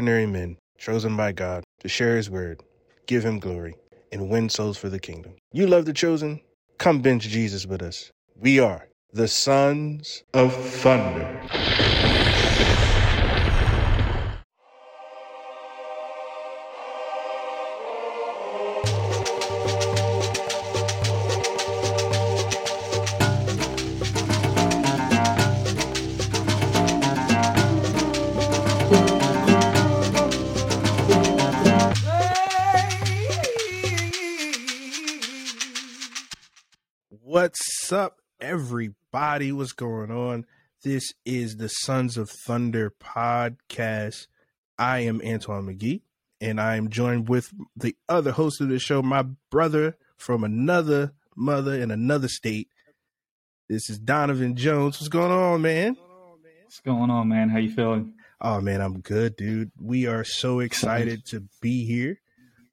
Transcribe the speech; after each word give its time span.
ordinary 0.00 0.26
men 0.26 0.56
chosen 0.78 1.16
by 1.16 1.32
God 1.32 1.64
to 1.80 1.88
share 1.88 2.16
his 2.16 2.30
word, 2.30 2.62
give 3.08 3.24
him 3.24 3.40
glory, 3.40 3.74
and 4.12 4.30
win 4.30 4.48
souls 4.48 4.78
for 4.78 4.88
the 4.88 5.00
kingdom. 5.00 5.34
You 5.52 5.66
love 5.66 5.86
the 5.86 5.92
chosen? 5.92 6.40
Come 6.78 7.02
bench 7.02 7.24
Jesus 7.24 7.66
with 7.66 7.82
us. 7.82 8.12
We 8.36 8.60
are 8.60 8.86
the 9.12 9.26
sons 9.26 10.22
of 10.32 10.54
thunder. 10.54 11.48
What's 37.88 38.04
up, 38.04 38.18
everybody? 38.38 39.50
What's 39.50 39.72
going 39.72 40.10
on? 40.10 40.44
This 40.84 41.14
is 41.24 41.56
the 41.56 41.70
Sons 41.70 42.18
of 42.18 42.28
Thunder 42.28 42.92
podcast. 43.00 44.26
I 44.78 44.98
am 44.98 45.22
Antoine 45.26 45.64
McGee, 45.64 46.02
and 46.38 46.60
I 46.60 46.76
am 46.76 46.90
joined 46.90 47.30
with 47.30 47.50
the 47.74 47.96
other 48.06 48.32
host 48.32 48.60
of 48.60 48.68
the 48.68 48.78
show, 48.78 49.00
my 49.00 49.24
brother 49.50 49.96
from 50.18 50.44
another 50.44 51.14
mother 51.34 51.80
in 51.80 51.90
another 51.90 52.28
state. 52.28 52.68
This 53.70 53.88
is 53.88 53.98
Donovan 53.98 54.54
Jones. 54.54 55.00
What's 55.00 55.08
going 55.08 55.32
on, 55.32 55.62
man? 55.62 55.96
What's 56.64 56.80
going 56.80 57.08
on, 57.08 57.30
man? 57.30 57.48
How 57.48 57.56
you 57.56 57.70
feeling? 57.70 58.12
Oh 58.38 58.60
man, 58.60 58.82
I'm 58.82 59.00
good, 59.00 59.34
dude. 59.34 59.72
We 59.80 60.06
are 60.06 60.24
so 60.24 60.60
excited 60.60 61.24
to 61.28 61.48
be 61.62 61.86
here. 61.86 62.20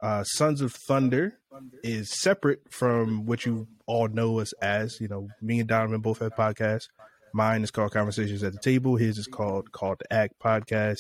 Uh, 0.06 0.24
Sons 0.24 0.62
of 0.62 0.72
Thunder 0.88 1.40
is 1.84 2.12
separate 2.22 2.62
from 2.72 3.26
what 3.26 3.44
you 3.44 3.68
all 3.88 4.08
know 4.08 4.40
us 4.40 4.54
as. 4.62 5.00
You 5.02 5.08
know, 5.08 5.30
me 5.42 5.60
and 5.60 5.68
Donovan 5.68 6.02
both 6.02 6.20
have 6.20 6.36
podcasts. 6.36 6.90
Mine 7.34 7.64
is 7.64 7.72
called 7.72 7.92
Conversations 7.92 8.44
at 8.44 8.54
the 8.54 8.60
Table. 8.60 8.98
His 8.98 9.18
is 9.18 9.26
called 9.26 9.72
Called 9.72 9.98
to 10.00 10.14
Act 10.14 10.36
Podcast. 10.40 11.00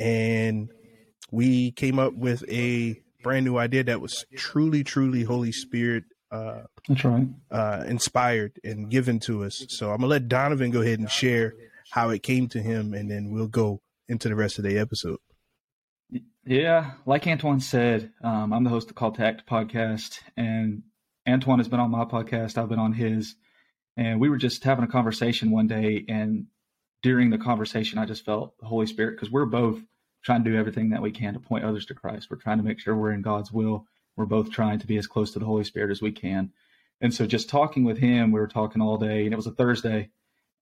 And 0.00 0.68
we 1.30 1.70
came 1.70 2.00
up 2.00 2.14
with 2.14 2.42
a 2.50 3.00
brand 3.22 3.44
new 3.46 3.56
idea 3.56 3.84
that 3.84 4.00
was 4.00 4.24
truly, 4.34 4.82
truly 4.82 5.22
Holy 5.22 5.52
Spirit 5.52 6.02
uh, 6.32 6.62
That's 6.88 7.04
right. 7.04 7.28
uh, 7.52 7.84
inspired 7.86 8.58
and 8.64 8.90
given 8.90 9.20
to 9.20 9.44
us. 9.44 9.64
So 9.68 9.92
I'm 9.92 9.98
gonna 9.98 10.08
let 10.08 10.26
Donovan 10.26 10.72
go 10.72 10.80
ahead 10.82 10.98
and 10.98 11.08
share 11.08 11.54
how 11.92 12.10
it 12.10 12.24
came 12.24 12.48
to 12.48 12.60
him, 12.60 12.94
and 12.94 13.08
then 13.08 13.30
we'll 13.30 13.46
go 13.46 13.80
into 14.08 14.28
the 14.28 14.34
rest 14.34 14.58
of 14.58 14.64
the 14.64 14.76
episode. 14.76 15.18
Yeah, 16.46 16.92
like 17.06 17.26
Antoine 17.26 17.60
said, 17.60 18.12
um, 18.22 18.52
I'm 18.52 18.64
the 18.64 18.70
host 18.70 18.90
of 18.90 18.96
Call 18.96 19.12
to 19.12 19.24
Act 19.24 19.46
podcast, 19.46 20.20
and 20.36 20.82
Antoine 21.26 21.58
has 21.58 21.68
been 21.68 21.80
on 21.80 21.90
my 21.90 22.04
podcast. 22.04 22.58
I've 22.58 22.68
been 22.68 22.78
on 22.78 22.92
his, 22.92 23.34
and 23.96 24.20
we 24.20 24.28
were 24.28 24.36
just 24.36 24.62
having 24.62 24.84
a 24.84 24.88
conversation 24.88 25.50
one 25.50 25.68
day, 25.68 26.04
and 26.06 26.46
during 27.02 27.30
the 27.30 27.38
conversation, 27.38 27.98
I 27.98 28.04
just 28.04 28.26
felt 28.26 28.58
the 28.58 28.66
Holy 28.66 28.86
Spirit 28.86 29.12
because 29.12 29.30
we're 29.30 29.46
both 29.46 29.80
trying 30.22 30.44
to 30.44 30.50
do 30.50 30.56
everything 30.56 30.90
that 30.90 31.00
we 31.00 31.12
can 31.12 31.32
to 31.32 31.40
point 31.40 31.64
others 31.64 31.86
to 31.86 31.94
Christ. 31.94 32.28
We're 32.30 32.36
trying 32.36 32.58
to 32.58 32.64
make 32.64 32.78
sure 32.78 32.94
we're 32.94 33.12
in 33.12 33.22
God's 33.22 33.50
will. 33.50 33.86
We're 34.16 34.26
both 34.26 34.50
trying 34.50 34.80
to 34.80 34.86
be 34.86 34.98
as 34.98 35.06
close 35.06 35.32
to 35.32 35.38
the 35.38 35.46
Holy 35.46 35.64
Spirit 35.64 35.92
as 35.92 36.02
we 36.02 36.12
can. 36.12 36.52
And 37.00 37.12
so, 37.14 37.24
just 37.26 37.48
talking 37.48 37.84
with 37.84 37.96
him, 37.96 38.32
we 38.32 38.40
were 38.40 38.48
talking 38.48 38.82
all 38.82 38.98
day, 38.98 39.24
and 39.24 39.32
it 39.32 39.36
was 39.36 39.46
a 39.46 39.50
Thursday, 39.50 40.10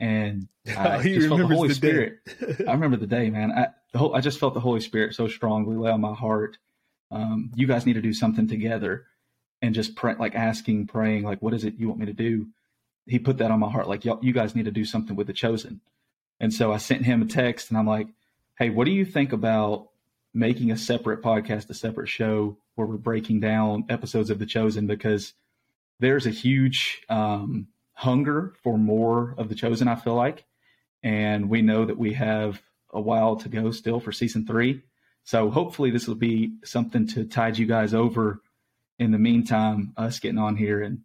and 0.02 0.48
I 0.76 1.00
He 1.00 1.14
just 1.14 1.28
felt 1.28 1.40
the 1.40 1.46
Holy 1.46 1.68
the. 1.68 1.74
Spirit. 1.74 2.18
I 2.68 2.72
remember 2.72 2.98
the 2.98 3.06
day, 3.06 3.30
man. 3.30 3.52
I 3.52 3.68
the 3.92 3.98
whole, 3.98 4.14
I 4.14 4.20
just 4.20 4.38
felt 4.38 4.52
the 4.52 4.60
Holy 4.60 4.80
Spirit 4.80 5.14
so 5.14 5.28
strongly 5.28 5.76
lay 5.76 5.90
on 5.90 6.00
my 6.00 6.12
heart. 6.12 6.58
Um, 7.10 7.52
you 7.54 7.66
guys 7.66 7.86
need 7.86 7.94
to 7.94 8.02
do 8.02 8.12
something 8.12 8.48
together, 8.48 9.06
and 9.62 9.74
just 9.74 9.94
pray, 9.94 10.14
like 10.18 10.34
asking, 10.34 10.88
praying, 10.88 11.24
like, 11.24 11.40
what 11.40 11.54
is 11.54 11.64
it 11.64 11.74
you 11.78 11.88
want 11.88 12.00
me 12.00 12.06
to 12.06 12.12
do? 12.12 12.48
He 13.06 13.18
put 13.18 13.38
that 13.38 13.50
on 13.50 13.60
my 13.60 13.70
heart, 13.70 13.88
like, 13.88 14.04
y'all, 14.04 14.18
you 14.22 14.32
guys 14.32 14.54
need 14.54 14.64
to 14.64 14.70
do 14.70 14.84
something 14.84 15.14
with 15.16 15.26
the 15.26 15.32
chosen. 15.32 15.80
And 16.40 16.52
so 16.52 16.72
I 16.72 16.78
sent 16.78 17.04
him 17.04 17.22
a 17.22 17.26
text, 17.26 17.70
and 17.70 17.78
I'm 17.78 17.86
like, 17.86 18.08
hey, 18.58 18.70
what 18.70 18.84
do 18.86 18.90
you 18.90 19.04
think 19.04 19.32
about 19.32 19.88
making 20.34 20.70
a 20.70 20.76
separate 20.76 21.22
podcast, 21.22 21.68
a 21.68 21.74
separate 21.74 22.08
show 22.08 22.56
where 22.74 22.86
we're 22.86 22.96
breaking 22.96 23.40
down 23.40 23.84
episodes 23.88 24.30
of 24.30 24.38
the 24.38 24.46
chosen 24.46 24.86
because 24.86 25.34
there's 26.00 26.26
a 26.26 26.30
huge 26.30 27.02
um, 27.10 27.68
hunger 27.94 28.54
for 28.62 28.78
more 28.78 29.34
of 29.38 29.48
the 29.48 29.54
chosen. 29.54 29.88
I 29.88 29.96
feel 29.96 30.14
like, 30.14 30.44
and 31.02 31.48
we 31.48 31.62
know 31.62 31.84
that 31.84 31.98
we 31.98 32.14
have 32.14 32.60
a 32.90 33.00
while 33.00 33.36
to 33.36 33.48
go 33.48 33.70
still 33.70 34.00
for 34.00 34.12
season 34.12 34.46
three. 34.46 34.82
So 35.24 35.50
hopefully 35.50 35.90
this 35.90 36.08
will 36.08 36.16
be 36.16 36.54
something 36.64 37.06
to 37.08 37.24
tide 37.24 37.58
you 37.58 37.66
guys 37.66 37.94
over. 37.94 38.40
In 38.98 39.10
the 39.10 39.18
meantime, 39.18 39.92
us 39.96 40.20
getting 40.20 40.38
on 40.38 40.56
here 40.56 40.82
and 40.82 41.00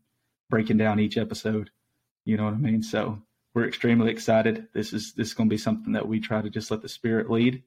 breaking 0.49 0.77
down 0.77 0.99
each 0.99 1.17
episode. 1.17 1.71
You 2.25 2.37
know 2.37 2.45
what 2.45 2.53
I 2.53 2.57
mean? 2.57 2.83
So 2.83 3.21
we're 3.53 3.67
extremely 3.67 4.11
excited. 4.11 4.67
This 4.73 4.93
is 4.93 5.13
this 5.15 5.29
is 5.29 5.33
going 5.33 5.49
to 5.49 5.53
be 5.53 5.57
something 5.57 5.93
that 5.93 6.07
we 6.07 6.19
try 6.19 6.41
to 6.41 6.49
just 6.49 6.69
let 6.69 6.81
the 6.81 6.89
spirit 6.89 7.31
lead, 7.31 7.63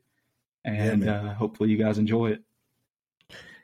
and 0.64 1.04
man. 1.04 1.08
uh, 1.08 1.34
hopefully 1.34 1.70
you 1.70 1.78
guys 1.78 1.98
enjoy 1.98 2.32
it. 2.32 2.42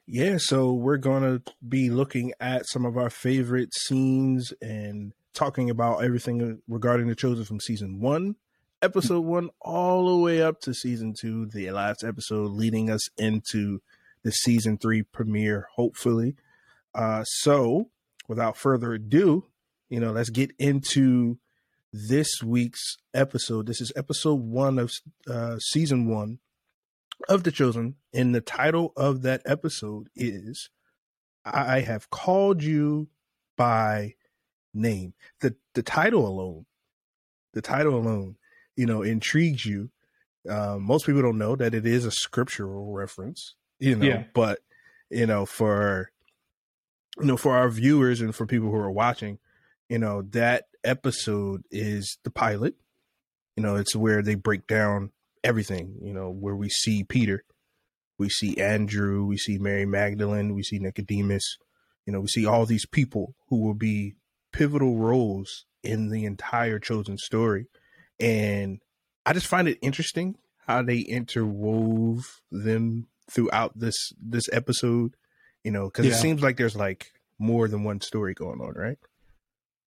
Yeah, 0.07 0.39
so 0.39 0.73
we're 0.73 0.97
going 0.97 1.23
to 1.23 1.53
be 1.69 1.91
looking 1.91 2.33
at 2.41 2.67
some 2.67 2.85
of 2.85 2.97
our 2.97 3.11
favorite 3.11 3.75
scenes 3.75 4.53
and 4.63 5.13
talking 5.37 5.71
about 5.71 6.03
everything 6.03 6.61
regarding 6.67 7.07
the 7.07 7.15
chosen 7.15 7.45
from 7.45 7.61
season 7.61 8.01
one, 8.01 8.35
episode 8.83 9.21
one, 9.21 9.51
all 9.61 10.09
the 10.09 10.23
way 10.23 10.43
up 10.43 10.61
to 10.63 10.75
season 10.75 11.15
two, 11.19 11.47
the 11.47 11.71
last 11.71 12.03
episode 12.03 12.51
leading 12.51 12.91
us 12.91 13.09
into 13.17 13.81
the 14.25 14.33
season 14.33 14.79
three 14.79 15.03
premiere, 15.03 15.69
hopefully. 15.77 16.35
Uh, 16.95 17.23
so 17.25 17.91
without 18.27 18.57
further 18.57 18.95
ado, 18.95 19.45
you 19.89 20.01
know, 20.01 20.13
let's 20.13 20.31
get 20.31 20.51
into 20.59 21.39
this 21.93 22.43
week's 22.43 22.97
episode. 23.15 23.67
This 23.67 23.81
is 23.81 23.93
episode 23.95 24.41
one 24.41 24.79
of 24.79 24.91
uh, 25.31 25.59
season 25.59 26.09
one 26.09 26.41
of 27.29 27.45
the 27.45 27.53
chosen 27.53 27.95
and 28.13 28.35
the 28.35 28.41
title 28.41 28.93
of 28.97 29.23
that 29.23 29.43
episode 29.47 30.09
is 30.15 30.69
i 31.45 31.81
have 31.81 32.11
called 32.11 32.63
you 32.63 33.09
by 33.57 34.15
name. 34.77 35.15
The 35.41 35.57
the 35.75 35.83
title 35.83 36.27
alone 36.27 36.67
the 37.53 37.63
title 37.63 37.97
alone 37.97 38.37
you 38.77 38.87
know 38.87 39.03
intrigues 39.03 39.65
you. 39.65 39.91
Um, 40.49 40.83
most 40.83 41.07
people 41.07 41.23
don't 41.23 41.39
know 41.39 41.57
that 41.57 41.75
it 41.75 41.87
is 41.87 42.05
a 42.05 42.11
scriptural 42.11 42.93
reference 42.93 43.55
you 43.79 43.97
know 43.97 44.07
Yeah. 44.07 44.25
but 44.35 44.61
you 45.11 45.27
know 45.27 45.45
for 45.47 46.11
you 47.19 47.27
know 47.27 47.37
for 47.37 47.57
our 47.57 47.69
viewers 47.69 48.21
and 48.21 48.35
for 48.35 48.47
people 48.47 48.71
who 48.71 48.77
are 48.77 48.91
watching 48.91 49.39
you 49.89 49.99
know 49.99 50.23
that 50.23 50.67
episode 50.85 51.65
is 51.71 52.19
the 52.23 52.31
pilot. 52.31 52.75
You 53.57 53.63
know 53.63 53.75
it's 53.77 53.97
where 53.97 54.23
they 54.23 54.35
break 54.37 54.67
down 54.67 55.11
everything, 55.43 55.97
you 56.03 56.13
know, 56.13 56.29
where 56.29 56.57
we 56.57 56.69
see 56.69 57.05
Peter, 57.05 57.45
we 58.19 58.29
see 58.29 58.57
Andrew, 58.59 59.25
we 59.25 59.37
see 59.37 59.59
Mary 59.59 59.87
Magdalene, 59.87 60.55
we 60.55 60.63
see 60.65 60.79
Nicodemus, 60.81 61.57
you 62.05 62.13
know, 62.13 62.21
we 62.21 62.27
see 62.27 62.45
all 62.45 62.67
these 62.67 62.85
people 62.85 63.35
who 63.49 63.63
will 63.63 63.75
be 63.75 64.15
pivotal 64.57 64.97
roles 64.97 65.67
in 65.83 66.09
the 66.09 66.25
entire 66.25 66.79
chosen 66.79 67.19
story. 67.19 67.67
And 68.19 68.81
I 69.27 69.33
just 69.33 69.47
find 69.47 69.69
it 69.69 69.79
interesting 69.83 70.37
how 70.67 70.83
they 70.83 71.05
interwove 71.05 72.25
them 72.51 73.09
throughout 73.31 73.79
this 73.79 74.13
this 74.21 74.49
episode, 74.53 75.15
you 75.63 75.71
know, 75.71 75.87
because 75.87 76.07
it 76.07 76.15
seems 76.15 76.43
like 76.43 76.57
there's 76.57 76.77
like 76.77 77.13
more 77.39 77.69
than 77.69 77.85
one 77.85 78.01
story 78.01 78.35
going 78.35 78.61
on, 78.61 78.73
right? 78.75 78.99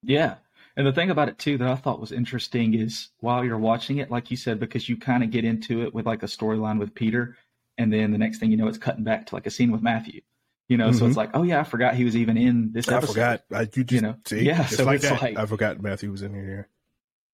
Yeah. 0.04 0.36
And 0.78 0.86
the 0.86 0.94
thing 0.94 1.10
about 1.10 1.30
it 1.30 1.40
too 1.40 1.58
that 1.58 1.68
I 1.68 1.76
thought 1.76 2.00
was 2.00 2.12
interesting 2.12 2.74
is 2.74 3.10
while 3.20 3.44
you're 3.44 3.58
watching 3.58 3.98
it, 3.98 4.12
like 4.12 4.30
you 4.30 4.38
said, 4.38 4.60
because 4.60 4.88
you 4.88 4.98
kind 4.98 5.24
of 5.24 5.32
get 5.32 5.44
into 5.44 5.82
it 5.82 5.94
with 5.94 6.06
like 6.06 6.22
a 6.24 6.28
storyline 6.28 6.80
with 6.80 6.94
Peter, 6.94 7.36
and 7.78 7.92
then 7.92 8.12
the 8.12 8.18
next 8.18 8.38
thing 8.40 8.52
you 8.52 8.58
know, 8.58 8.68
it's 8.68 8.78
cutting 8.78 9.04
back 9.04 9.26
to 9.28 9.36
like 9.36 9.48
a 9.48 9.52
scene 9.52 9.72
with 9.72 9.82
Matthew. 9.82 10.22
You 10.70 10.78
know, 10.78 10.92
so 10.92 11.04
Mhm. 11.04 11.08
it's 11.10 11.18
like, 11.18 11.32
oh 11.34 11.44
yeah, 11.44 11.60
I 11.60 11.64
forgot 11.64 11.96
he 11.96 12.06
was 12.06 12.16
even 12.16 12.38
in 12.38 12.72
this 12.72 12.88
episode. 12.88 13.10
I 13.20 13.38
forgot. 13.40 13.44
I, 13.52 13.62
you 13.76 13.84
just 13.84 14.04
know, 14.04 14.16
see, 14.26 14.46
yeah, 14.46 14.66
so 14.68 14.86
like 14.86 14.98
it's 14.98 15.10
that. 15.10 15.22
like- 15.22 15.38
I 15.38 15.46
forgot 15.46 15.82
Matthew 15.82 16.12
was 16.12 16.22
in 16.22 16.34
here. 16.34 16.68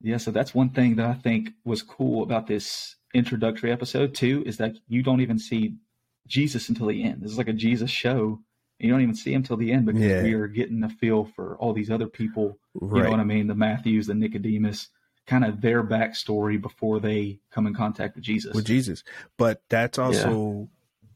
Yeah, 0.02 0.18
so 0.18 0.32
that's 0.32 0.56
one 0.56 0.70
thing 0.70 0.96
that 0.96 1.06
I 1.06 1.14
think 1.14 1.50
was 1.66 1.82
cool 1.84 2.24
about 2.24 2.48
this 2.48 2.96
introductory 3.14 3.72
episode 3.72 4.16
too, 4.16 4.44
is 4.46 4.58
that 4.58 4.78
you 4.88 5.04
don't 5.04 5.22
even 5.22 5.38
see 5.38 5.76
Jesus 6.28 6.70
until 6.70 6.88
the 6.88 7.04
end. 7.04 7.22
This 7.22 7.32
is 7.32 7.38
like 7.38 7.48
a 7.50 7.54
Jesus 7.54 7.92
show. 7.92 8.40
And 8.80 8.88
you 8.88 8.92
don't 8.92 9.02
even 9.04 9.16
see 9.16 9.34
him 9.34 9.44
till 9.44 9.56
the 9.56 9.72
end 9.72 9.86
because 9.86 10.02
Yeah. 10.02 10.22
we 10.24 10.34
are 10.34 10.48
getting 10.48 10.84
a 10.84 10.90
feel 10.90 11.24
for 11.24 11.56
all 11.58 11.72
these 11.74 11.90
other 11.92 12.08
people 12.08 12.58
Right. 12.74 12.98
You 12.98 13.04
know 13.06 13.12
what 13.12 13.20
I 13.22 13.24
mean? 13.24 13.48
The 13.48 13.56
Matthews, 13.56 14.08
the 14.08 14.16
Nicodemus, 14.16 14.90
kind 15.28 15.46
of 15.46 15.62
their 15.62 15.82
backstory 15.82 16.62
before 16.62 17.00
they 17.00 17.40
come 17.52 17.68
in 17.68 17.74
contact 17.74 18.16
with 18.16 18.26
Jesus. 18.26 18.54
with 18.54 18.66
Jesus. 18.66 19.02
But 19.38 19.62
that's 19.70 19.98
also, 19.98 20.68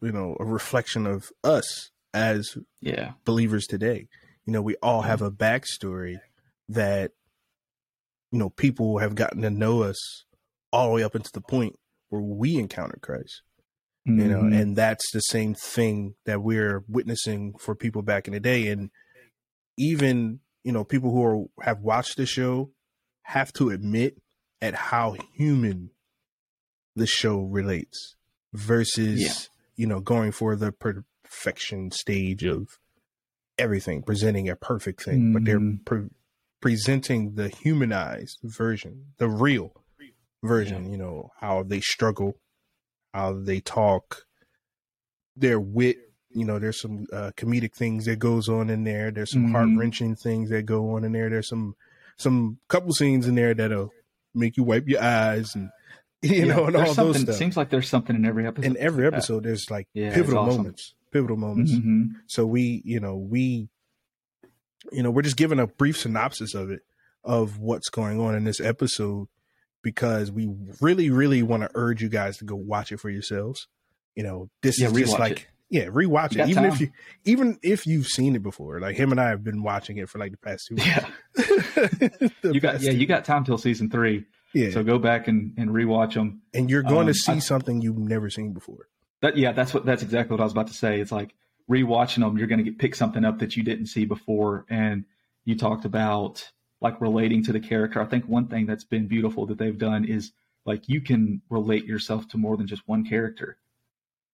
you 0.01 0.11
know, 0.13 0.37
a 0.39 0.45
reflection 0.45 1.05
of 1.05 1.31
us 1.43 1.91
as 2.13 2.57
yeah, 2.81 3.13
believers 3.25 3.65
today. 3.67 4.07
You 4.45 4.53
know, 4.53 4.61
we 4.61 4.75
all 4.81 5.03
have 5.03 5.21
a 5.21 5.29
backstory 5.31 6.17
that, 6.69 7.11
you 8.31 8.39
know, 8.39 8.49
people 8.49 8.97
have 8.99 9.15
gotten 9.15 9.41
to 9.43 9.49
know 9.49 9.83
us 9.83 10.25
all 10.71 10.87
the 10.89 10.95
way 10.95 11.03
up 11.03 11.15
into 11.15 11.31
the 11.33 11.41
point 11.41 11.77
where 12.09 12.21
we 12.21 12.55
encounter 12.57 12.97
Christ. 13.01 13.41
you 14.05 14.27
know 14.27 14.41
Mhm. 14.41 14.59
and 14.59 14.75
that's 14.75 15.11
the 15.11 15.19
same 15.19 15.53
thing 15.53 16.15
that 16.25 16.41
we're 16.41 16.83
witnessing 16.87 17.53
for 17.59 17.75
people 17.75 18.01
back 18.01 18.27
in 18.27 18.33
the 18.33 18.39
day 18.39 18.67
and 18.69 18.89
even 19.77 20.39
you 20.63 20.71
know 20.71 20.83
people 20.83 21.11
who 21.11 21.23
are 21.23 21.45
have 21.63 21.81
watched 21.81 22.17
the 22.17 22.25
show 22.25 22.71
have 23.23 23.53
to 23.53 23.69
admit 23.69 24.19
at 24.61 24.73
how 24.73 25.15
human 25.35 25.91
the 26.95 27.05
show 27.05 27.41
relates 27.43 28.15
versus 28.53 29.21
Yeah. 29.21 29.33
you 29.75 29.85
know 29.85 29.99
going 29.99 30.31
for 30.31 30.55
the 30.55 30.71
perfection 31.29 31.91
stage 31.91 32.43
of 32.43 32.79
everything 33.57 34.01
presenting 34.01 34.49
a 34.49 34.55
perfect 34.55 35.03
thing 35.03 35.31
but 35.33 35.45
they're 35.45 35.59
Mhm. 35.59 35.85
pre- 35.85 36.09
presenting 36.61 37.35
the 37.35 37.49
humanized 37.49 38.39
version 38.43 39.05
the 39.17 39.29
real 39.29 39.83
version 40.43 40.89
you 40.91 40.97
know 40.97 41.29
how 41.39 41.61
they 41.63 41.81
struggle 41.81 42.39
how 43.13 43.33
they 43.33 43.59
talk 43.59 44.25
their 45.35 45.59
wit 45.59 45.97
you 46.29 46.45
know 46.45 46.57
there's 46.59 46.79
some 46.81 47.05
uh, 47.13 47.31
comedic 47.37 47.73
things 47.73 48.05
that 48.05 48.17
goes 48.19 48.47
on 48.49 48.69
in 48.69 48.83
there 48.83 49.11
there's 49.11 49.31
some 49.31 49.47
Mhm. 49.47 49.51
heart-wrenching 49.51 50.15
things 50.15 50.49
that 50.49 50.65
go 50.65 50.91
on 50.95 51.03
in 51.03 51.11
there 51.11 51.29
there's 51.29 51.47
some 51.49 51.75
some 52.17 52.59
couple 52.67 52.91
scenes 52.93 53.27
in 53.27 53.35
there 53.35 53.53
that'll 53.53 53.91
make 54.33 54.57
you 54.57 54.63
wipe 54.63 54.87
your 54.87 55.01
eyes 55.01 55.53
and 55.55 55.69
you 56.21 56.45
Yeah, 56.45 56.55
know 56.55 56.65
and 56.65 56.75
all 56.75 56.93
those 56.93 57.21
stuff 57.21 57.35
Seems 57.35 57.55
like 57.57 57.69
there's 57.69 57.87
something 57.89 58.15
in 58.15 58.25
every 58.25 58.45
episode. 58.47 58.67
in 58.67 58.77
every 58.77 59.05
episode 59.07 59.43
there's 59.43 59.69
like 59.69 59.87
Yeah, 59.93 60.13
pivotal 60.13 60.39
awesome. 60.39 60.57
moments 60.57 60.93
pivotal 61.11 61.37
moments. 61.37 61.71
Mhm. 61.73 62.11
so 62.27 62.45
we 62.45 62.81
you 62.85 62.99
know 62.99 63.15
we 63.17 63.69
you 64.91 65.03
know 65.03 65.11
we're 65.11 65.21
just 65.21 65.37
giving 65.37 65.59
a 65.59 65.67
brief 65.67 65.97
synopsis 65.97 66.53
of 66.53 66.71
it 66.71 66.81
of 67.23 67.57
what's 67.59 67.89
going 67.89 68.19
on 68.19 68.35
in 68.35 68.43
this 68.45 68.61
episode 68.61 69.27
because 69.81 70.31
we 70.31 70.49
really 70.81 71.09
really 71.09 71.43
want 71.43 71.63
to 71.63 71.69
urge 71.75 72.01
you 72.01 72.09
guys 72.09 72.37
to 72.37 72.45
go 72.45 72.55
watch 72.55 72.91
it 72.91 72.97
for 72.99 73.09
yourselves. 73.09 73.67
You 74.15 74.23
know 74.23 74.49
this 74.61 74.79
Yeah, 74.79 74.87
is 74.87 74.93
just 74.93 75.19
like 75.19 75.41
it. 75.41 75.47
yeah 75.69 75.85
rewatch 75.85 76.35
it. 76.37 76.49
even 76.49 76.65
if 76.65 76.79
you 76.81 76.89
even 77.25 77.59
if 77.61 77.85
you've 77.85 78.07
seen 78.07 78.35
it 78.35 78.43
before 78.43 78.79
like 78.81 78.95
him 78.97 79.11
and 79.11 79.21
i 79.21 79.29
have 79.29 79.43
been 79.43 79.61
watching 79.63 79.97
it 79.97 80.09
for 80.09 80.17
like 80.17 80.31
the 80.31 80.37
past 80.37 80.65
two 80.67 80.75
Yeah, 80.75 81.05
The 81.35 82.51
you 82.53 82.59
got 82.59 82.81
yeah 82.81 82.91
you 82.91 83.05
got 83.05 83.23
time 83.25 83.43
till 83.45 83.57
season 83.57 83.89
three. 83.89 84.25
yeah. 84.53 84.71
So 84.71 84.83
go 84.83 84.97
back 84.99 85.27
and, 85.27 85.53
and 85.57 85.69
rewatch 85.69 86.15
them. 86.15 86.41
and 86.53 86.69
you're 86.69 86.83
going 86.83 87.01
um, 87.07 87.07
to 87.07 87.13
see 87.13 87.33
I- 87.33 87.39
something 87.39 87.81
you've 87.81 87.97
never 87.97 88.29
seen 88.29 88.51
before 88.53 88.87
That 89.21 89.37
yeah, 89.37 89.51
that's 89.51 89.73
what 89.73 89.85
that's 89.85 90.03
exactly 90.03 90.33
what 90.33 90.41
I 90.41 90.45
was 90.45 90.53
about 90.53 90.67
to 90.67 90.73
say. 90.73 90.99
It's 90.99 91.11
like 91.11 91.35
rewatching 91.69 92.19
them, 92.19 92.37
you're 92.37 92.47
going 92.47 92.63
to 92.63 92.69
get 92.69 92.79
pick 92.79 92.95
something 92.95 93.23
up 93.23 93.39
that 93.39 93.55
you 93.55 93.63
didn't 93.63 93.87
see 93.87 94.05
before, 94.05 94.65
and 94.69 95.05
you 95.45 95.57
talked 95.57 95.85
about 95.85 96.49
like 96.81 96.99
relating 97.01 97.43
to 97.43 97.51
the 97.51 97.59
character. 97.59 98.01
I 98.01 98.05
think 98.05 98.27
one 98.27 98.47
thing 98.47 98.65
that's 98.65 98.85
been 98.85 99.07
beautiful 99.07 99.45
that 99.47 99.57
they've 99.57 99.77
done 99.77 100.05
is 100.05 100.31
like 100.65 100.87
you 100.87 101.01
can 101.01 101.41
relate 101.49 101.85
yourself 101.85 102.27
to 102.29 102.37
more 102.37 102.57
than 102.57 102.67
just 102.67 102.87
one 102.87 103.05
character. 103.05 103.57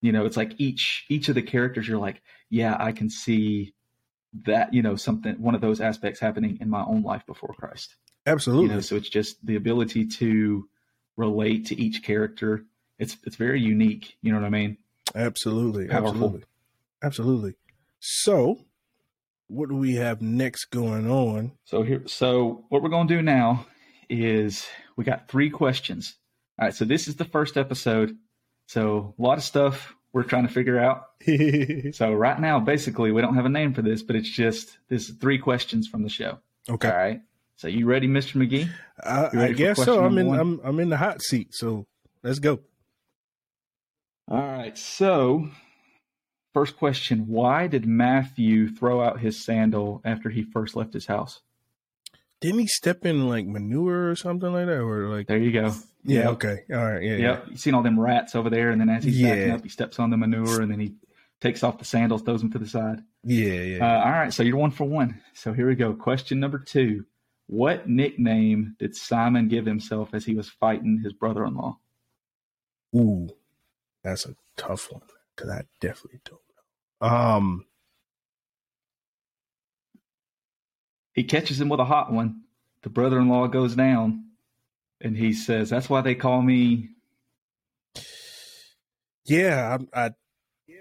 You 0.02 0.12
know, 0.12 0.26
it's 0.26 0.38
like 0.38 0.54
each 0.60 1.06
each 1.10 1.30
of 1.30 1.36
the 1.36 1.42
characters, 1.42 1.88
you're 1.88 1.98
like, 1.98 2.22
yeah, 2.50 2.78
I 2.80 2.92
can 2.92 3.10
see 3.10 3.74
that 4.44 4.74
you 4.74 4.82
know 4.82 4.96
something 4.96 5.36
one 5.42 5.56
of 5.56 5.62
those 5.62 5.82
aspects 5.82 6.20
happening 6.20 6.58
in 6.62 6.70
my 6.70 6.84
own 6.84 7.04
life 7.04 7.26
before 7.26 7.54
Christ. 7.58 7.96
absolutely 8.26 8.68
you 8.68 8.74
know 8.74 8.82
so 8.82 8.96
it's 8.96 9.10
just 9.10 9.44
the 9.46 9.56
ability 9.56 10.06
to 10.06 10.68
relate 11.16 11.68
to 11.68 11.80
each 11.80 12.04
character 12.04 12.66
it's 13.00 13.18
it's 13.24 13.36
very 13.36 13.60
unique 13.62 14.18
you 14.22 14.32
know 14.32 14.40
what 14.40 14.46
i 14.46 14.50
mean 14.50 14.78
Absolutely. 15.14 15.88
Powerful. 15.88 16.10
Absolutely. 16.10 16.44
Absolutely. 17.04 17.54
So, 18.00 18.58
what 19.48 19.70
do 19.70 19.76
we 19.76 19.96
have 19.96 20.22
next 20.22 20.66
going 20.66 21.10
on? 21.10 21.52
so 21.66 21.84
here 21.84 22.02
so 22.08 22.66
what 22.70 22.82
we're 22.82 22.90
going 22.90 23.08
to 23.08 23.16
do 23.16 23.22
now 23.22 23.66
is 24.10 24.66
we 24.98 25.04
got 25.04 25.28
three 25.30 25.50
questions 25.50 26.16
all 26.60 26.66
right 26.66 26.76
so 26.76 26.84
this 26.86 27.08
is 27.08 27.16
the 27.16 27.26
first 27.26 27.56
episode 27.58 28.18
so 28.68 29.14
a 29.18 29.22
lot 29.22 29.38
of 29.38 29.44
stuff 29.44 29.96
we're 30.14 30.24
trying 30.24 30.48
to 30.48 30.54
figure 30.54 30.80
out 30.80 31.06
so 31.94 32.12
right 32.14 32.40
now 32.40 32.60
basically 32.60 33.12
we 33.12 33.22
don't 33.22 33.36
have 33.36 33.46
a 33.46 33.50
name 33.50 33.74
for 33.74 33.82
this 33.84 34.02
but 34.04 34.16
it's 34.16 34.30
just 34.30 34.78
this 34.90 35.10
is 35.10 35.16
three 35.18 35.38
questions 35.40 35.88
from 35.88 36.04
the 36.04 36.10
show 36.10 36.38
Okay. 36.70 36.90
all 36.90 36.96
right 36.96 37.22
so 37.56 37.68
you 37.68 37.86
ready 37.86 38.08
mr 38.08 38.36
mcgee 38.36 38.70
I, 39.04 39.30
I 39.48 39.52
guess 39.54 39.84
so. 39.84 40.04
I'm 40.04 40.18
in 40.18 40.28
one? 40.28 40.40
I'm 40.40 40.62
I'm 40.64 40.80
in 40.80 40.90
the 40.90 40.98
hot 40.98 41.22
seat. 41.22 41.54
So, 41.54 41.86
let's 42.24 42.40
go. 42.40 42.60
All 44.28 44.38
right 44.38 44.78
so 44.78 45.48
first 46.54 46.78
question 46.78 47.28
why 47.28 47.68
did 47.68 47.86
matthew 47.86 48.68
throw 48.70 49.02
out 49.04 49.20
his 49.20 49.44
sandal 49.44 50.02
after 50.06 50.30
he 50.30 50.44
first 50.44 50.76
left 50.76 50.94
his 50.94 51.06
house 51.06 51.42
Didn't 52.42 52.60
he 52.62 52.68
step 52.68 53.06
in 53.06 53.28
like 53.30 53.46
manure 53.46 54.10
or 54.10 54.16
something 54.16 54.52
like 54.52 54.66
that 54.68 54.80
or 54.82 55.08
like 55.10 55.28
There 55.28 55.38
you 55.38 55.52
go. 55.52 55.74
Yeah, 56.04 56.20
Yep. 56.26 56.32
okay. 56.34 56.58
All 56.72 56.86
right. 56.86 57.02
Yeah. 57.02 57.18
Yep. 57.18 57.46
You 57.52 57.58
seen 57.58 57.74
all 57.74 57.82
them 57.82 58.00
rats 58.00 58.36
over 58.36 58.52
there, 58.52 58.70
and 58.70 58.80
then 58.80 58.90
as 58.90 59.04
he's 59.04 59.20
backing 59.20 59.50
up, 59.52 59.64
he 59.64 59.70
steps 59.70 59.98
on 59.98 60.12
the 60.12 60.18
manure, 60.18 60.62
and 60.62 60.70
then 60.72 60.80
he 60.80 60.94
takes 61.42 61.64
off 61.64 61.80
the 61.80 61.86
sandals, 61.86 62.22
throws 62.22 62.42
them 62.42 62.52
to 62.52 62.60
the 62.60 62.68
side. 62.68 63.02
Yeah, 63.24 63.54
yeah. 63.72 63.76
Uh, 63.78 63.88
yeah. 63.88 64.04
all 64.04 64.12
right, 64.12 64.32
so 64.32 64.44
you're 64.44 64.58
one 64.58 64.70
for 64.70 64.84
one. 64.84 65.20
So 65.34 65.52
here 65.54 65.68
we 65.68 65.74
go. 65.74 65.94
Question 65.96 66.40
number 66.40 66.60
two: 66.60 67.06
What 67.48 67.90
nickname 67.90 68.76
did 68.78 68.96
Simon 68.96 69.48
give 69.48 69.66
himself 69.66 70.10
as 70.14 70.26
he 70.26 70.36
was 70.36 70.48
fighting 70.48 71.02
his 71.04 71.14
brother-in-law? 71.14 71.80
Ooh. 72.96 73.30
That's 74.06 74.28
a 74.28 74.36
tough 74.58 74.94
one 74.94 75.04
cuz 75.38 75.50
I 75.52 75.64
definitely 75.82 76.22
don't 76.26 76.42
know. 77.02 77.08
Um 77.10 77.66
He 81.14 81.24
catches 81.26 81.60
him 81.60 81.70
with 81.70 81.80
a 81.80 81.86
hot 81.86 82.12
one. 82.14 82.44
The 82.84 82.90
brother-in-law 82.90 83.48
goes 83.50 83.76
down, 83.76 84.26
and 85.02 85.18
he 85.18 85.34
says, 85.34 85.70
"That's 85.70 85.90
why 85.90 86.02
they 86.02 86.16
call 86.16 86.42
me." 86.42 86.90
yeah, 89.26 89.78
I 89.96 90.06
I 90.08 90.12
Yeah. 90.68 90.78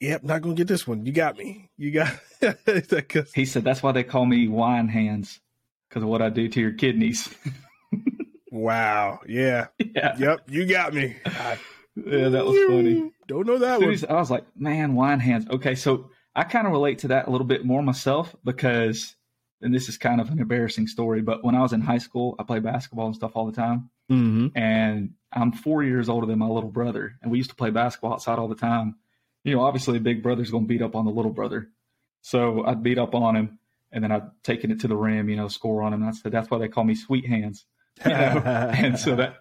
Yep, 0.00 0.24
not 0.24 0.42
going 0.42 0.56
to 0.56 0.60
get 0.60 0.68
this 0.68 0.86
one. 0.86 1.06
You 1.06 1.12
got 1.12 1.38
me. 1.38 1.70
You 1.78 1.92
got. 1.92 2.12
He 3.34 3.46
said, 3.46 3.64
"That's 3.64 3.82
why 3.82 3.92
they 3.92 4.04
call 4.04 4.26
me 4.26 4.48
wine 4.48 4.88
hands 4.88 5.40
because 5.88 6.02
of 6.04 6.08
what 6.10 6.22
I 6.22 6.30
do 6.30 6.48
to 6.48 6.60
your 6.60 6.72
kidneys." 6.74 7.28
Wow. 8.52 9.20
Yeah. 9.28 9.68
yeah, 9.78 10.16
Yep. 10.18 10.42
You 10.50 10.66
got 10.66 10.94
me. 10.94 11.16
I- 11.26 11.58
yeah, 11.96 12.28
that 12.28 12.44
was 12.44 12.56
funny. 12.68 13.12
Don't 13.28 13.46
know 13.46 13.58
that 13.58 13.80
one. 13.80 13.96
I 14.08 14.14
was 14.14 14.30
like, 14.30 14.44
man, 14.56 14.94
wine 14.94 15.20
hands. 15.20 15.46
Okay, 15.48 15.74
so 15.74 16.10
I 16.34 16.44
kind 16.44 16.66
of 16.66 16.72
relate 16.72 17.00
to 17.00 17.08
that 17.08 17.28
a 17.28 17.30
little 17.30 17.46
bit 17.46 17.64
more 17.64 17.82
myself 17.82 18.34
because, 18.44 19.14
and 19.60 19.74
this 19.74 19.88
is 19.88 19.98
kind 19.98 20.20
of 20.20 20.30
an 20.30 20.40
embarrassing 20.40 20.86
story, 20.86 21.22
but 21.22 21.44
when 21.44 21.54
I 21.54 21.60
was 21.60 21.72
in 21.72 21.80
high 21.80 21.98
school, 21.98 22.34
I 22.38 22.44
played 22.44 22.62
basketball 22.62 23.06
and 23.06 23.14
stuff 23.14 23.32
all 23.34 23.46
the 23.46 23.52
time. 23.52 23.90
Mm-hmm. 24.10 24.48
And 24.56 25.14
I'm 25.32 25.52
four 25.52 25.82
years 25.82 26.08
older 26.08 26.26
than 26.26 26.38
my 26.38 26.48
little 26.48 26.70
brother, 26.70 27.14
and 27.22 27.30
we 27.30 27.38
used 27.38 27.50
to 27.50 27.56
play 27.56 27.70
basketball 27.70 28.12
outside 28.14 28.38
all 28.38 28.48
the 28.48 28.54
time. 28.54 28.96
You 29.44 29.56
know, 29.56 29.62
obviously, 29.62 29.96
a 29.96 30.00
big 30.00 30.22
brother's 30.22 30.50
going 30.50 30.64
to 30.64 30.68
beat 30.68 30.82
up 30.82 30.94
on 30.94 31.04
the 31.04 31.10
little 31.10 31.32
brother. 31.32 31.68
So 32.20 32.64
I'd 32.64 32.82
beat 32.82 32.98
up 32.98 33.14
on 33.14 33.36
him, 33.36 33.58
and 33.90 34.04
then 34.04 34.12
I'd 34.12 34.30
taken 34.42 34.70
it 34.70 34.80
to 34.80 34.88
the 34.88 34.96
rim, 34.96 35.28
you 35.28 35.36
know, 35.36 35.48
score 35.48 35.82
on 35.82 35.92
him. 35.92 36.02
And 36.02 36.10
I 36.10 36.12
said, 36.12 36.32
that's 36.32 36.50
why 36.50 36.58
they 36.58 36.68
call 36.68 36.84
me 36.84 36.94
Sweet 36.94 37.26
Hands. 37.26 37.64
You 38.04 38.10
know? 38.10 38.42
and 38.74 38.98
so 38.98 39.16
that 39.16 39.36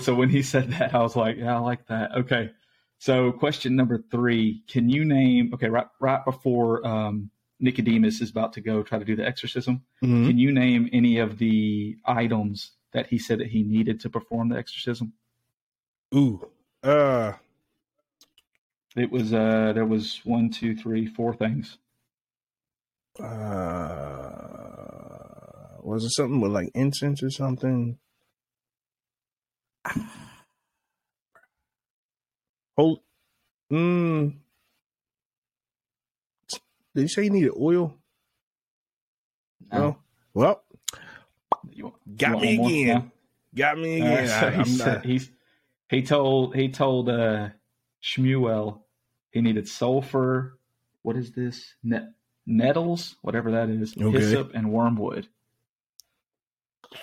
so 0.00 0.14
when 0.14 0.28
he 0.30 0.42
said 0.42 0.70
that, 0.72 0.94
I 0.94 1.02
was 1.02 1.16
like, 1.16 1.36
yeah, 1.36 1.56
I 1.56 1.58
like 1.58 1.86
that. 1.88 2.12
Okay. 2.16 2.50
So 2.98 3.32
question 3.32 3.76
number 3.76 4.02
three, 4.10 4.62
can 4.68 4.88
you 4.88 5.04
name 5.04 5.52
okay, 5.54 5.68
right 5.68 5.86
right 6.00 6.24
before 6.24 6.86
um 6.86 7.30
Nicodemus 7.60 8.20
is 8.20 8.30
about 8.30 8.52
to 8.54 8.60
go 8.60 8.82
try 8.82 8.98
to 8.98 9.04
do 9.04 9.16
the 9.16 9.26
exorcism, 9.26 9.82
Mhm. 10.02 10.26
can 10.28 10.38
you 10.38 10.52
name 10.52 10.88
any 10.92 11.18
of 11.18 11.38
the 11.38 11.96
items 12.04 12.72
that 12.92 13.06
he 13.08 13.18
said 13.18 13.40
that 13.40 13.48
he 13.48 13.62
needed 13.62 14.00
to 14.00 14.10
perform 14.10 14.48
the 14.50 14.56
exorcism? 14.56 15.12
Ooh. 16.14 16.48
Uh. 16.82 17.32
It 18.96 19.10
was 19.10 19.32
uh 19.34 19.72
there 19.74 19.84
was 19.84 20.20
one, 20.24 20.48
two, 20.50 20.74
three, 20.74 21.06
four 21.06 21.34
things. 21.34 21.76
Uh. 23.22 24.65
Was 25.86 26.04
it 26.04 26.10
something 26.10 26.40
with 26.40 26.50
like 26.50 26.70
incense 26.74 27.22
or 27.22 27.30
something? 27.30 27.98
Hold. 32.76 33.00
Mm. 33.72 34.34
Did 36.94 37.02
you 37.02 37.08
say 37.08 37.24
you 37.24 37.30
needed 37.30 37.52
oil? 37.56 37.96
No. 39.72 39.98
Well, 40.34 40.62
You 41.70 41.84
want- 41.84 42.16
got 42.18 42.40
me 42.40 42.54
again. 42.82 43.12
Got 43.54 43.78
me 43.78 44.00
Uh, 44.00 44.04
again. 44.06 44.28
so 44.28 44.46
I, 44.46 44.50
he, 44.64 44.64
said, 44.70 45.04
he's 45.04 45.30
he 45.88 46.02
told 46.02 46.54
he 46.56 46.68
told 46.68 47.08
uh 47.08 47.50
Shmuel 48.02 48.80
he 49.30 49.40
needed 49.40 49.68
sulfur. 49.68 50.58
What 51.02 51.16
is 51.16 51.30
this? 51.32 51.74
Net, 51.82 52.12
nettles, 52.44 53.16
whatever 53.22 53.52
that 53.52 53.68
is, 53.70 53.94
Okay. 53.96 54.18
hyssop 54.18 54.52
and 54.54 54.72
wormwood. 54.72 55.28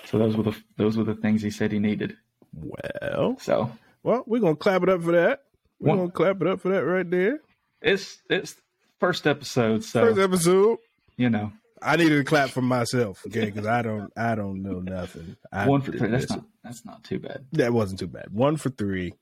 So 0.06 0.18
those 0.18 0.36
were 0.36 0.44
the 0.44 0.56
those 0.76 0.96
were 0.96 1.04
the 1.04 1.14
things 1.14 1.42
he 1.42 1.50
said 1.50 1.72
he 1.72 1.78
needed. 1.78 2.16
Well, 2.52 3.36
So 3.40 3.70
well, 4.02 4.22
we're 4.26 4.40
gonna 4.40 4.56
clap 4.56 4.82
it 4.82 4.88
up 4.88 5.02
for 5.02 5.12
that. 5.12 5.42
We're 5.80 5.88
One- 5.90 5.98
gonna 5.98 6.10
clap 6.12 6.40
it 6.40 6.46
up 6.46 6.60
for 6.60 6.70
that 6.70 6.84
right 6.84 7.08
there. 7.08 7.40
it's 7.82 8.18
it's 8.30 8.56
first 9.00 9.26
episode, 9.26 9.84
so 9.84 10.00
First 10.06 10.20
episode. 10.20 10.78
you 11.16 11.30
know 11.30 11.52
I 11.82 11.96
needed 11.96 12.16
to 12.16 12.24
clap 12.24 12.48
for 12.50 12.62
myself, 12.62 13.22
okay? 13.26 13.44
Because 13.46 13.66
I 13.66 13.82
don't, 13.82 14.10
I 14.16 14.34
don't 14.36 14.62
know 14.62 14.80
nothing. 14.80 15.36
I 15.52 15.68
one 15.68 15.82
for 15.82 15.92
three. 15.92 16.08
That's 16.08 16.30
not 16.30 16.44
that's 16.62 16.84
not 16.86 17.04
too 17.04 17.18
bad. 17.18 17.44
That 17.52 17.72
wasn't 17.74 17.98
too 18.00 18.06
bad. 18.06 18.28
One 18.30 18.56
for 18.56 18.70
three. 18.70 19.14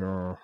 Uh, 0.00 0.34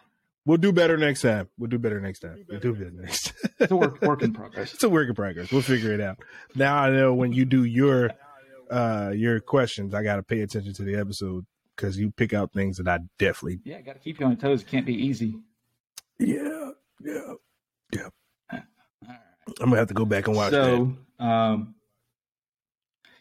We'll 0.45 0.59
do 0.59 0.71
better 0.71 0.97
next 0.97 1.23
time. 1.23 1.49
We'll 1.59 1.71
do 1.71 1.79
better 1.79 2.01
next 2.01 2.21
time. 2.21 2.45
We'll 2.49 2.61
do 2.61 2.73
better 2.73 2.93
next. 2.93 3.33
Time. 3.43 3.51
it's 3.59 3.73
a 3.73 3.77
work, 3.77 4.01
work 4.01 4.23
in 4.23 4.33
progress. 4.33 4.75
it's 4.75 4.85
a 4.85 4.89
work 4.89 5.09
in 5.09 5.15
progress. 5.17 5.51
We'll 5.51 5.61
figure 5.63 5.93
it 5.93 6.01
out. 6.01 6.19
Now 6.55 6.77
I 6.77 6.91
know 6.91 7.15
when 7.15 7.33
you 7.33 7.45
do 7.45 7.65
your 7.65 8.11
uh 8.71 9.13
your 9.15 9.41
questions, 9.41 9.95
I 9.95 10.03
got 10.03 10.17
to 10.17 10.23
pay 10.23 10.41
attention 10.41 10.73
to 10.75 10.83
the 10.83 10.97
episode 10.97 11.47
because 11.75 11.99
you 11.99 12.11
pick 12.11 12.33
out 12.33 12.53
things 12.53 12.79
that 12.79 12.89
I 12.89 12.99
definitely 13.19 13.61
yeah 13.65 13.81
got 13.81 13.95
to 13.95 13.99
keep 13.99 14.21
you 14.21 14.27
on 14.27 14.37
toes. 14.37 14.63
It 14.63 14.69
can't 14.69 14.87
be 14.87 14.95
easy. 14.95 15.39
Yeah, 16.19 16.71
yeah, 17.03 17.35
yeah. 17.93 18.09
I'm 19.61 19.71
gonna 19.71 19.77
have 19.77 19.89
to 19.89 19.95
go 19.95 20.05
back 20.05 20.27
and 20.27 20.37
watch 20.37 20.51
so, 20.51 20.97
that. 21.19 21.25
Um, 21.25 21.75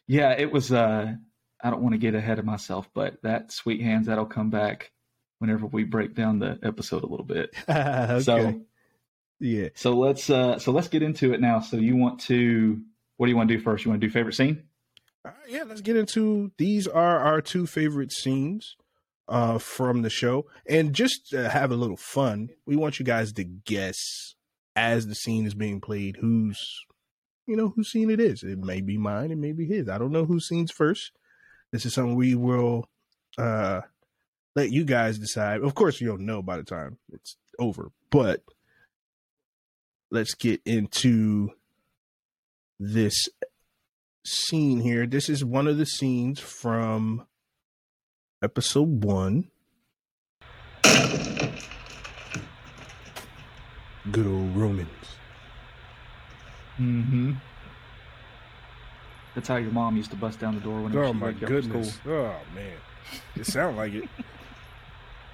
yeah, 0.08 0.32
it 0.32 0.52
was. 0.52 0.72
Uh, 0.72 1.14
I 1.62 1.70
don't 1.70 1.82
want 1.82 1.94
to 1.94 2.00
get 2.00 2.16
ahead 2.16 2.40
of 2.40 2.46
myself, 2.46 2.90
but 2.94 3.22
that 3.24 3.52
sweet 3.52 3.82
hands 3.82 4.08
that'll 4.08 4.26
come 4.26 4.50
back 4.50 4.92
whenever 5.40 5.66
we 5.66 5.84
break 5.84 6.16
down 6.16 6.40
the 6.40 6.60
episode 6.64 7.04
a 7.04 7.08
little 7.08 7.26
bit. 7.26 7.54
okay. 7.70 8.20
So, 8.22 8.62
yeah. 9.40 9.70
So 9.76 9.94
let's 9.98 10.30
uh, 10.30 10.60
so 10.60 10.72
let's 10.72 10.88
get 10.88 11.04
into 11.04 11.34
it 11.34 11.42
now. 11.42 11.60
So 11.60 11.78
you 11.78 11.96
want 11.96 12.22
to? 12.22 12.82
What 13.18 13.28
do 13.28 13.32
you 13.32 13.38
want 13.38 13.50
to 13.50 13.58
do 13.58 13.64
first? 13.64 13.86
You 13.86 13.92
want 13.92 14.02
to 14.02 14.08
do 14.08 14.12
favorite 14.12 14.36
scene? 14.36 14.64
Uh, 15.26 15.32
yeah, 15.48 15.64
let's 15.64 15.82
get 15.82 15.96
into 15.96 16.52
these 16.58 16.88
are 16.88 17.20
our 17.20 17.42
two 17.42 17.66
favorite 17.66 18.12
scenes 18.12 18.76
uh, 19.28 19.58
from 19.58 20.04
the 20.04 20.10
show, 20.10 20.46
and 20.70 20.94
just 20.94 21.30
to 21.30 21.50
have 21.50 21.72
a 21.72 21.76
little 21.76 21.98
fun, 21.98 22.50
we 22.68 22.76
want 22.76 23.00
you 23.00 23.06
guys 23.06 23.34
to 23.34 23.44
guess 23.44 24.36
as 24.76 25.08
the 25.08 25.16
scene 25.16 25.48
is 25.48 25.56
being 25.56 25.82
played 25.82 26.18
who's 26.20 26.84
you 27.48 27.56
know 27.56 27.70
whose 27.70 27.92
scene 27.92 28.12
it 28.12 28.20
is. 28.20 28.44
It 28.44 28.60
may 28.60 28.82
be 28.82 28.98
mine, 28.98 29.32
it 29.32 29.38
may 29.38 29.52
be 29.52 29.66
his. 29.66 29.90
I 29.90 29.98
don't 29.98 30.12
know 30.12 30.26
whose 30.26 30.48
scene's 30.48 30.72
first. 30.72 31.12
This 31.72 31.88
is 31.88 31.94
something 31.96 32.16
we 32.16 32.36
will 32.36 32.88
uh, 33.38 33.82
let 34.56 34.72
you 34.72 34.86
guys 34.86 35.18
decide. 35.18 35.62
Of 35.62 35.74
course, 35.74 36.00
you'll 36.00 36.20
know 36.20 36.44
by 36.44 36.58
the 36.58 36.64
time 36.64 37.00
it's 37.12 37.36
over, 37.58 37.92
but 38.12 38.44
let's 40.12 40.36
get 40.36 40.62
into 40.66 41.50
this 42.80 43.28
scene 44.26 44.82
here. 44.82 45.06
This 45.06 45.30
is 45.30 45.46
one 45.46 45.68
of 45.68 45.78
the 45.78 45.86
scenes 45.86 46.40
from 46.40 47.26
episode 48.44 49.04
one. 49.04 49.52
Good 54.12 54.28
old 54.28 54.56
Romans. 54.56 54.90
Mm-hmm. 56.80 57.34
That's 59.34 59.48
how 59.48 59.56
your 59.58 59.72
mom 59.72 59.98
used 59.98 60.12
to 60.12 60.18
bust 60.18 60.40
down 60.40 60.56
the 60.56 60.62
door 60.62 60.82
when 60.82 60.96
oh, 60.98 61.12
she 61.12 61.20
my 61.20 61.32
goodness. 61.32 62.00
Oh 62.06 62.36
man. 62.54 62.78
It 63.36 63.46
sounds 63.46 63.78
like 63.78 63.94
it. 63.94 64.10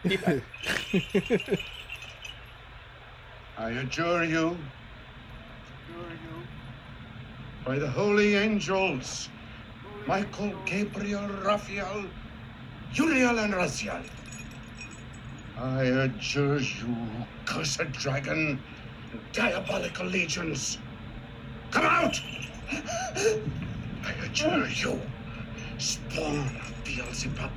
I 3.58 3.70
adjure 3.70 4.24
you, 4.24 4.58
adjure 5.88 6.10
you 6.10 6.41
by 7.66 7.78
the 7.78 7.90
holy 7.90 8.36
angels, 8.36 9.30
Michael, 10.08 10.54
Gabriel, 10.66 11.28
Raphael, 11.28 12.06
Uriel, 12.94 13.40
and 13.40 13.54
Raziel. 13.54 14.04
I 15.58 15.84
adjure 15.84 16.60
you, 16.60 16.96
cursed 17.46 17.92
dragon, 17.92 18.60
diabolical 19.32 20.08
legions, 20.08 20.80
come 21.70 21.86
out! 21.86 22.20
I 22.72 24.12
adjure 24.26 24.68
you, 24.68 25.00
spawn 25.78 26.40
of 26.40 26.74
Beelzebub, 26.84 27.52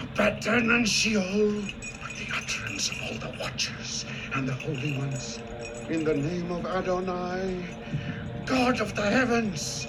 Abaddon 0.00 0.70
and 0.70 0.88
Sheol, 0.88 1.62
by 2.02 2.10
the 2.18 2.26
utterance 2.36 2.90
of 2.90 2.96
all 3.02 3.18
the 3.30 3.38
watchers 3.38 4.04
and 4.34 4.48
the 4.48 4.54
holy 4.54 4.98
ones, 4.98 5.38
in 5.88 6.02
the 6.02 6.14
name 6.14 6.50
of 6.50 6.66
Adonai, 6.66 7.64
God 8.46 8.80
of 8.82 8.94
the 8.94 9.02
heavens, 9.02 9.86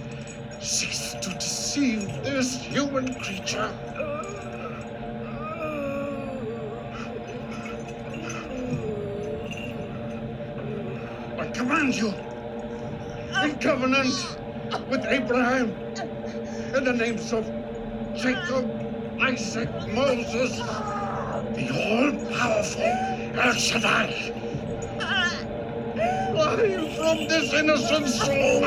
cease 0.61 1.13
to 1.21 1.29
deceive 1.29 2.07
this 2.23 2.55
human 2.55 3.13
creature. 3.15 3.69
I 11.37 11.47
command 11.53 11.95
you, 11.95 12.13
in 13.43 13.59
covenant 13.59 14.37
with 14.89 15.05
Abraham, 15.05 15.71
in 16.75 16.83
the 16.85 16.93
names 16.93 17.33
of 17.33 17.45
Jacob, 18.15 18.71
Isaac, 19.21 19.69
Moses, 19.89 20.57
the 21.55 21.69
all-powerful 21.71 23.39
El 23.39 23.53
Shaddai, 23.53 24.54
fly 26.55 26.95
from 26.95 27.27
this 27.27 27.53
innocent 27.53 28.07
soul. 28.07 28.63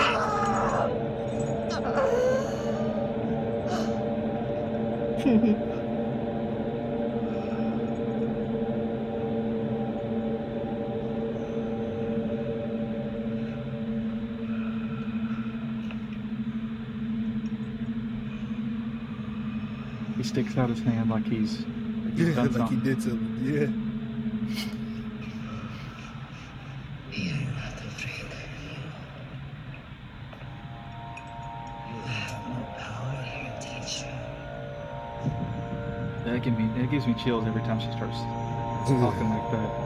he 20.16 20.24
sticks 20.24 20.56
out 20.56 20.68
his 20.70 20.80
hand 20.80 21.10
like 21.10 21.26
he's, 21.26 21.60
like, 21.60 22.14
he's 22.14 22.28
yeah, 22.36 22.42
like 22.42 22.70
he 22.70 22.76
did 22.76 23.02
something. 23.02 23.38
Yeah. 23.42 24.77
It 36.48 36.90
gives 36.90 37.06
me 37.06 37.14
chills 37.14 37.46
every 37.46 37.62
time 37.62 37.80
she 37.80 37.90
starts 37.92 38.18
talking 38.88 39.28
like 39.28 39.50
that. 39.52 39.84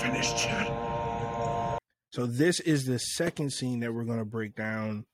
Finished 0.00 0.46
yet? 0.46 1.78
So 2.10 2.26
this 2.26 2.58
is 2.58 2.86
the 2.86 2.98
second 2.98 3.52
scene 3.52 3.80
that 3.80 3.94
we're 3.94 4.02
going 4.04 4.18
to 4.18 4.24
break 4.24 4.56
down 4.56 5.06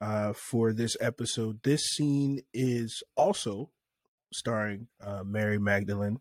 uh, 0.00 0.32
for 0.32 0.72
this 0.72 0.96
episode. 0.98 1.62
This 1.62 1.82
scene 1.82 2.40
is 2.54 3.02
also 3.16 3.70
starring 4.32 4.88
uh, 5.04 5.24
Mary 5.24 5.58
Magdalene 5.58 6.20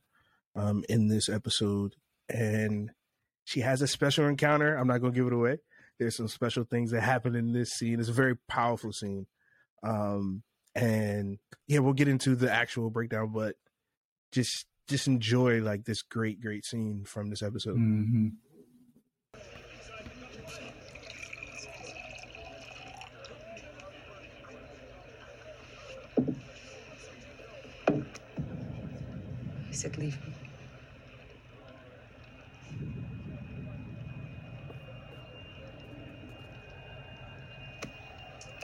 um, 0.53 0.83
in 0.89 1.07
this 1.07 1.29
episode, 1.29 1.95
and 2.27 2.91
she 3.45 3.61
has 3.61 3.81
a 3.81 3.87
special 3.87 4.27
encounter. 4.27 4.75
I'm 4.75 4.87
not 4.87 4.99
going 4.99 5.13
to 5.13 5.17
give 5.17 5.27
it 5.27 5.33
away. 5.33 5.59
There's 5.97 6.17
some 6.17 6.27
special 6.27 6.65
things 6.65 6.91
that 6.91 7.01
happen 7.01 7.35
in 7.35 7.53
this 7.53 7.69
scene. 7.69 8.01
It's 8.01 8.09
a 8.09 8.13
very 8.13 8.35
powerful 8.35 8.91
scene. 8.91 9.27
Um, 9.83 10.43
and 10.75 11.39
yeah, 11.67 11.79
we'll 11.79 11.93
get 11.93 12.07
into 12.07 12.35
the 12.35 12.51
actual 12.51 12.89
breakdown, 12.89 13.31
but 13.33 13.55
just 14.31 14.65
just 14.87 15.07
enjoy 15.07 15.61
like 15.61 15.85
this 15.85 16.01
great, 16.01 16.41
great 16.41 16.65
scene 16.65 17.03
from 17.05 17.29
this 17.29 17.43
episode. 17.43 17.77
Mm-hmm. 17.77 18.29
I 29.67 29.71
said, 29.71 29.97
leave 29.97 30.17
me. 30.25 30.33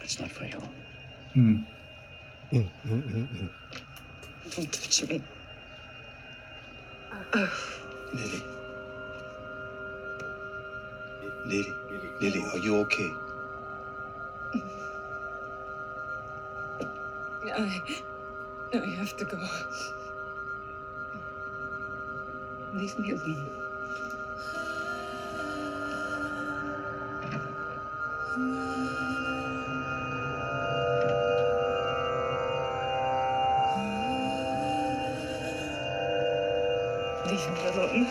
It's 0.01 0.19
not 0.19 0.31
for 0.31 0.45
you. 0.45 0.61
Mm. 1.37 1.65
Mm, 2.53 2.71
mm, 2.85 3.03
mm, 3.05 3.29
Don't 4.55 4.73
touch 4.73 5.09
me. 5.09 5.23
Lily. 8.13 8.43
Lily. 11.45 11.73
Lily, 12.21 12.45
are 12.53 12.59
you 12.59 12.77
okay? 12.81 13.11
I, 17.55 17.81
I 18.73 18.85
have 18.99 19.15
to 19.17 19.25
go. 19.25 19.39
Leave 22.73 22.99
me 22.99 23.11
alone. 23.11 23.64
Mary. 37.75 38.07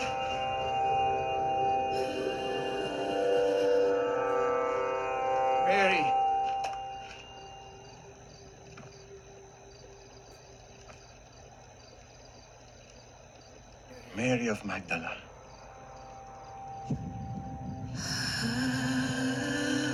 Mary 14.15 14.47
of 14.49 14.63
Magdala. 14.65 15.17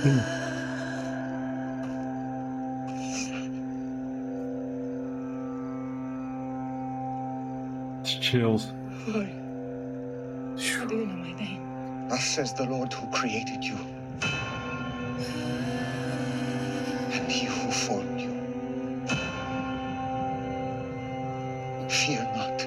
Mm. 0.04 0.41
Says 12.32 12.54
the 12.54 12.64
Lord 12.64 12.92
who 12.94 13.06
created 13.08 13.64
you, 13.64 13.78
and 16.98 17.30
he 17.32 17.46
who 17.46 17.70
formed 17.72 18.20
you. 18.20 18.32
Fear 21.88 22.24
not, 22.36 22.66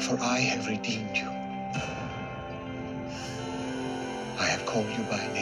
for 0.00 0.18
I 0.20 0.38
have 0.40 0.68
redeemed 0.68 1.16
you. 1.16 1.30
I 4.38 4.46
have 4.46 4.66
called 4.66 4.90
you 4.90 5.04
by 5.04 5.26
name. 5.34 5.39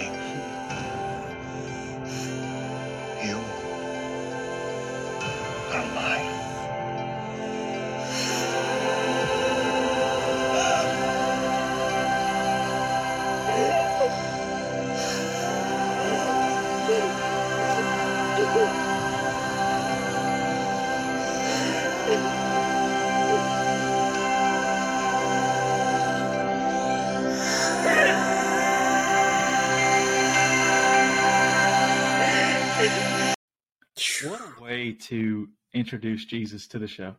To 35.03 35.49
introduce 35.75 36.25
Jesus 36.25 36.67
to 36.69 36.79
the 36.79 36.87
show. 36.87 37.15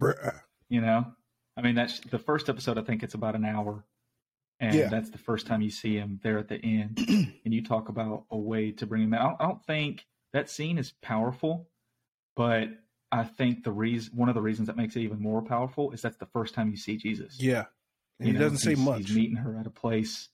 Bruh. 0.00 0.40
You 0.68 0.80
know, 0.80 1.06
I 1.56 1.62
mean, 1.62 1.74
that's 1.74 2.00
the 2.00 2.18
first 2.18 2.48
episode. 2.48 2.78
I 2.78 2.82
think 2.82 3.02
it's 3.02 3.14
about 3.14 3.34
an 3.36 3.44
hour, 3.44 3.84
and 4.60 4.74
Yeah. 4.74 4.88
that's 4.88 5.10
the 5.10 5.18
first 5.18 5.46
time 5.46 5.60
you 5.60 5.70
see 5.70 5.96
him 5.96 6.18
there 6.22 6.38
at 6.38 6.48
the 6.48 6.56
end. 6.64 6.98
and 7.44 7.52
you 7.54 7.62
talk 7.62 7.88
about 7.88 8.24
a 8.30 8.38
way 8.38 8.70
to 8.72 8.86
bring 8.86 9.02
him 9.02 9.14
out. 9.14 9.36
I 9.40 9.44
don't 9.44 9.64
think 9.66 10.06
that 10.32 10.48
scene 10.48 10.78
is 10.78 10.92
powerful, 11.02 11.68
but 12.36 12.68
I 13.10 13.24
think 13.24 13.64
the 13.64 13.72
reason, 13.72 14.16
one 14.16 14.30
of 14.30 14.34
the 14.34 14.40
reasons 14.40 14.68
that 14.68 14.76
makes 14.78 14.96
it 14.96 15.00
even 15.00 15.20
more 15.20 15.42
powerful, 15.42 15.90
is 15.92 16.00
that's 16.00 16.16
the 16.16 16.26
first 16.26 16.54
time 16.54 16.70
you 16.70 16.76
see 16.78 16.96
Jesus. 16.96 17.36
Yeah. 17.38 17.64
And 18.18 18.28
You 18.28 18.32
he 18.32 18.38
know, 18.38 18.44
doesn't 18.44 18.58
say 18.58 18.74
much. 18.74 19.02
He's 19.08 19.14
meeting 19.16 19.36
her 19.36 19.58
at 19.58 19.66
a 19.66 19.70
place. 19.70 20.30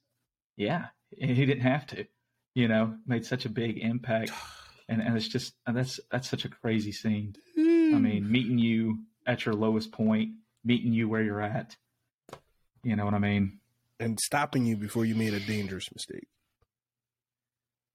Yeah, 0.56 0.86
he 1.16 1.44
didn't 1.46 1.62
have 1.62 1.86
to. 1.88 2.06
You 2.54 2.68
know, 2.68 2.96
made 3.06 3.24
such 3.26 3.44
a 3.44 3.48
big 3.48 3.78
impact, 3.78 4.30
and 4.88 5.00
and 5.02 5.16
it's 5.16 5.28
just 5.28 5.54
and 5.66 5.76
that's 5.76 6.00
that's 6.10 6.28
such 6.28 6.44
a 6.44 6.48
crazy 6.48 6.92
scene. 6.92 7.34
I 7.56 7.60
Hmm. 7.60 8.02
mean, 8.02 8.30
meeting 8.30 8.58
you 8.58 9.00
at 9.26 9.44
your 9.44 9.54
lowest 9.54 9.92
point, 9.92 10.30
meeting 10.64 10.92
you 10.92 11.08
where 11.08 11.22
you're 11.22 11.40
at. 11.42 11.76
You 12.82 12.96
know 12.96 13.04
what 13.04 13.14
I 13.14 13.18
mean? 13.18 13.60
and 14.00 14.16
stopping 14.20 14.64
you 14.64 14.76
before 14.76 15.04
you 15.04 15.16
made 15.16 15.34
a 15.34 15.40
dangerous 15.40 15.88
mistake. 15.92 16.28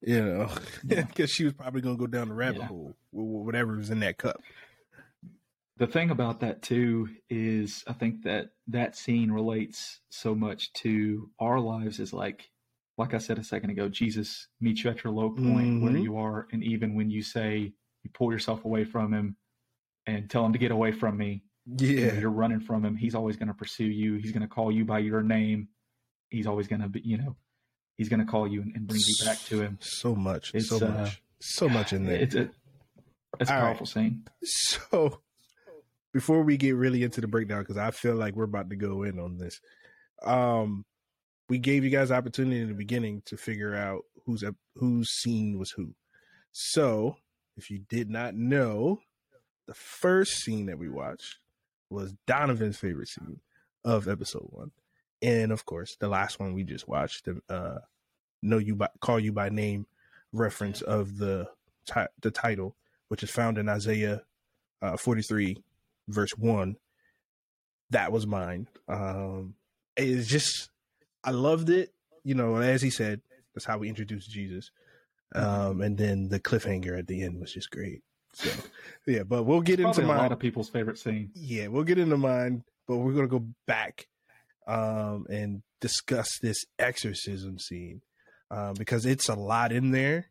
You 0.02 0.22
know, 0.26 0.50
Yeah. 0.86 1.04
because 1.04 1.32
she 1.32 1.46
was 1.46 1.54
probably 1.54 1.80
going 1.80 1.96
to 1.96 2.00
go 2.00 2.08
down 2.08 2.28
the 2.28 2.34
rabbit 2.34 2.58
Yeah. 2.60 2.68
hole 2.68 2.96
with 3.14 3.46
whatever 3.46 3.78
was 3.78 3.90
in 3.90 4.02
that 4.02 4.18
cup. 4.18 4.42
The 5.78 5.88
thing 5.88 6.10
about 6.12 6.42
that 6.42 6.62
too 6.62 7.08
is 7.30 7.84
I 7.88 7.94
think 7.94 8.24
that 8.24 8.50
that 8.68 8.96
scene 8.98 9.32
relates 9.32 10.02
so 10.10 10.36
much 10.36 10.74
to 10.74 11.30
our 11.40 11.60
lives 11.60 12.00
is 12.02 12.12
like 12.14 12.50
like 12.98 13.14
I 13.14 13.18
said 13.18 13.40
a 13.40 13.44
second 13.44 13.72
ago, 13.72 13.90
Jesus 13.90 14.48
meets 14.62 14.84
you 14.84 14.90
at 14.90 15.04
your 15.04 15.14
low 15.14 15.30
point 15.32 15.82
where 15.82 15.94
Mhm. 15.94 16.04
you 16.04 16.18
are 16.18 16.48
and 16.52 16.64
even 16.64 16.94
when 16.96 17.10
you 17.10 17.22
say 17.24 17.74
you 18.04 18.10
pull 18.14 18.32
yourself 18.32 18.66
away 18.66 18.84
from 18.86 19.14
him 19.14 19.36
and 20.06 20.30
tell 20.30 20.46
him 20.46 20.54
to 20.54 20.60
get 20.60 20.72
away 20.72 20.92
from 20.92 21.18
me, 21.18 21.44
Yeah, 21.66 22.14
you're 22.20 22.30
running 22.30 22.60
from 22.60 22.84
him, 22.86 22.96
he's 22.96 23.16
always 23.16 23.38
going 23.38 23.48
to 23.48 23.54
pursue 23.54 23.86
you. 23.86 24.16
He's 24.16 24.32
going 24.32 24.42
to 24.42 24.48
call 24.48 24.72
you 24.72 24.86
by 24.86 25.00
your 25.00 25.24
name. 25.24 25.70
He's 26.30 26.46
always 26.46 26.68
going 26.68 26.82
to 26.82 26.90
be, 26.90 27.00
you 27.02 27.18
know, 27.18 27.36
he's 27.98 28.10
going 28.10 28.20
to 28.20 28.26
call 28.26 28.48
you 28.48 28.62
and, 28.62 28.76
and 28.76 28.86
bring 28.88 29.02
you 29.06 29.26
back 29.26 29.40
to 29.46 29.62
him. 29.62 29.78
so 29.82 30.14
much, 30.16 30.52
It's, 30.54 30.68
so 30.68 30.78
uh, 30.78 30.92
much, 30.92 31.22
so 31.42 31.70
much 31.70 31.94
in 31.94 32.06
there. 32.06 32.18
It's 32.18 32.36
a 32.36 32.50
it's 33.40 33.50
a 33.50 33.54
All 33.54 33.60
right. 33.60 33.68
powerful 33.68 33.86
scene. 33.88 34.28
So, 34.44 35.22
before 36.14 36.44
we 36.44 36.58
get 36.58 36.76
really 36.76 37.02
into 37.04 37.22
the 37.22 37.28
breakdown, 37.28 37.62
because 37.62 37.78
I 37.78 37.92
feel 37.92 38.16
like 38.16 38.36
we're 38.36 38.44
about 38.44 38.70
to 38.70 38.76
go 38.76 39.04
in 39.04 39.18
on 39.20 39.38
this, 39.38 39.60
um, 40.22 40.86
we 41.54 41.60
gave 41.60 41.84
you 41.84 41.92
guys 41.92 42.10
opportunity 42.10 42.60
in 42.62 42.68
the 42.68 42.74
beginning 42.74 43.22
to 43.26 43.38
figure 43.38 43.76
out 43.76 44.06
whose 44.26 44.42
ep- 44.42 44.56
whose 44.76 45.08
scene 45.12 45.60
was 45.60 45.70
who. 45.70 45.94
So, 46.52 47.18
if 47.56 47.70
you 47.70 47.78
did 47.78 48.10
not 48.10 48.34
know, 48.34 49.02
the 49.68 49.76
first 49.76 50.40
scene 50.40 50.66
that 50.66 50.80
we 50.80 50.90
watched 50.90 51.38
was 51.92 52.16
Donovan's 52.26 52.78
favorite 52.78 53.10
scene 53.10 53.40
of 53.86 54.08
episode 54.08 54.48
one, 54.50 54.72
and 55.22 55.52
of 55.52 55.64
course, 55.68 55.96
the 56.00 56.08
last 56.08 56.40
one 56.40 56.56
we 56.56 56.64
just 56.64 56.88
watched, 56.88 57.26
the 57.26 57.40
uh, 57.48 57.82
"Know 58.42 58.58
You 58.58 58.74
by 58.74 58.90
Call 59.00 59.20
You 59.20 59.32
by 59.32 59.50
Name" 59.50 59.86
reference 60.32 60.82
of 60.82 61.20
the 61.20 61.48
ti- 61.86 62.08
the 62.20 62.32
title 62.32 62.76
which 63.10 63.22
is 63.22 63.30
found 63.30 63.60
in 63.60 63.70
Isaiah 63.70 64.24
uh, 64.82 64.98
43, 64.98 65.62
verse 66.08 66.32
1. 66.32 66.78
That 67.92 68.12
was 68.12 68.26
mine. 68.26 68.68
Um, 68.88 69.54
it's 69.96 70.28
just, 70.28 70.72
I 71.24 71.32
loved 71.32 71.70
it. 71.70 71.94
You 72.24 72.36
know, 72.36 72.58
as 72.58 72.82
he 72.82 72.90
said, 72.90 73.22
that's 73.54 73.66
how 73.66 73.78
we 73.78 73.90
introduced 73.90 74.30
Jesus. 74.30 74.72
Um, 75.36 75.82
and 75.82 75.98
then 75.98 76.30
the 76.30 76.40
cliffhanger 76.40 76.98
at 76.98 77.08
the 77.08 77.24
end 77.24 77.40
was 77.40 77.52
just 77.54 77.72
great. 77.72 78.02
So, 78.34 78.50
yeah, 79.08 79.24
but 79.24 79.44
we'll 79.44 79.62
get 79.62 79.80
into 79.80 80.02
Probably 80.02 80.16
a 80.16 80.18
lot 80.18 80.32
of 80.32 80.40
people's 80.40 80.70
favorite 80.70 80.98
scene. 80.98 81.32
Yeah, 81.36 81.68
we'll 81.68 81.84
get 81.84 81.98
into 81.98 82.18
mine, 82.18 82.64
but 82.88 82.98
we're 82.98 83.14
going 83.14 83.30
to 83.30 83.40
go 83.40 83.46
back 83.68 84.08
um, 84.68 85.26
and 85.30 85.62
discuss 85.82 86.30
this 86.42 86.64
exorcism 86.80 87.60
scene 87.60 88.02
uh, 88.50 88.74
because 88.74 89.06
it's 89.06 89.28
a 89.30 89.36
lot 89.36 89.72
in 89.74 89.92
there 89.92 90.28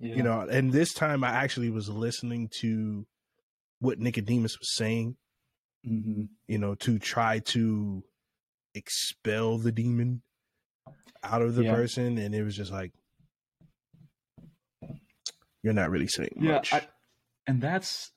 Yeah. 0.00 0.16
you 0.16 0.22
know 0.24 0.40
and 0.40 0.72
this 0.72 0.92
time 0.92 1.22
i 1.22 1.28
actually 1.30 1.70
was 1.70 1.88
listening 1.88 2.48
to 2.60 3.06
what 3.78 4.00
nicodemus 4.00 4.58
was 4.58 4.74
saying 4.74 5.16
hmm 5.84 6.24
you 6.48 6.58
know 6.58 6.74
to 6.76 6.98
try 6.98 7.38
to 7.54 8.02
expel 8.74 9.58
the 9.58 9.72
demon 9.72 10.22
out 11.22 11.42
of 11.42 11.54
the 11.54 11.64
Yeah. 11.64 11.74
person 11.74 12.18
and 12.18 12.34
it 12.34 12.42
was 12.42 12.56
just 12.56 12.72
like 12.72 12.92
you're 15.62 15.72
not 15.72 15.90
really 15.90 16.08
saying 16.08 16.32
yeah, 16.40 16.52
much 16.54 16.72
I, 16.72 16.82
and 17.46 17.60
that's 17.60 18.10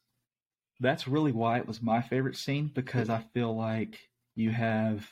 that's 0.80 1.08
really 1.08 1.32
why 1.32 1.58
it 1.60 1.68
was 1.68 1.82
my 1.82 2.02
favorite 2.02 2.36
scene 2.36 2.70
because 2.74 3.10
I 3.10 3.24
feel 3.34 3.56
like 3.56 3.98
you 4.36 4.52
have 4.52 5.08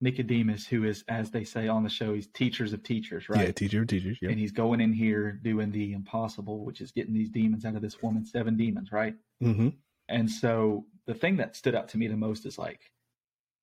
Nicodemus, 0.00 0.66
who 0.66 0.84
is, 0.84 1.04
as 1.06 1.30
they 1.30 1.44
say 1.44 1.68
on 1.68 1.84
the 1.84 1.90
show, 1.90 2.14
he's 2.14 2.26
teachers 2.28 2.72
of 2.72 2.82
teachers, 2.82 3.28
right? 3.28 3.46
yeah 3.46 3.52
teacher 3.52 3.82
of 3.82 3.88
teachers 3.88 4.18
yeah 4.22 4.30
And 4.30 4.38
he's 4.38 4.52
going 4.52 4.80
in 4.80 4.92
here 4.92 5.32
doing 5.42 5.70
the 5.70 5.92
impossible, 5.92 6.64
which 6.64 6.80
is 6.80 6.92
getting 6.92 7.12
these 7.14 7.30
demons 7.30 7.64
out 7.64 7.76
of 7.76 7.82
this 7.82 8.00
woman, 8.02 8.24
seven 8.24 8.56
demons, 8.56 8.90
right? 8.90 9.14
mm-hmm. 9.42 9.68
And 10.08 10.30
so 10.30 10.86
the 11.06 11.14
thing 11.14 11.36
that 11.36 11.56
stood 11.56 11.74
out 11.74 11.88
to 11.90 11.98
me 11.98 12.06
the 12.08 12.16
most 12.16 12.46
is 12.46 12.58
like 12.58 12.80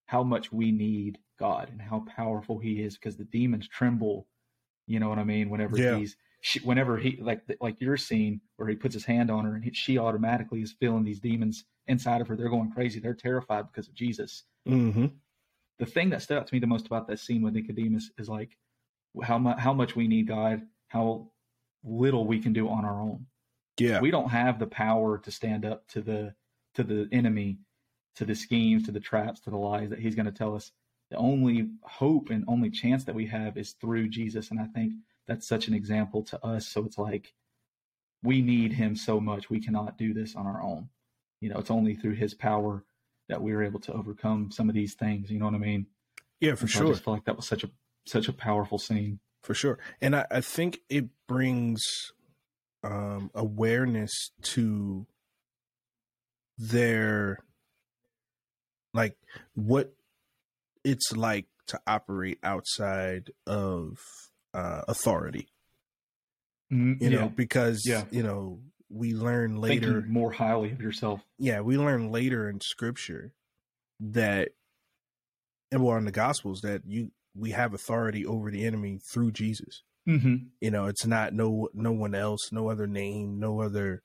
how 0.10 0.24
much 0.24 0.52
we 0.52 0.72
need 0.72 1.20
God 1.38 1.70
and 1.70 1.80
how 1.80 2.04
powerful 2.16 2.58
He 2.58 2.82
is 2.82 2.96
because 2.96 3.16
the 3.16 3.26
demons 3.26 3.68
tremble. 3.68 4.26
You 4.88 5.00
know 5.00 5.08
what 5.08 5.20
I 5.20 5.24
mean? 5.24 5.52
Whenever 5.52 5.78
Yeah. 5.78 5.98
he's 5.98 6.18
she, 6.42 6.60
whenever 6.62 6.98
he 6.98 7.18
like 7.22 7.42
like 7.62 7.80
your 7.80 7.96
scene 7.96 8.42
where 8.56 8.68
he 8.68 8.76
puts 8.76 8.96
his 8.96 9.06
hand 9.06 9.30
on 9.30 9.46
her 9.46 9.54
and 9.54 9.64
he, 9.64 9.72
she 9.74 10.00
automatically 10.00 10.62
is 10.62 10.72
feeling 10.80 11.04
these 11.04 11.20
demons 11.20 11.66
inside 11.88 12.22
of 12.22 12.28
her. 12.28 12.36
They're 12.36 12.50
going 12.50 12.72
crazy. 12.72 13.00
They're 13.00 13.14
terrified 13.14 13.68
because 13.68 13.88
of 13.88 13.94
Jesus. 13.94 14.46
Mm-hmm. 14.68 15.08
The 15.78 15.86
thing 15.86 16.10
that 16.10 16.24
stood 16.24 16.38
out 16.40 16.48
to 16.48 16.56
me 16.56 16.60
the 16.60 16.66
most 16.66 16.88
about 16.88 17.08
that 17.08 17.20
scene 17.20 17.44
with 17.44 17.54
Nicodemus 17.54 18.10
is 18.18 18.28
like 18.28 18.58
how 19.22 19.38
much 19.38 19.60
how 19.60 19.74
much 19.74 19.96
we 19.96 20.08
need 20.08 20.28
God, 20.28 20.64
how 20.88 21.30
little 21.84 22.26
we 22.26 22.40
can 22.40 22.52
do 22.52 22.68
on 22.68 22.84
our 22.84 23.00
own 23.00 23.26
yeah 23.80 24.02
we 24.02 24.12
don't 24.12 24.30
have 24.30 24.60
the 24.60 24.68
power 24.68 25.18
to 25.18 25.32
stand 25.32 25.64
up 25.66 25.88
to 25.88 26.02
the 26.02 26.34
to 26.74 26.84
the 26.84 27.08
enemy 27.12 27.60
to 28.20 28.26
the 28.26 28.36
schemes 28.36 28.86
to 28.86 28.92
the 28.92 29.00
traps 29.00 29.40
to 29.40 29.50
the 29.50 29.58
lies 29.58 29.90
that 29.90 30.00
he's 30.00 30.14
going 30.14 30.26
to 30.26 30.32
tell 30.32 30.54
us. 30.54 30.74
The 31.10 31.16
only 31.16 31.70
hope 31.84 32.30
and 32.30 32.44
only 32.50 32.70
chance 32.70 33.06
that 33.06 33.16
we 33.16 33.26
have 33.28 33.58
is 33.58 33.72
through 33.72 34.10
jesus 34.10 34.52
and 34.52 34.60
i 34.60 34.66
think 34.66 34.94
that's 35.26 35.48
such 35.48 35.68
an 35.68 35.74
example 35.74 36.24
to 36.24 36.44
us. 36.44 36.68
So 36.68 36.84
it's 36.84 36.98
like 36.98 37.34
we 38.24 38.42
need 38.42 38.74
him 38.74 38.96
so 38.96 39.20
much 39.22 39.50
we 39.50 39.62
cannot 39.62 39.98
do 39.98 40.14
this 40.14 40.36
on 40.36 40.46
our 40.46 40.62
own. 40.62 40.90
You 41.40 41.50
know 41.50 41.60
it's 41.60 41.72
only 41.72 41.96
through 41.96 42.16
his 42.16 42.34
power 42.34 42.84
that 43.30 43.42
we're 43.42 43.64
able 43.64 43.80
to 43.80 43.94
overcome 43.94 44.52
some 44.52 44.68
of 44.68 44.76
these 44.76 44.96
things 44.96 45.32
you 45.32 45.40
know 45.40 45.46
what 45.46 45.56
i 45.56 45.60
mean? 45.60 45.86
Yeah 46.42 46.56
for 46.56 46.68
so 46.68 46.86
i 46.86 46.90
just 46.90 47.06
feel 47.06 47.14
like 47.14 47.26
that 47.26 47.38
was 47.38 47.48
such 47.48 47.64
a 47.64 47.70
such 48.06 48.28
a 48.28 48.34
powerful 48.34 48.80
scene. 48.80 49.20
For 49.44 49.54
sure. 49.54 49.80
And 50.02 50.16
I, 50.16 50.26
I 50.30 50.42
think 50.42 50.80
it 50.90 51.06
brings 51.26 51.82
um 52.84 53.32
awareness 53.34 54.12
to 54.42 55.08
their 56.58 57.40
like 58.94 59.18
what 59.56 59.94
it's 60.84 61.12
like 61.16 61.46
to 61.68 61.80
operate 61.86 62.40
outside 62.44 63.32
of 63.46 63.98
uh, 64.54 64.82
authority. 64.88 65.48
Mm, 66.72 67.02
You 67.02 67.10
yeah. 67.10 67.20
know, 67.20 67.30
because 67.30 67.84
Yeah. 67.86 68.06
you 68.12 68.24
know 68.24 68.60
we 68.90 69.14
learn 69.14 69.58
later. 69.62 69.94
thinking 70.02 70.12
more 70.14 70.32
highly 70.32 70.72
of 70.72 70.82
yourself. 70.82 71.22
yeah, 71.38 71.62
we 71.62 71.78
learn 71.78 72.12
later 72.12 72.50
in 72.50 72.60
scripture 72.62 73.34
that, 74.00 74.50
and 75.72 75.84
well, 75.84 75.98
in 75.98 76.06
the 76.06 76.12
Gospels 76.12 76.62
that 76.62 76.82
you 76.88 77.12
we 77.36 77.52
have 77.52 77.74
authority 77.74 78.26
over 78.26 78.50
the 78.50 78.66
enemy 78.66 79.00
through 79.12 79.32
Jesus. 79.32 79.84
Mm-hmm. 80.08 80.36
You 80.62 80.72
know, 80.72 80.86
it's 80.88 81.06
not 81.06 81.34
no 81.34 81.70
no 81.74 81.92
one 81.92 82.16
else, 82.16 82.52
no 82.52 82.70
other 82.70 82.88
name, 82.88 83.40
no 83.40 83.62
other 83.62 84.02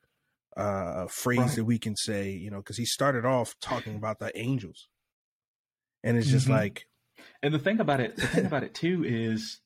uh 0.56 1.06
phrase 1.08 1.38
Right. 1.38 1.56
that 1.56 1.64
we 1.64 1.78
can 1.78 1.96
say. 1.96 2.30
You 2.30 2.50
know, 2.50 2.58
because 2.58 2.76
he 2.76 2.84
started 2.84 3.24
off 3.24 3.54
talking 3.60 3.96
about 3.96 4.18
the 4.18 4.36
angels, 4.38 4.88
and 6.02 6.16
it's 6.16 6.28
just 6.28 6.46
Mhm. 6.46 6.50
like, 6.50 6.86
And 7.42 7.52
the 7.54 7.58
thing 7.58 7.80
about 7.80 8.00
it, 8.00 8.16
the 8.16 8.26
thing 8.26 8.46
about 8.46 8.64
it 8.64 8.74
too 8.84 9.04
is 9.06 9.60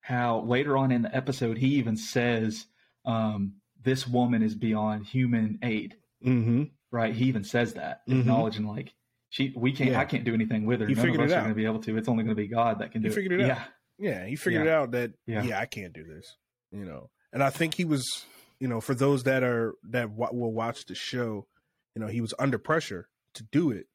how 0.00 0.40
later 0.42 0.76
on 0.76 0.90
in 0.92 1.02
the 1.02 1.14
episode 1.14 1.58
he 1.58 1.68
even 1.76 1.96
says, 1.96 2.66
um, 3.04 3.54
"This 3.82 4.06
woman 4.06 4.42
is 4.42 4.54
beyond 4.54 5.06
human 5.06 5.58
aid." 5.62 5.96
mm-hmm. 6.24 6.64
Right? 6.92 7.14
He 7.14 7.26
even 7.26 7.44
says 7.44 7.74
that, 7.74 8.06
Mhm. 8.08 8.20
acknowledging 8.20 8.66
like 8.66 8.92
she, 9.30 9.52
we 9.56 9.70
can't, 9.72 9.90
Yeah. 9.92 10.00
I 10.00 10.04
can't 10.06 10.24
do 10.24 10.34
anything 10.34 10.66
with 10.66 10.80
her. 10.80 10.86
He 10.88 10.94
None 10.94 11.08
of 11.10 11.14
us 11.20 11.30
it 11.30 11.34
are 11.34 11.40
going 11.42 11.48
to 11.50 11.54
be 11.54 11.64
able 11.64 11.80
to. 11.82 11.96
It's 11.96 12.08
only 12.08 12.24
going 12.24 12.34
to 12.36 12.42
be 12.42 12.48
God 12.48 12.80
that 12.80 12.90
can 12.90 13.00
He 13.02 13.08
do 13.08 13.14
figured 13.14 13.40
it. 13.40 13.44
it 13.44 13.50
out. 13.52 13.58
Yeah. 13.98 14.10
Yeah, 14.10 14.26
he 14.26 14.34
figured 14.36 14.66
Yeah. 14.66 14.78
out 14.80 14.90
that 14.90 15.12
Yeah. 15.26 15.42
yeah. 15.44 15.60
I 15.60 15.66
can't 15.66 15.92
do 15.92 16.02
this. 16.04 16.36
You 16.72 16.84
know, 16.84 17.10
and 17.32 17.42
I 17.42 17.50
think 17.50 17.74
he 17.74 17.84
was, 17.84 18.24
you 18.60 18.68
know, 18.68 18.80
for 18.80 18.94
those 18.94 19.24
that 19.24 19.42
are 19.42 19.74
that 19.84 20.10
wa- 20.10 20.30
will 20.32 20.52
watch 20.52 20.84
the 20.86 20.94
show, 20.94 21.48
you 21.94 22.00
know, 22.00 22.06
he 22.08 22.20
was 22.20 22.34
under 22.38 22.58
pressure 22.58 23.08
to 23.34 23.42
do 23.42 23.70
it. 23.70 23.88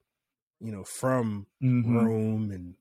You 0.59 0.71
know, 0.71 0.83
from 0.83 1.47
Mhm. 1.61 2.05
Rome 2.05 2.51
and 2.51 2.75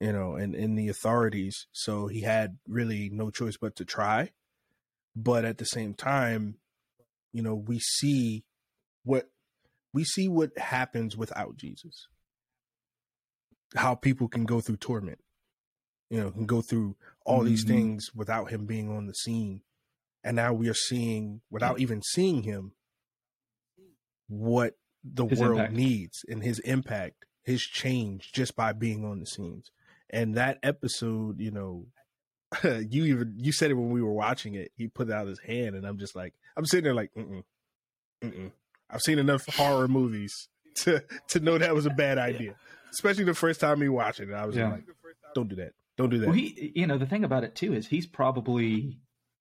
you 0.00 0.12
know, 0.12 0.36
and 0.36 0.54
in 0.54 0.76
the 0.76 0.88
authorities, 0.88 1.66
so 1.72 2.06
he 2.08 2.20
had 2.22 2.58
really 2.66 3.10
no 3.10 3.30
choice 3.30 3.56
but 3.56 3.76
to 3.76 3.84
try. 3.84 4.32
But 5.16 5.44
at 5.44 5.58
the 5.58 5.64
same 5.64 5.94
time, 5.94 6.60
you 7.32 7.42
know, 7.42 7.54
we 7.54 7.80
see 7.80 8.44
what 9.04 9.30
we 9.92 10.04
see 10.04 10.28
what 10.28 10.56
happens 10.58 11.16
without 11.16 11.56
Jesus. 11.56 12.08
How 13.74 13.94
people 13.94 14.28
can 14.28 14.44
go 14.44 14.60
through 14.60 14.78
torment 14.78 15.20
you 16.10 16.18
know, 16.18 16.30
can 16.30 16.46
go 16.46 16.62
through 16.62 16.96
all 17.26 17.42
these 17.44 17.64
Mhm. 17.64 17.68
things 17.68 18.14
without 18.14 18.50
him 18.50 18.64
being 18.64 18.88
on 18.88 19.06
the 19.06 19.12
scene. 19.12 19.62
And 20.24 20.36
now 20.36 20.52
we 20.52 20.68
are 20.68 20.74
seeing, 20.74 21.40
without 21.50 21.78
even 21.80 22.02
seeing 22.02 22.42
him, 22.42 22.72
what 24.28 24.74
the 25.04 25.26
His 25.26 25.38
world 25.38 25.58
impact. 25.58 25.74
needs 25.74 26.24
and 26.28 26.42
his 26.42 26.58
impact, 26.60 27.24
his 27.44 27.62
change 27.62 28.32
just 28.32 28.56
by 28.56 28.72
being 28.72 29.04
on 29.04 29.20
the 29.20 29.26
scenes. 29.26 29.70
And 30.10 30.34
that 30.34 30.58
episode, 30.62 31.40
you 31.40 31.50
know, 31.50 31.86
you 32.64 33.04
even 33.04 33.34
you 33.36 33.52
said 33.52 33.70
it 33.70 33.74
when 33.74 33.90
we 33.90 34.02
were 34.02 34.12
watching 34.12 34.54
it. 34.54 34.72
He 34.76 34.88
put 34.88 35.10
out 35.10 35.26
his 35.28 35.38
hand, 35.40 35.74
and 35.76 35.86
I'm 35.86 35.98
just 35.98 36.16
like, 36.16 36.34
I'm 36.56 36.64
sitting 36.66 36.84
there 36.84 36.94
like, 36.94 37.10
mm 37.16 37.42
mm, 38.22 38.50
I've 38.90 39.02
seen 39.02 39.18
enough 39.18 39.46
horror 39.54 39.86
movies 39.88 40.48
to 40.82 41.04
to 41.28 41.40
know 41.40 41.58
that 41.58 41.74
was 41.74 41.86
a 41.86 41.90
bad 41.90 42.18
idea, 42.18 42.54
especially 42.92 43.24
the 43.24 43.34
first 43.34 43.60
time 43.60 43.80
he 43.80 43.88
watched 43.88 44.20
it. 44.20 44.32
I 44.32 44.46
was 44.46 44.56
Yeah. 44.56 44.70
like, 44.70 44.84
don't 45.34 45.48
do 45.48 45.56
that, 45.56 45.72
don't 45.96 46.08
do 46.10 46.18
that. 46.18 46.26
Well, 46.26 46.34
he, 46.36 46.72
you 46.74 46.86
know, 46.86 46.96
the 46.98 47.06
thing 47.06 47.22
about 47.24 47.44
it 47.44 47.54
too 47.54 47.72
is 47.74 47.86
he's 47.86 48.06
probably 48.06 48.98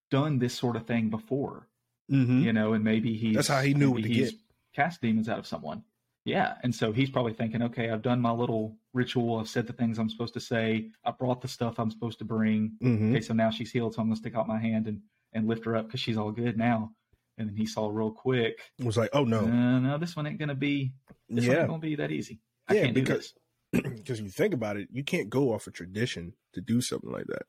done 0.09 0.39
this 0.39 0.53
sort 0.53 0.75
of 0.75 0.85
thing 0.87 1.09
before, 1.09 1.67
Mhm. 2.11 2.41
you 2.43 2.53
know, 2.53 2.73
and 2.73 2.83
maybe 2.83 3.15
he's 3.15 3.35
That's 3.35 3.47
how 3.47 3.61
he 3.61 3.73
knew 3.73 3.91
what 3.91 4.03
to 4.03 4.07
he's 4.07 4.31
get. 4.31 4.39
Cast 4.73 5.01
demons 5.01 5.27
out 5.27 5.39
of 5.39 5.47
someone. 5.47 5.83
Yeah, 6.23 6.57
and 6.63 6.75
so 6.75 6.91
he's 6.91 7.09
probably 7.09 7.33
thinking, 7.33 7.61
okay, 7.63 7.89
I've 7.89 8.01
done 8.01 8.19
my 8.21 8.31
little 8.31 8.77
ritual. 8.93 9.37
I've 9.39 9.47
said 9.49 9.65
the 9.65 9.73
things 9.73 9.97
I'm 9.97 10.09
supposed 10.09 10.33
to 10.35 10.39
say. 10.41 10.91
I 11.03 11.11
brought 11.11 11.41
the 11.41 11.47
stuff 11.47 11.79
I'm 11.79 11.89
supposed 11.89 12.19
to 12.19 12.25
bring. 12.25 12.77
Mhm. 12.83 13.11
Okay, 13.11 13.21
so 13.21 13.33
now 13.33 13.49
she's 13.49 13.71
healed, 13.71 13.93
so 13.95 14.01
I'm 14.01 14.07
gonna 14.07 14.17
stick 14.17 14.35
out 14.35 14.47
my 14.47 14.59
hand 14.59 14.87
and 14.87 15.01
and 15.33 15.47
lift 15.47 15.65
her 15.65 15.75
up 15.75 15.87
because 15.87 15.99
she's 15.99 16.17
all 16.17 16.31
good 16.31 16.57
now. 16.57 16.93
And 17.37 17.49
then 17.49 17.55
he 17.55 17.65
saw 17.65 17.89
real 17.89 18.11
quick, 18.11 18.59
It 18.79 18.85
was 18.85 18.97
like, 18.97 19.09
oh 19.13 19.23
no, 19.25 19.39
uh, 19.41 19.79
no, 19.79 19.97
this 19.97 20.15
one 20.15 20.25
ain't 20.27 20.39
gonna 20.39 20.55
be. 20.55 20.93
This 21.29 21.45
one 21.45 21.53
yeah, 21.55 21.59
ain't 21.61 21.69
gonna 21.69 21.79
be 21.81 21.95
that 21.95 22.11
easy. 22.11 22.39
I 22.67 22.73
Yeah, 22.75 22.81
can't 22.83 22.95
do 22.95 23.01
because- 23.01 23.33
this. 23.73 23.83
because 23.97 24.21
you 24.21 24.29
think 24.29 24.53
about 24.53 24.77
it, 24.77 24.87
you 24.91 25.03
can't 25.03 25.29
go 25.29 25.53
off 25.53 25.67
a 25.67 25.71
tradition 25.71 26.33
to 26.53 26.61
do 26.61 26.81
something 26.81 27.11
like 27.11 27.27
that. 27.27 27.43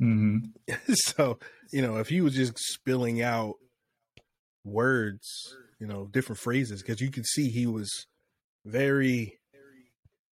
Mm-hmm. 0.00 0.72
so 0.94 1.38
you 1.72 1.82
know, 1.82 1.96
if 1.98 2.08
he 2.08 2.20
was 2.20 2.34
just 2.34 2.58
spilling 2.58 3.20
out 3.22 3.54
words, 4.64 5.54
you 5.80 5.86
know, 5.86 6.06
different 6.10 6.38
phrases, 6.40 6.82
because 6.82 7.00
you 7.00 7.10
could 7.10 7.26
see 7.26 7.48
he 7.50 7.66
was 7.66 8.06
very 8.64 9.38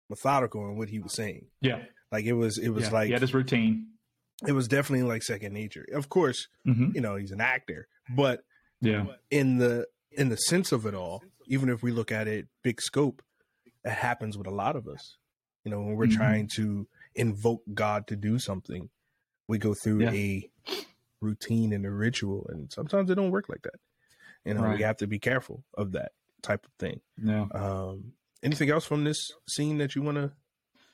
methodical 0.10 0.68
in 0.70 0.78
what 0.78 0.90
he 0.90 1.00
was 1.00 1.14
saying. 1.14 1.48
Yeah, 1.62 1.84
Like 2.12 2.26
it 2.26 2.34
was, 2.34 2.58
it 2.58 2.70
was 2.70 2.86
yeah. 2.86 2.90
like 2.92 3.10
yeah, 3.10 3.16
had 3.16 3.22
his 3.22 3.34
routine. 3.34 3.88
it 4.48 4.52
was 4.52 4.68
definitely 4.68 5.08
like 5.08 5.24
second 5.24 5.54
nature. 5.54 5.86
Of 5.94 6.10
course, 6.10 6.48
Mm-hmm. 6.68 6.92
you 6.96 7.02
know, 7.02 7.16
he's 7.16 7.32
an 7.32 7.42
actor, 7.42 7.88
but 8.16 8.44
Yeah, 8.82 9.06
in 9.32 9.58
the 9.58 9.88
in 10.12 10.30
the 10.30 10.38
sense 10.38 10.72
of 10.72 10.86
it 10.86 10.94
all, 10.94 11.22
even 11.48 11.70
if 11.70 11.82
we 11.84 11.92
look 11.92 12.12
at 12.12 12.28
it 12.28 12.48
big 12.64 12.82
scope, 12.82 13.22
it 13.84 13.92
happens 13.92 14.38
with 14.38 14.48
a 14.48 14.52
lot 14.52 14.76
of 14.76 14.88
us. 14.88 15.18
You 15.64 15.72
know, 15.72 15.80
when 15.82 15.96
we're 15.96 16.06
Mhm. 16.08 16.16
trying 16.18 16.50
to 16.56 16.88
invoke 17.16 17.64
God 17.74 18.08
to 18.08 18.16
do 18.16 18.38
something, 18.40 18.90
we 19.48 19.58
go 19.58 19.74
through 19.74 20.02
Yeah. 20.02 20.12
a 20.12 20.52
routine 21.22 21.74
and 21.74 21.86
a 21.86 21.92
ritual, 21.92 22.46
and 22.50 22.72
sometimes 22.72 23.10
it 23.10 23.16
don't 23.16 23.32
work 23.32 23.50
like 23.50 23.62
that. 23.64 23.80
You 24.44 24.54
know, 24.54 24.62
Right. 24.64 24.78
we 24.78 24.84
have 24.84 24.98
to 24.98 25.08
be 25.08 25.20
careful 25.20 25.64
of 25.76 25.92
that 25.94 26.12
type 26.42 26.66
of 26.66 26.72
thing. 26.74 27.02
no. 27.18 27.48
Um, 27.54 28.14
anything 28.44 28.70
else 28.70 28.86
from 28.86 29.04
this 29.04 29.32
scene 29.50 29.80
that 29.80 29.96
you 29.96 30.04
want 30.04 30.18
to 30.18 30.32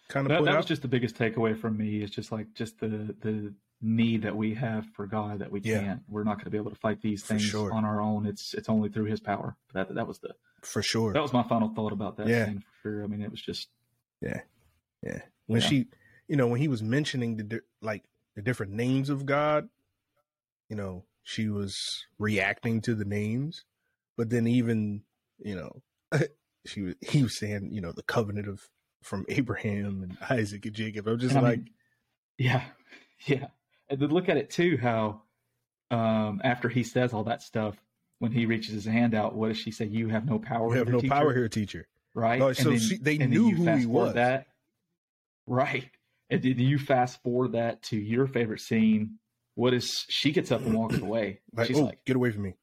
kind 0.08 0.26
of 0.26 0.30
that, 0.30 0.40
put 0.40 0.46
that 0.46 0.56
was 0.58 0.66
just 0.66 0.82
the 0.82 0.88
biggest 0.88 1.16
takeaway 1.16 1.58
from 1.58 1.76
me 1.78 2.02
is 2.02 2.10
just 2.12 2.32
like 2.32 2.54
just 2.54 2.80
the 2.80 3.14
the 3.20 3.54
need 3.82 4.22
that 4.22 4.36
we 4.38 4.54
have 4.54 4.86
for 4.94 5.08
God 5.08 5.40
that 5.40 5.52
we 5.52 5.60
Yeah. 5.62 5.80
can't 5.82 6.04
we're 6.08 6.24
not 6.24 6.36
going 6.38 6.46
to 6.46 6.50
be 6.52 6.58
able 6.58 6.70
to 6.70 6.78
fight 6.78 7.02
these 7.02 7.24
things 7.24 7.42
sure. 7.42 7.74
on 7.74 7.84
our 7.84 8.00
own 8.00 8.26
it's 8.28 8.54
it's 8.54 8.70
only 8.70 8.88
through 8.90 9.06
his 9.06 9.20
power 9.20 9.58
that 9.74 9.94
that 9.96 10.08
was 10.08 10.20
the 10.20 10.34
for 10.62 10.82
sure. 10.84 11.12
that 11.14 11.22
was 11.22 11.34
my 11.34 11.44
final 11.44 11.70
thought 11.74 11.92
about 11.92 12.16
that 12.18 12.28
Yeah. 12.28 12.46
scene 12.46 12.60
for 12.60 12.72
sure 12.90 13.04
I 13.04 13.08
mean 13.08 13.22
it 13.22 13.32
was 13.32 13.42
just 13.42 13.70
Yeah, 14.22 14.42
yeah. 15.02 15.24
When 15.48 15.60
Yeah. 15.62 15.68
she, 15.68 15.88
you 16.28 16.36
know, 16.38 16.48
when 16.48 16.62
he 16.62 16.68
was 16.70 16.82
mentioning 16.84 17.36
the 17.38 17.62
like 17.82 18.04
the 18.36 18.42
different 18.42 18.72
names 18.74 19.10
of 19.10 19.26
God, 19.26 19.70
you 20.70 20.76
know, 20.76 21.04
she 21.24 21.50
was 21.50 22.06
reacting 22.18 22.82
to 22.82 22.96
the 22.96 23.06
names, 23.06 23.64
but 24.18 24.30
then 24.30 24.48
even, 24.48 25.04
you 25.40 25.56
know, 25.56 25.82
she 26.66 26.82
was 26.82 26.96
he 27.02 27.24
was 27.24 27.38
saying, 27.38 27.70
you 27.72 27.82
know, 27.82 27.92
the 27.92 28.04
covenant 28.04 28.48
of 28.48 28.70
from 29.04 29.26
Abraham 29.30 30.04
and 30.04 30.18
Isaac 30.30 30.66
and 30.66 30.76
Jacob. 30.76 31.08
I'm 31.08 31.20
just 31.20 31.36
and 31.36 31.46
I 31.46 31.50
like, 31.52 31.60
mean, 31.60 31.70
yeah 32.38 32.64
yeah 33.26 33.48
and 33.90 34.00
then 34.00 34.10
look 34.10 34.30
at 34.30 34.38
it 34.38 34.50
too 34.50 34.78
how 34.82 35.22
um 35.92 36.40
after 36.44 36.70
he 36.70 36.84
says 36.84 37.14
all 37.14 37.26
that 37.26 37.42
stuff 37.44 37.76
when 38.20 38.32
he 38.32 38.46
reaches 38.46 38.74
his 38.74 38.86
hand 38.86 39.14
out 39.14 39.36
what 39.36 39.50
does 39.50 39.58
she 39.58 39.72
say 39.72 39.86
you 39.86 40.08
have 40.08 40.26
no 40.26 40.40
power 40.40 40.68
we 40.70 40.78
have 40.78 40.88
here, 40.88 40.94
no 40.94 41.02
teacher?" 41.02 41.14
power 41.14 41.34
here, 41.34 41.50
teacher. 41.50 41.88
right? 42.14 42.42
Oh, 42.42 42.48
And 42.48 42.58
so 42.58 42.70
then- 42.70 42.80
she- 42.80 42.98
they 42.98 43.18
knew 43.18 43.50
you 43.50 43.56
who 43.56 43.76
he 43.78 43.86
was. 43.86 44.14
That 44.14 44.48
right? 45.48 45.90
And 46.32 46.42
then 46.42 46.58
you 46.60 46.80
fast 46.80 47.22
forward 47.22 47.52
that 47.52 47.82
to 47.84 47.98
your 47.98 48.26
favorite 48.26 48.62
scene. 48.62 49.20
What 49.56 49.74
is 49.74 50.06
she 50.10 50.32
gets 50.32 50.52
up 50.52 50.62
and 50.62 50.74
walks 50.74 50.98
away? 50.98 51.42
Like, 51.54 51.68
She's 51.68 51.78
oh, 51.78 51.84
like, 51.84 52.04
get 52.06 52.16
away 52.16 52.32
from 52.32 52.44
me. 52.44 52.54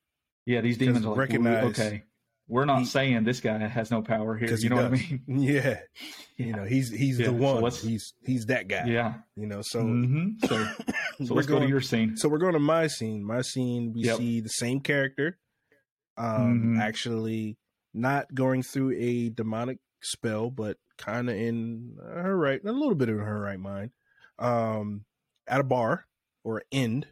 "Yeah, 0.46 0.62
these 0.62 0.78
demons 0.78 1.04
are 1.04 1.10
like, 1.10 1.18
recognize 1.18 1.64
okay, 1.78 2.04
we're 2.48 2.64
not 2.64 2.78
he- 2.80 2.84
saying 2.86 3.24
this 3.24 3.40
guy 3.40 3.58
has 3.58 3.90
no 3.90 4.00
power 4.00 4.34
here." 4.36 4.48
Because 4.48 4.64
You 4.64 4.70
he 4.70 4.74
know 4.74 4.82
what 4.82 4.92
I 4.92 4.96
mean? 4.96 5.22
Yeah, 5.28 5.80
Yeah. 6.38 6.46
you 6.46 6.52
know, 6.54 6.64
he's 6.64 6.90
he's 6.90 7.18
Yeah, 7.20 7.26
the 7.26 7.32
one. 7.34 7.62
let's- 7.62 7.82
he's 7.82 8.14
he's 8.24 8.46
that 8.46 8.66
guy. 8.68 8.86
yeah. 8.86 9.16
You 9.36 9.46
know, 9.46 9.60
so 9.62 9.82
Mhm. 9.82 10.40
So, 10.46 10.56
so 11.26 11.34
we're 11.34 11.36
let's 11.36 11.46
go 11.46 11.58
to 11.60 11.68
your 11.68 11.82
scene. 11.82 12.16
So 12.16 12.30
we're 12.30 12.38
going 12.38 12.54
to 12.54 12.58
my 12.58 12.86
scene. 12.86 13.22
My 13.22 13.42
scene, 13.42 13.92
we 13.94 14.04
Yep. 14.04 14.16
see 14.16 14.40
the 14.40 14.48
same 14.48 14.80
character, 14.80 15.38
um, 16.16 16.76
Mhm. 16.76 16.80
actually 16.80 17.58
not 17.92 18.34
going 18.34 18.62
through 18.62 18.92
a 18.96 19.28
demonic 19.28 19.78
spell, 20.00 20.50
but 20.50 20.78
kind 20.98 21.30
of 21.30 21.36
in 21.36 21.96
her 22.02 22.36
right, 22.36 22.60
a 22.64 22.72
little 22.72 22.94
bit 22.94 23.08
in 23.08 23.18
her 23.18 23.40
right 23.40 23.58
mind, 23.58 23.90
um, 24.38 25.04
at 25.46 25.60
a 25.60 25.64
bar 25.64 26.06
or 26.44 26.62
end, 26.70 27.06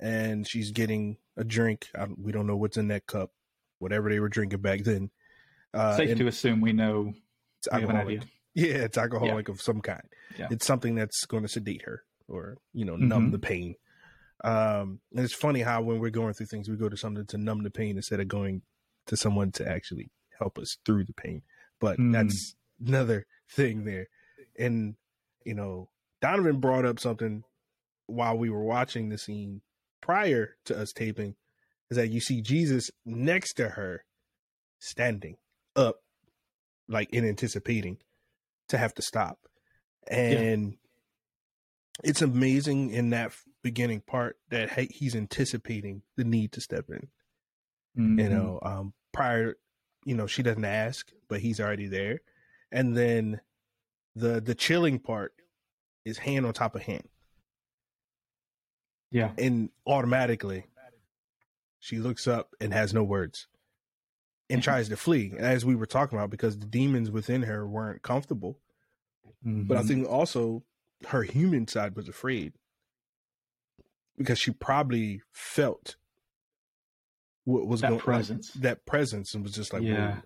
and 0.00 0.48
she's 0.48 0.70
getting 0.72 1.18
a 1.36 1.44
drink. 1.44 1.88
I, 1.98 2.06
we 2.16 2.32
don't 2.32 2.46
know 2.46 2.56
what's 2.56 2.76
in 2.76 2.88
that 2.88 3.06
cup, 3.06 3.30
whatever 3.78 4.08
they 4.10 4.20
were 4.20 4.28
drinking 4.28 4.60
back 4.60 4.80
then. 4.84 5.10
Uh, 5.74 5.96
Safe 5.96 6.16
to 6.18 6.26
assume 6.26 6.60
we 6.60 6.72
know. 6.72 7.12
it's 7.58 7.68
We 7.72 7.80
have 7.80 7.90
an 7.90 7.96
alcoholic. 7.96 8.20
idea. 8.22 8.28
Yeah, 8.54 8.84
it's 8.84 8.98
alcoholic 8.98 9.48
of 9.48 9.60
some 9.60 9.80
kind. 9.80 10.02
Yeah. 10.38 10.48
It's 10.50 10.66
something 10.66 10.94
that's 10.94 11.24
going 11.24 11.42
to 11.42 11.48
sedate 11.48 11.82
her 11.86 12.04
or, 12.28 12.58
you 12.74 12.84
know, 12.84 12.96
numb 12.96 13.28
Mhm. 13.28 13.32
the 13.32 13.38
pain. 13.38 13.74
Um, 14.44 15.00
and 15.14 15.24
it's 15.24 15.34
funny 15.34 15.60
how 15.60 15.80
when 15.82 16.00
we're 16.00 16.10
going 16.10 16.34
through 16.34 16.46
things, 16.46 16.68
we 16.68 16.76
go 16.76 16.88
to 16.90 16.96
something 16.96 17.24
to 17.26 17.38
numb 17.38 17.62
the 17.62 17.70
pain 17.70 17.96
instead 17.96 18.20
of 18.20 18.28
going 18.28 18.62
to 19.06 19.16
someone 19.16 19.52
to 19.52 19.66
actually 19.68 20.10
help 20.38 20.58
us 20.58 20.76
through 20.84 21.04
the 21.04 21.12
pain. 21.14 21.42
But 21.80 21.98
Mm. 21.98 22.12
that's 22.12 22.54
another 22.86 23.26
thing 23.48 23.84
there. 23.84 24.08
And, 24.58 24.96
you 25.44 25.54
know, 25.54 25.88
Donovan 26.20 26.60
brought 26.60 26.84
up 26.84 27.00
something 27.00 27.44
while 28.06 28.36
we 28.36 28.50
were 28.50 28.62
watching 28.62 29.08
the 29.08 29.18
scene 29.18 29.62
prior 30.00 30.56
to 30.66 30.78
us 30.78 30.92
taping 30.92 31.36
is 31.90 31.96
that 31.96 32.08
you 32.08 32.20
see 32.20 32.40
Jesus 32.40 32.90
next 33.04 33.54
to 33.54 33.70
her 33.70 34.04
standing 34.78 35.36
up 35.76 35.96
like 36.88 37.10
in 37.10 37.26
anticipating 37.26 37.98
to 38.68 38.78
have 38.78 38.94
to 38.94 39.02
stop. 39.02 39.38
And 40.08 40.76
it's 42.02 42.22
amazing 42.22 42.90
in 42.90 43.10
that 43.10 43.32
beginning 43.62 44.00
part 44.00 44.36
that 44.50 44.70
he's 44.90 45.14
anticipating 45.14 46.02
the 46.16 46.24
need 46.24 46.52
to 46.52 46.60
step 46.60 46.86
in. 46.88 47.08
Mhm. 47.96 48.22
You 48.22 48.28
know, 48.28 48.58
um, 48.62 48.94
prior, 49.12 49.56
you 50.04 50.14
know, 50.14 50.26
she 50.26 50.42
doesn't 50.42 50.64
ask, 50.64 51.12
but 51.28 51.40
he's 51.40 51.60
already 51.60 51.86
there. 51.86 52.20
And 52.72 52.96
then 52.96 53.40
the 54.16 54.40
the 54.40 54.54
chilling 54.54 54.98
part 54.98 55.34
is 56.04 56.18
hand 56.18 56.44
on 56.46 56.52
top 56.52 56.74
of 56.74 56.82
hand, 56.82 57.06
yeah, 59.10 59.32
and 59.38 59.70
automatically 59.86 60.64
she 61.78 61.98
looks 61.98 62.26
up 62.26 62.54
and 62.60 62.72
has 62.72 62.94
no 62.94 63.02
words 63.04 63.46
and 64.48 64.62
tries 64.64 64.88
to 64.88 64.96
flee, 64.96 65.32
as 65.38 65.64
we 65.64 65.74
were 65.74 65.86
talking 65.86 66.16
about, 66.18 66.30
because 66.30 66.58
the 66.58 66.66
demons 66.66 67.10
within 67.10 67.42
her 67.42 67.66
weren't 67.66 68.02
comfortable. 68.02 68.58
But 69.44 69.76
I 69.76 69.82
Mhm. 69.82 69.88
think 69.88 70.08
also 70.08 70.62
her 71.08 71.22
human 71.24 71.66
side 71.66 71.96
was 71.96 72.08
afraid 72.08 72.52
because 74.16 74.38
she 74.38 74.52
probably 74.52 75.20
felt 75.32 75.96
what 77.44 77.66
was 77.66 77.80
that 77.80 77.88
going 77.88 78.00
presence. 78.00 78.52
that 78.52 78.86
presence 78.86 79.34
and 79.34 79.42
was 79.42 79.52
just 79.52 79.72
like, 79.72 79.82
Yeah. 79.82 80.20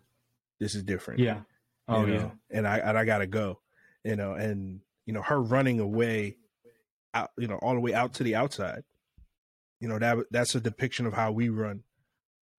This 0.58 0.74
is 0.74 0.82
different. 0.82 1.20
yeah. 1.20 1.42
Oh 1.88 2.04
know? 2.04 2.12
yeah. 2.12 2.30
And 2.50 2.66
I 2.66 2.78
and 2.78 2.98
I 2.98 3.04
gotta 3.04 3.26
go. 3.26 3.60
You 4.04 4.16
know, 4.16 4.34
and 4.34 4.80
you 5.04 5.12
know, 5.12 5.22
her 5.22 5.40
running 5.40 5.80
away 5.80 6.36
out 7.14 7.30
you 7.38 7.46
know, 7.48 7.56
all 7.56 7.74
the 7.74 7.80
way 7.80 7.94
out 7.94 8.14
to 8.14 8.24
the 8.24 8.34
outside. 8.34 8.82
You 9.80 9.88
know, 9.88 9.98
that 9.98 10.18
that's 10.30 10.54
a 10.54 10.60
depiction 10.60 11.06
of 11.06 11.12
how 11.12 11.32
we 11.32 11.48
run 11.48 11.82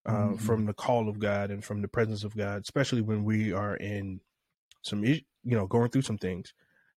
uh, 0.06 0.12
Mhm. 0.30 0.40
from 0.40 0.64
the 0.66 0.72
call 0.72 1.08
of 1.08 1.18
God 1.18 1.50
and 1.50 1.62
from 1.64 1.82
the 1.82 1.88
presence 1.88 2.24
of 2.24 2.34
God, 2.36 2.62
especially 2.62 3.02
when 3.02 3.24
we 3.24 3.52
are 3.52 3.76
in 3.76 4.20
some 4.82 5.04
you 5.04 5.20
know, 5.44 5.66
going 5.66 5.90
through 5.90 6.02
some 6.02 6.16
things. 6.18 6.52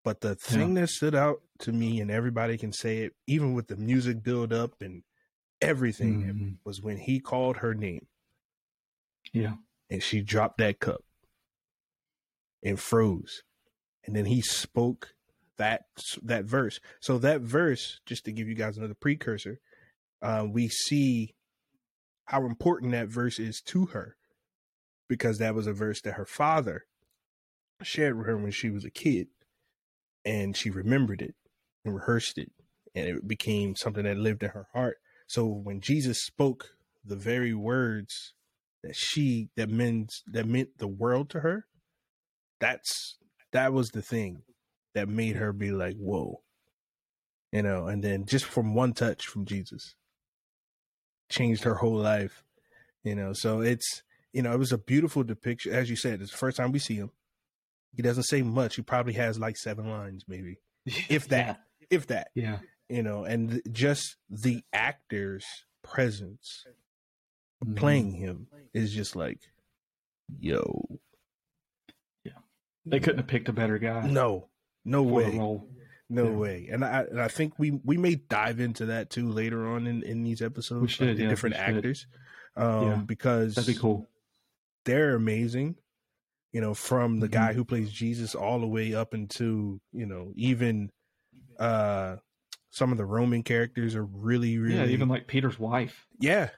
But 0.04 0.20
the 0.20 0.34
thing 0.34 0.74
that 0.74 0.88
stood 0.88 1.14
out 1.14 1.42
to 1.60 1.72
me, 1.72 2.00
and 2.00 2.10
everybody 2.10 2.58
can 2.58 2.72
say 2.72 2.98
it, 2.98 3.14
even 3.26 3.54
with 3.54 3.68
the 3.68 3.76
music 3.76 4.22
build 4.22 4.52
up 4.52 4.80
and 4.82 5.02
everything, 5.60 6.22
Mhm. 6.22 6.58
was 6.64 6.80
when 6.82 6.98
he 6.98 7.20
called 7.20 7.58
her 7.58 7.74
name 7.74 8.06
Yeah. 9.32 9.56
and 9.90 10.02
she 10.02 10.20
dropped 10.22 10.58
that 10.58 10.78
cup 10.80 11.04
and 12.62 12.78
froze. 12.78 13.42
And 14.06 14.16
then 14.16 14.26
he 14.26 14.40
spoke 14.40 15.14
that 15.58 15.82
that 16.22 16.44
verse. 16.44 16.80
So 17.00 17.18
that 17.18 17.40
verse 17.40 18.00
just 18.06 18.24
to 18.24 18.32
give 18.32 18.48
you 18.48 18.54
guys 18.54 18.76
another 18.76 18.94
precursor 18.94 19.60
uh, 20.22 20.46
we 20.50 20.68
see 20.68 21.34
how 22.26 22.44
important 22.44 22.92
that 22.92 23.08
verse 23.08 23.38
is 23.38 23.60
to 23.62 23.86
her 23.86 24.16
because 25.08 25.38
that 25.38 25.54
was 25.54 25.66
a 25.66 25.72
verse 25.72 26.00
that 26.02 26.14
her 26.14 26.26
father 26.26 26.84
shared 27.82 28.18
with 28.18 28.26
her 28.26 28.36
when 28.36 28.50
she 28.50 28.70
was 28.70 28.84
a 28.84 28.90
kid 28.90 29.28
and 30.24 30.56
she 30.56 30.70
remembered 30.70 31.22
it 31.22 31.34
and 31.84 31.94
rehearsed 31.94 32.36
it 32.36 32.50
and 32.94 33.06
it 33.08 33.28
became 33.28 33.76
something 33.76 34.04
that 34.04 34.16
lived 34.16 34.42
in 34.42 34.50
her 34.50 34.68
heart. 34.72 34.98
So 35.26 35.46
when 35.46 35.80
jesus 35.80 36.24
spoke 36.24 36.70
the 37.04 37.16
very 37.16 37.54
words 37.54 38.34
that 38.82 38.94
she 38.96 39.48
that 39.56 39.70
meant 39.70 40.12
that 40.26 40.46
meant 40.46 40.78
the 40.78 40.88
world 40.88 41.30
to 41.30 41.40
her 41.40 41.66
that's 42.60 43.16
that 43.52 43.72
was 43.72 43.88
the 43.90 44.02
thing 44.02 44.42
that 44.94 45.08
made 45.08 45.36
her 45.36 45.52
be 45.52 45.70
like 45.70 45.96
whoa 45.96 46.40
you 47.52 47.62
know 47.62 47.86
and 47.86 48.02
then 48.02 48.24
just 48.26 48.44
from 48.44 48.74
one 48.74 48.92
touch 48.92 49.26
from 49.26 49.44
jesus 49.44 49.94
changed 51.30 51.64
her 51.64 51.74
whole 51.76 51.96
life 51.96 52.42
you 53.04 53.14
know 53.14 53.32
so 53.32 53.60
it's 53.60 54.02
you 54.32 54.42
know 54.42 54.52
it 54.52 54.58
was 54.58 54.72
a 54.72 54.78
beautiful 54.78 55.22
depiction 55.22 55.72
as 55.72 55.88
you 55.90 55.96
said 55.96 56.20
it's 56.20 56.30
the 56.32 56.36
first 56.38 56.56
time 56.56 56.72
we 56.72 56.78
see 56.78 56.96
him 56.96 57.10
he 57.94 58.02
doesn't 58.02 58.24
say 58.24 58.42
much 58.42 58.76
he 58.76 58.82
probably 58.82 59.12
has 59.14 59.38
like 59.38 59.56
seven 59.56 59.88
lines 59.90 60.24
maybe 60.28 60.56
if 61.08 61.28
that 61.28 61.60
if 61.90 62.06
that 62.08 62.28
Yeah. 62.34 62.58
you 62.88 63.02
know 63.02 63.24
and 63.24 63.50
th- 63.50 63.62
just 63.70 64.16
the 64.30 64.62
actor's 64.72 65.44
presence 65.82 66.64
Mhm. 67.64 67.76
playing 67.76 68.12
him 68.12 68.46
is 68.72 68.92
just 68.92 69.16
like 69.16 69.40
yo 70.38 71.00
They 72.90 73.00
couldn't 73.00 73.18
have 73.18 73.26
picked 73.26 73.48
a 73.48 73.52
better 73.52 73.78
guy 73.78 74.06
no 74.06 74.48
no 74.84 75.02
way 75.02 75.36
no 76.10 76.24
Yeah. 76.24 76.30
way 76.30 76.68
and 76.72 76.84
i 76.84 77.02
and 77.02 77.20
i 77.20 77.28
think 77.28 77.58
we 77.58 77.72
we 77.84 77.96
may 77.98 78.14
dive 78.14 78.60
into 78.60 78.86
that 78.86 79.10
too 79.10 79.28
later 79.28 79.66
on 79.66 79.86
in 79.86 80.02
in 80.02 80.22
these 80.22 80.40
episodes 80.40 80.80
We 80.82 80.88
should, 80.88 81.08
like 81.08 81.16
the 81.16 81.22
yeah, 81.24 81.28
different 81.28 81.56
actors 81.56 82.06
um 82.56 82.82
Yeah. 82.86 82.96
because 83.06 83.54
That'd 83.56 83.74
be 83.74 83.78
cool. 83.80 84.08
they're 84.84 85.14
amazing 85.14 85.76
you 86.52 86.60
know 86.62 86.72
from 86.72 87.20
the 87.20 87.28
Mhm. 87.28 87.32
guy 87.32 87.52
who 87.52 87.64
plays 87.64 87.90
jesus 87.92 88.34
all 88.34 88.58
the 88.60 88.66
way 88.66 88.94
up 88.94 89.12
into 89.12 89.80
you 89.92 90.06
know 90.06 90.32
even 90.34 90.90
uh 91.58 92.16
some 92.70 92.90
of 92.92 92.96
the 92.98 93.04
roman 93.04 93.42
characters 93.42 93.94
are 93.94 94.04
really 94.04 94.56
really 94.58 94.76
Yeah, 94.78 94.86
even 94.86 95.08
like 95.08 95.26
Peter's 95.26 95.58
wife. 95.58 96.06
yeah 96.20 96.50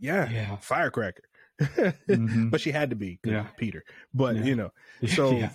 yeah, 0.00 0.28
Yeah. 0.30 0.56
firecracker 0.56 1.22
Mhm. 1.60 2.50
but 2.50 2.60
she 2.60 2.70
had 2.72 2.90
to 2.90 2.96
be 2.96 3.20
Yeah. 3.24 3.46
peter 3.56 3.84
but 4.12 4.36
you 4.36 4.56
know 4.56 4.72
So. 5.08 5.48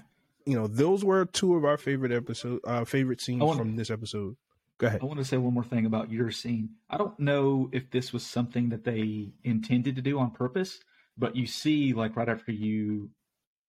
You 0.52 0.58
know 0.60 0.68
those 0.68 1.04
were 1.04 1.26
two 1.26 1.56
of 1.56 1.64
our 1.66 1.78
favorite 1.78 2.12
episode 2.12 2.60
uh 2.66 2.84
favorite 2.86 3.22
scenes 3.22 3.42
want- 3.42 3.58
from 3.60 3.76
this 3.76 3.90
episode 3.90 4.36
go 4.78 4.88
ahead 4.88 5.02
I 5.02 5.06
want 5.06 5.20
to 5.20 5.26
say 5.26 5.38
one 5.38 5.54
more 5.54 5.64
thing 5.64 5.86
about 5.86 6.12
your 6.12 6.32
scene. 6.32 6.70
I 6.90 6.98
don't 6.98 7.18
know 7.20 7.70
if 7.72 7.90
this 7.92 8.12
was 8.12 8.24
something 8.26 8.70
that 8.70 8.84
they 8.84 9.32
intended 9.44 9.96
to 9.98 10.02
do 10.02 10.18
on 10.20 10.32
purpose, 10.32 10.80
but 11.18 11.36
you 11.36 11.46
see, 11.46 11.94
like 11.94 12.16
right 12.16 12.28
after 12.28 12.52
you, 12.52 13.12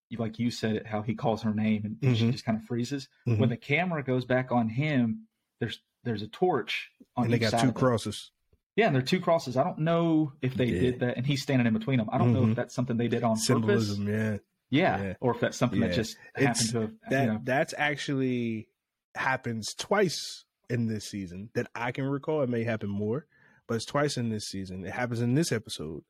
you 0.10 0.17
like 0.17 0.39
you 0.39 0.50
said 0.52 0.76
it, 0.78 0.88
how 0.88 1.02
he 1.02 1.13
calls 1.13 1.41
her 1.44 1.54
name 1.54 1.98
and 2.02 2.17
she 2.17 2.26
Mhm. 2.28 2.32
just 2.32 2.46
kind 2.46 2.58
of 2.58 2.63
freezes. 2.63 3.10
Mhm. 3.28 3.39
When 3.39 3.50
the 3.50 3.58
camera 3.58 4.04
goes 4.04 4.24
back 4.26 4.52
on 4.54 4.70
him, 4.70 5.28
there's 5.60 5.82
there's 6.06 6.22
a 6.24 6.28
torch 6.28 6.89
on 7.17 7.26
and 7.26 7.34
they 7.34 7.39
got 7.39 7.60
two 7.62 7.72
crosses 7.74 8.32
Yeah, 8.78 8.88
and 8.88 8.96
there 8.96 9.04
are 9.04 9.06
two 9.06 9.20
crosses. 9.20 9.58
I 9.58 9.63
don't 9.65 9.80
know 9.80 10.32
if 10.41 10.56
they 10.56 10.65
Yeah. 10.67 10.80
did 10.80 11.00
that, 11.02 11.17
and 11.17 11.28
he's 11.28 11.41
standing 11.44 11.67
in 11.67 11.74
between 11.74 11.98
them. 12.00 12.08
I 12.12 12.17
don't 12.17 12.32
know 12.34 12.44
Mhm. 12.46 12.52
if 12.52 12.56
that's 12.56 12.74
something 12.74 12.96
they 12.98 13.10
did 13.10 13.22
on 13.24 13.32
purpose. 13.36 13.46
symbolism 13.48 14.08
yeah 14.08 14.38
Yeah, 14.72 15.02
Yeah. 15.04 15.14
or 15.20 15.36
if 15.36 15.40
that's 15.42 15.58
something 15.58 15.80
Yeah. 15.82 15.88
that 15.90 15.96
just 15.96 16.18
It's- 16.36 16.72
happened 16.72 16.72
to 16.72 16.82
have. 16.82 17.10
that 17.12 17.26
you 17.26 17.34
know, 17.34 17.42
that's 17.44 17.74
actually 17.78 18.68
happens 19.16 19.74
twice 19.76 20.46
in 20.70 20.88
this 20.88 21.06
season 21.06 21.50
that 21.54 21.68
I 21.76 21.92
can 21.92 22.06
recall. 22.06 22.42
It 22.42 22.50
may 22.50 22.64
happen 22.64 22.90
more, 22.90 23.28
but 23.68 23.76
it's 23.76 23.86
twice 23.86 24.18
in 24.18 24.30
this 24.30 24.48
season. 24.48 24.86
It 24.86 24.94
happens 24.94 25.22
in 25.22 25.36
this 25.36 25.52
episode, 25.52 26.04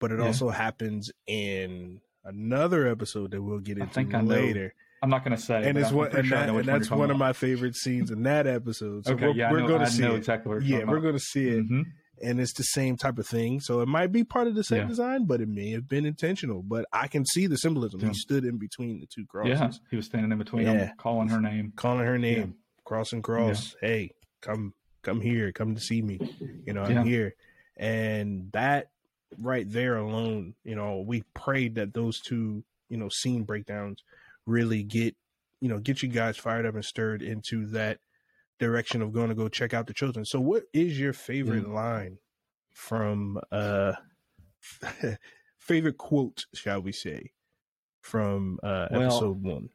but 0.00 0.10
it 0.12 0.18
Yeah. 0.18 0.26
also 0.26 0.50
happens 0.50 1.10
in 1.26 2.00
another 2.24 2.86
episode 2.88 3.30
that 3.30 3.40
we'll 3.42 3.60
get 3.60 3.78
I 3.80 3.84
into 3.84 4.00
I 4.00 4.02
know 4.20 4.22
later. 4.22 4.74
I'm 5.02 5.08
not 5.08 5.24
going 5.24 5.34
to 5.34 5.42
say, 5.42 5.60
it. 5.60 5.66
And 5.68 5.78
it's 5.78 5.92
one, 5.92 6.14
and, 6.14 6.26
sure 6.26 6.36
that, 6.38 6.48
and 6.50 6.64
that's 6.68 6.90
one 6.90 7.04
of 7.10 7.16
about. 7.16 7.18
my 7.18 7.32
favorite 7.32 7.74
scenes 7.74 8.10
in 8.10 8.22
that 8.24 8.46
episode. 8.46 9.06
So 9.06 9.14
Okay, 9.14 9.28
we're, 9.28 9.34
yeah, 9.34 9.48
I 9.48 9.52
we're 9.52 9.66
going 9.66 9.80
to 9.80 9.86
see 9.86 10.02
know 10.02 10.14
it. 10.14 10.18
exactly 10.18 10.50
you're 10.50 10.60
Yeah, 10.60 10.78
talking 10.80 10.90
we're 10.90 11.00
going 11.00 11.14
to 11.14 11.20
see 11.20 11.48
it, 11.48 11.64
Mhm. 11.70 11.84
And 12.22 12.40
it's 12.40 12.52
the 12.54 12.62
same 12.62 12.96
type 12.96 13.18
of 13.18 13.26
thing. 13.26 13.60
So 13.60 13.80
it 13.80 13.88
might 13.88 14.12
be 14.12 14.24
part 14.24 14.46
of 14.46 14.54
the 14.54 14.64
same 14.64 14.80
Yeah. 14.82 14.86
design, 14.88 15.24
but 15.24 15.40
it 15.40 15.48
may 15.48 15.70
have 15.70 15.88
been 15.88 16.04
intentional. 16.04 16.62
But 16.62 16.84
I 16.92 17.08
can 17.08 17.24
see 17.24 17.46
the 17.46 17.56
symbolism. 17.56 18.00
Yeah. 18.00 18.08
He 18.08 18.14
stood 18.14 18.44
in 18.44 18.58
between 18.58 19.00
the 19.00 19.06
two 19.06 19.26
crosses. 19.26 19.58
Yeah, 19.60 19.70
he 19.90 19.96
was 19.96 20.06
standing 20.06 20.30
in 20.32 20.38
between 20.38 20.66
Yeah. 20.66 20.74
them, 20.86 20.90
calling 20.98 21.28
her 21.28 21.40
name. 21.40 21.72
calling 21.76 22.04
her 22.06 22.18
name, 22.18 22.54
cross 22.84 23.12
and 23.12 23.22
cross. 23.24 23.74
Hey, 23.80 24.10
come, 24.40 24.74
come 25.02 25.20
here, 25.20 25.52
come 25.52 25.74
to 25.74 25.80
see 25.80 26.02
me. 26.02 26.20
You 26.66 26.72
know, 26.74 26.82
I'm 26.82 26.92
Yeah. 26.92 27.04
here, 27.04 27.34
and 27.76 28.50
that 28.52 28.90
right 29.38 29.68
there 29.70 29.96
alone, 29.96 30.54
you 30.64 30.74
know, 30.74 31.00
we 31.00 31.22
prayed 31.34 31.76
that 31.76 31.94
those 31.94 32.20
two, 32.20 32.64
you 32.88 32.96
know, 32.96 33.08
scene 33.08 33.44
breakdowns 33.44 34.02
really 34.46 34.82
get, 34.82 35.16
you 35.60 35.68
know, 35.68 35.78
get 35.78 36.02
you 36.02 36.08
guys 36.08 36.36
fired 36.36 36.66
up 36.66 36.74
and 36.74 36.84
stirred 36.84 37.22
into 37.22 37.66
that 37.66 38.00
direction 38.60 39.02
of 39.02 39.12
going 39.12 39.30
to 39.30 39.34
go 39.34 39.48
check 39.48 39.74
out 39.74 39.88
the 39.88 39.94
chosen. 39.94 40.24
So, 40.24 40.38
what 40.38 40.64
is 40.72 41.00
your 41.00 41.12
favorite 41.12 41.68
line 41.68 42.18
from 42.72 43.40
uh 43.50 43.94
favorite 45.58 45.98
quote, 45.98 46.44
shall 46.54 46.80
we 46.80 46.92
say, 46.92 47.32
from 48.02 48.60
uh 48.62 48.88
Well, 48.92 49.02
episode 49.02 49.42
one? 49.42 49.70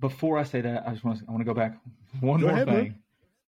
Before 0.00 0.38
I 0.38 0.44
say 0.44 0.62
that, 0.62 0.88
I 0.88 0.92
just 0.92 1.04
want 1.04 1.18
to 1.18 1.24
I 1.28 1.30
want 1.30 1.40
to 1.42 1.44
go 1.44 1.54
back 1.54 1.78
one 2.20 2.40
Go 2.40 2.46
more 2.46 2.56
ahead, 2.56 2.68
thing 2.68 2.94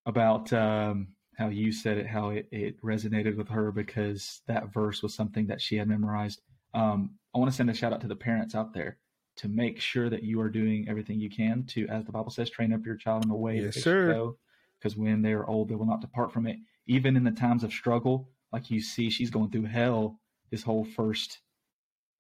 about 0.05 0.53
um, 0.53 1.09
how 1.39 1.49
you 1.49 1.73
said 1.73 1.97
it, 1.97 2.07
how 2.07 2.31
it, 2.31 2.49
it 2.51 2.83
resonated 2.83 3.37
with 3.37 3.49
her 3.49 3.73
because 3.73 4.43
that 4.49 4.73
verse 4.73 5.03
was 5.03 5.15
something 5.15 5.47
that 5.47 5.61
she 5.61 5.77
had 5.77 5.89
memorized. 5.89 6.43
Um, 6.75 7.13
I 7.35 7.39
want 7.39 7.51
to 7.51 7.57
send 7.57 7.71
a 7.71 7.75
shout 7.75 7.93
out 7.93 8.01
to 8.03 8.09
the 8.09 8.17
parents 8.17 8.55
out 8.55 8.75
there 8.75 8.99
to 9.37 9.49
make 9.49 9.81
sure 9.81 10.11
that 10.11 10.23
you 10.23 10.41
are 10.41 10.51
doing 10.51 10.87
everything 10.89 11.19
you 11.19 11.31
can 11.31 11.65
to, 11.69 11.87
as 11.89 12.05
the 12.05 12.13
Bible 12.13 12.31
says, 12.31 12.51
train 12.51 12.73
up 12.73 12.85
your 12.85 12.97
child 12.97 13.23
in 13.25 13.29
the 13.29 13.35
way 13.35 13.61
Yes, 13.61 13.75
they 13.77 13.81
sir. 13.81 14.09
should 14.09 14.15
go. 14.15 14.37
Because 14.79 14.97
when 14.97 15.23
they 15.23 15.33
are 15.33 15.47
old, 15.47 15.69
they 15.69 15.75
will 15.75 15.87
not 15.87 16.01
depart 16.01 16.33
from 16.33 16.47
it. 16.47 16.57
Even 16.87 17.17
in 17.17 17.25
the 17.25 17.31
times 17.31 17.65
of 17.65 17.73
struggle, 17.73 18.29
like 18.53 18.71
you 18.71 18.81
see, 18.81 19.11
she's 19.11 19.31
going 19.31 19.51
through 19.51 19.65
hell 19.67 20.21
this 20.51 20.63
whole 20.63 20.85
first 20.85 21.39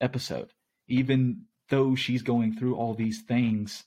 episode. 0.01 0.53
Even 0.89 1.45
though 1.69 1.95
she's 1.95 2.23
going 2.23 2.55
through 2.55 2.77
all 2.77 2.95
these 2.95 3.23
things, 3.23 3.85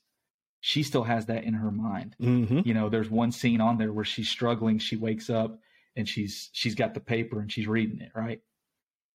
she 0.60 0.84
still 0.84 1.04
has 1.04 1.28
that 1.28 1.44
in 1.44 1.54
her 1.54 1.70
mind 1.72 2.16
Mm-hmm. 2.20 2.62
you 2.66 2.74
know 2.74 2.90
there's 2.90 3.10
one 3.10 3.32
scene 3.32 3.62
on 3.62 3.78
there 3.78 3.94
where 3.94 4.04
she's 4.06 4.28
struggling 4.30 4.80
she 4.80 4.96
wakes 4.96 5.30
up 5.30 5.60
and 5.96 6.10
she's 6.10 6.50
she's 6.54 6.74
got 6.74 6.96
the 6.96 7.00
paper 7.00 7.40
and 7.40 7.52
she's 7.52 7.68
reading 7.68 8.00
it 8.02 8.10
right 8.16 8.42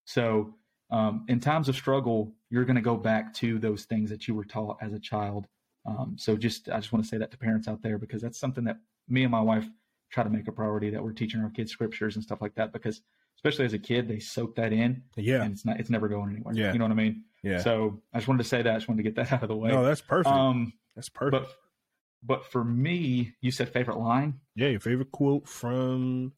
so 0.04 0.54
um, 0.90 1.24
in 1.28 1.40
times 1.40 1.68
of 1.68 1.76
struggle, 1.76 2.32
you're 2.50 2.64
going 2.64 2.76
to 2.76 2.82
go 2.82 2.96
back 2.96 3.32
to 3.34 3.58
those 3.58 3.84
things 3.84 4.10
that 4.10 4.26
you 4.28 4.34
were 4.34 4.44
taught 4.44 4.76
as 4.80 4.92
a 4.92 4.98
child. 4.98 5.46
Um, 5.86 6.16
so 6.18 6.36
just, 6.36 6.68
I 6.68 6.76
just 6.78 6.92
want 6.92 7.04
to 7.04 7.08
say 7.08 7.16
that 7.18 7.30
to 7.30 7.38
parents 7.38 7.68
out 7.68 7.82
there 7.82 7.96
because 7.98 8.20
that's 8.22 8.38
something 8.38 8.64
that 8.64 8.78
me 9.08 9.22
and 9.22 9.30
my 9.30 9.40
wife 9.40 9.66
try 10.10 10.24
to 10.24 10.30
make 10.30 10.48
a 10.48 10.52
priority 10.52 10.90
that 10.90 11.02
we're 11.02 11.12
teaching 11.12 11.40
our 11.40 11.50
kids 11.50 11.70
scriptures 11.72 12.16
and 12.16 12.22
stuff 12.24 12.40
like 12.42 12.54
that 12.56 12.72
because 12.72 13.00
especially 13.36 13.64
as 13.64 13.72
a 13.72 13.78
kid, 13.78 14.06
they 14.08 14.18
soak 14.18 14.56
that 14.56 14.72
in 14.72 15.02
Yeah. 15.16 15.42
and 15.42 15.52
it's 15.52 15.64
not, 15.64 15.80
it's 15.80 15.88
never 15.90 16.08
going 16.08 16.30
anywhere. 16.32 16.52
Yeah. 16.54 16.72
You 16.72 16.78
know 16.78 16.84
what 16.84 16.92
I 16.92 16.96
mean? 16.96 17.22
Yeah. 17.42 17.60
So 17.60 18.02
I 18.12 18.18
just 18.18 18.28
wanted 18.28 18.42
to 18.42 18.48
say 18.48 18.60
that. 18.62 18.70
I 18.72 18.76
just 18.76 18.88
wanted 18.88 19.02
to 19.04 19.10
get 19.10 19.14
that 19.16 19.32
out 19.36 19.42
of 19.42 19.48
the 19.48 19.56
way. 19.56 19.70
no, 19.70 19.82
that's 19.84 20.00
perfect. 20.02 20.34
um, 20.34 20.72
that's 20.94 21.08
perfect. 21.08 21.44
but, 21.44 22.40
but 22.42 22.52
for 22.52 22.62
me, 22.62 23.32
you 23.40 23.50
said 23.50 23.70
favorite 23.70 23.96
line. 23.98 24.40
yeah, 24.56 24.68
your 24.68 24.80
favorite 24.80 25.10
quote 25.12 25.48
from 25.48 26.32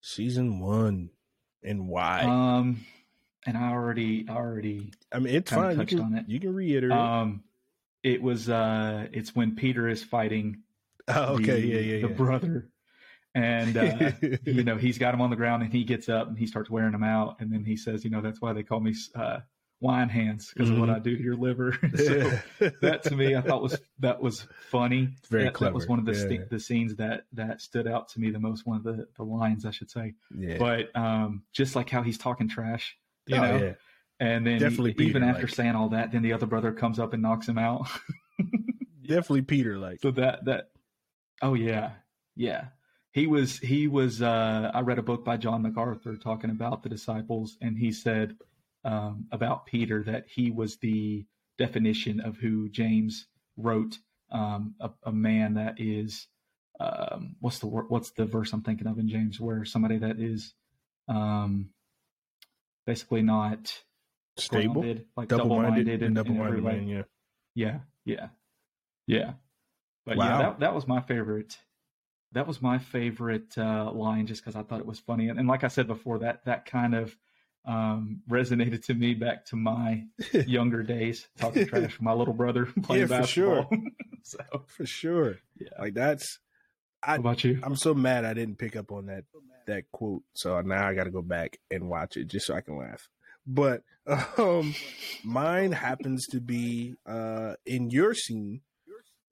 season 0.00 0.58
one 0.58 1.10
and 1.62 1.86
why? 1.88 2.22
Um, 2.22 2.84
and 3.46 3.56
I 3.56 3.70
already, 3.70 4.26
I 4.28 4.32
already 4.34 4.92
I 5.12 5.18
mean, 5.18 5.34
it's 5.34 5.50
fine. 5.52 5.72
You 5.72 5.76
touched 5.78 5.90
can, 5.90 6.00
on 6.00 6.14
it. 6.16 6.24
you 6.28 6.40
can 6.40 6.54
reiterate. 6.54 6.92
Um, 6.98 7.42
it 8.02 8.22
was 8.22 8.48
uh, 8.48 9.06
it's 9.12 9.34
when 9.34 9.56
Peter 9.56 9.88
is 9.88 10.02
fighting 10.04 10.58
oh, 11.08 11.34
okay. 11.34 11.60
the, 11.60 11.66
yeah, 11.68 11.78
yeah, 11.80 12.00
the 12.02 12.08
yeah. 12.08 12.14
brother, 12.14 12.68
and 13.34 13.76
uh, 13.76 14.12
you 14.44 14.64
know 14.64 14.76
he's 14.76 14.98
got 14.98 15.14
him 15.14 15.20
on 15.20 15.30
the 15.30 15.36
ground, 15.36 15.62
and 15.62 15.72
he 15.72 15.84
gets 15.84 16.08
up 16.08 16.28
and 16.28 16.38
he 16.38 16.46
starts 16.46 16.68
wearing 16.70 16.94
him 16.94 17.04
out, 17.04 17.36
and 17.40 17.52
then 17.52 17.64
he 17.64 17.76
says, 17.76 18.04
you 18.04 18.10
know, 18.10 18.20
that's 18.20 18.40
why 18.40 18.52
they 18.52 18.62
call 18.62 18.80
me 18.80 18.94
uh, 19.14 19.38
wine 19.80 20.08
hands 20.08 20.50
because 20.52 20.70
of 20.70 20.78
what 20.78 20.88
Mhm. 20.88 20.94
I 20.96 20.98
do 20.98 21.16
to 21.16 21.22
your 21.22 21.36
liver. 21.36 21.72
so 21.96 22.30
that 22.80 23.02
to 23.04 23.14
me, 23.16 23.34
I 23.36 23.40
thought 23.40 23.62
was 23.62 23.80
that 24.00 24.20
was 24.22 24.46
funny. 24.70 25.16
Very 25.30 25.44
that, 25.44 25.58
That 25.58 25.74
was 25.74 25.86
one 25.88 25.98
of 25.98 26.04
the 26.06 26.12
Yeah. 26.12 26.18
st- 26.28 26.50
the 26.50 26.60
scenes 26.60 26.96
that 26.96 27.24
that 27.32 27.60
stood 27.60 27.86
out 27.86 28.08
to 28.10 28.20
me 28.20 28.30
the 28.30 28.38
most. 28.38 28.66
One 28.66 28.76
of 28.76 28.82
the 28.84 29.08
the 29.16 29.24
lines, 29.24 29.64
I 29.66 29.70
should 29.72 29.90
say. 29.90 30.14
yeah. 30.34 30.58
But 30.58 30.94
um, 30.96 31.42
just 31.52 31.74
like 31.76 31.90
how 31.90 32.02
he's 32.02 32.18
talking 32.18 32.48
trash, 32.48 32.96
you 33.26 33.36
Oh, 33.36 33.40
know. 33.40 33.56
yeah. 33.64 33.72
And 34.20 34.46
then 34.46 34.58
Definitely 34.60 34.92
even 34.92 35.22
Peter, 35.22 35.24
after 35.24 35.42
like- 35.46 35.54
saying 35.54 35.74
all 35.74 35.88
that, 35.90 36.12
then 36.12 36.22
the 36.22 36.32
other 36.32 36.46
brother 36.46 36.72
comes 36.72 36.98
up 36.98 37.12
and 37.14 37.22
knocks 37.22 37.48
him 37.48 37.58
out. 37.58 37.88
Definitely 39.06 39.42
Peter. 39.42 39.76
Like, 39.78 40.00
so 40.00 40.10
that 40.12 40.44
that 40.46 40.70
oh 41.42 41.54
yeah. 41.54 41.92
Yeah. 42.36 42.66
He 43.12 43.26
was 43.26 43.58
he 43.58 43.86
was 43.86 44.22
uh 44.22 44.70
I 44.72 44.80
read 44.80 44.98
a 44.98 45.02
book 45.02 45.24
by 45.24 45.36
John 45.36 45.62
MacArthur 45.62 46.16
talking 46.16 46.50
about 46.50 46.82
the 46.82 46.88
disciples 46.88 47.56
and 47.60 47.76
he 47.78 47.92
said 47.92 48.36
um 48.84 49.26
about 49.30 49.66
Peter 49.66 50.02
that 50.04 50.24
he 50.28 50.50
was 50.50 50.76
the 50.78 51.26
definition 51.58 52.20
of 52.20 52.36
who 52.38 52.68
James 52.70 53.26
wrote 53.56 53.98
um 54.30 54.74
a, 54.80 54.90
a 55.04 55.12
man 55.12 55.54
that 55.54 55.74
is 55.78 56.26
um 56.80 57.36
what's 57.40 57.58
the 57.60 57.66
word 57.66 57.86
what's 57.88 58.10
the 58.12 58.24
verse 58.24 58.52
I'm 58.52 58.62
thinking 58.62 58.86
of 58.86 58.98
in 58.98 59.08
James 59.08 59.38
where 59.38 59.64
somebody 59.64 59.98
that 59.98 60.18
is 60.18 60.54
um 61.08 61.70
basically 62.86 63.22
not 63.22 63.82
stable, 64.36 64.74
grounded, 64.74 65.06
like 65.16 65.28
double 65.28 65.62
minded, 65.62 65.88
in, 65.88 66.02
and 66.02 66.14
double 66.16 66.32
every 66.42 66.60
minded 66.60 66.64
way. 66.64 66.72
man. 66.76 66.88
Yeah. 66.88 67.02
Yeah, 67.56 67.78
yeah, 68.04 68.28
yeah. 69.06 69.32
But 70.04 70.16
Wow. 70.16 70.24
yeah, 70.26 70.38
that 70.38 70.60
that 70.60 70.74
was 70.74 70.86
my 70.88 71.00
favorite. 71.00 71.56
That 72.32 72.48
was 72.48 72.60
my 72.60 72.78
favorite 72.78 73.56
uh, 73.56 73.92
line, 73.92 74.26
just 74.26 74.42
because 74.42 74.56
I 74.56 74.62
thought 74.64 74.80
it 74.80 74.86
was 74.86 74.98
funny, 74.98 75.28
and, 75.28 75.38
and 75.38 75.46
like 75.46 75.62
I 75.62 75.68
said 75.68 75.86
before, 75.86 76.18
that 76.18 76.44
that 76.46 76.66
kind 76.66 76.94
of 76.96 77.16
um, 77.64 78.22
resonated 78.28 78.84
to 78.86 78.94
me 78.94 79.14
back 79.14 79.46
to 79.46 79.56
my 79.56 80.04
younger 80.32 80.82
days, 80.82 81.28
talking 81.38 81.66
trash 81.66 81.82
with 81.92 82.02
my 82.02 82.12
little 82.12 82.34
brother 82.34 82.66
playing 82.82 83.08
Yeah, 83.08 83.20
for 83.22 83.26
sure. 83.26 83.56
basketball. 83.62 83.88
so, 84.24 84.38
For 84.66 84.84
sure. 84.84 85.38
yeah. 85.58 85.68
Like 85.78 85.94
that's. 85.94 86.40
How 87.02 87.14
about 87.16 87.44
you? 87.44 87.60
I'm 87.62 87.76
so 87.76 87.94
mad 87.94 88.24
I 88.24 88.34
didn't 88.34 88.56
pick 88.56 88.74
up 88.76 88.90
on 88.90 89.06
that 89.06 89.24
that 89.66 89.90
quote. 89.92 90.22
So 90.34 90.60
now 90.60 90.86
I 90.86 90.94
got 90.94 91.04
to 91.04 91.10
go 91.10 91.22
back 91.22 91.58
and 91.70 91.88
watch 91.88 92.16
it 92.16 92.28
just 92.28 92.46
so 92.46 92.54
I 92.54 92.60
can 92.60 92.76
laugh. 92.78 93.08
But 93.46 93.82
um, 94.38 94.74
mine 95.24 95.72
happens 95.72 96.26
to 96.28 96.40
be 96.40 96.94
uh, 97.06 97.54
in 97.66 97.90
your 97.90 98.14
scene 98.14 98.60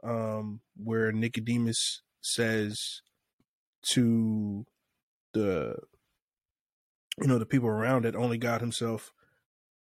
um, 0.03 0.61
where 0.77 1.13
Nicodemus 1.13 2.03
says 2.21 3.03
to 3.93 4.65
the 5.33 5.77
you 7.21 7.27
know 7.27 7.39
the 7.39 7.47
people 7.47 7.69
around 7.69 8.05
it 8.07 8.15
only 8.15 8.39
God 8.39 8.61
Himself 8.61 9.13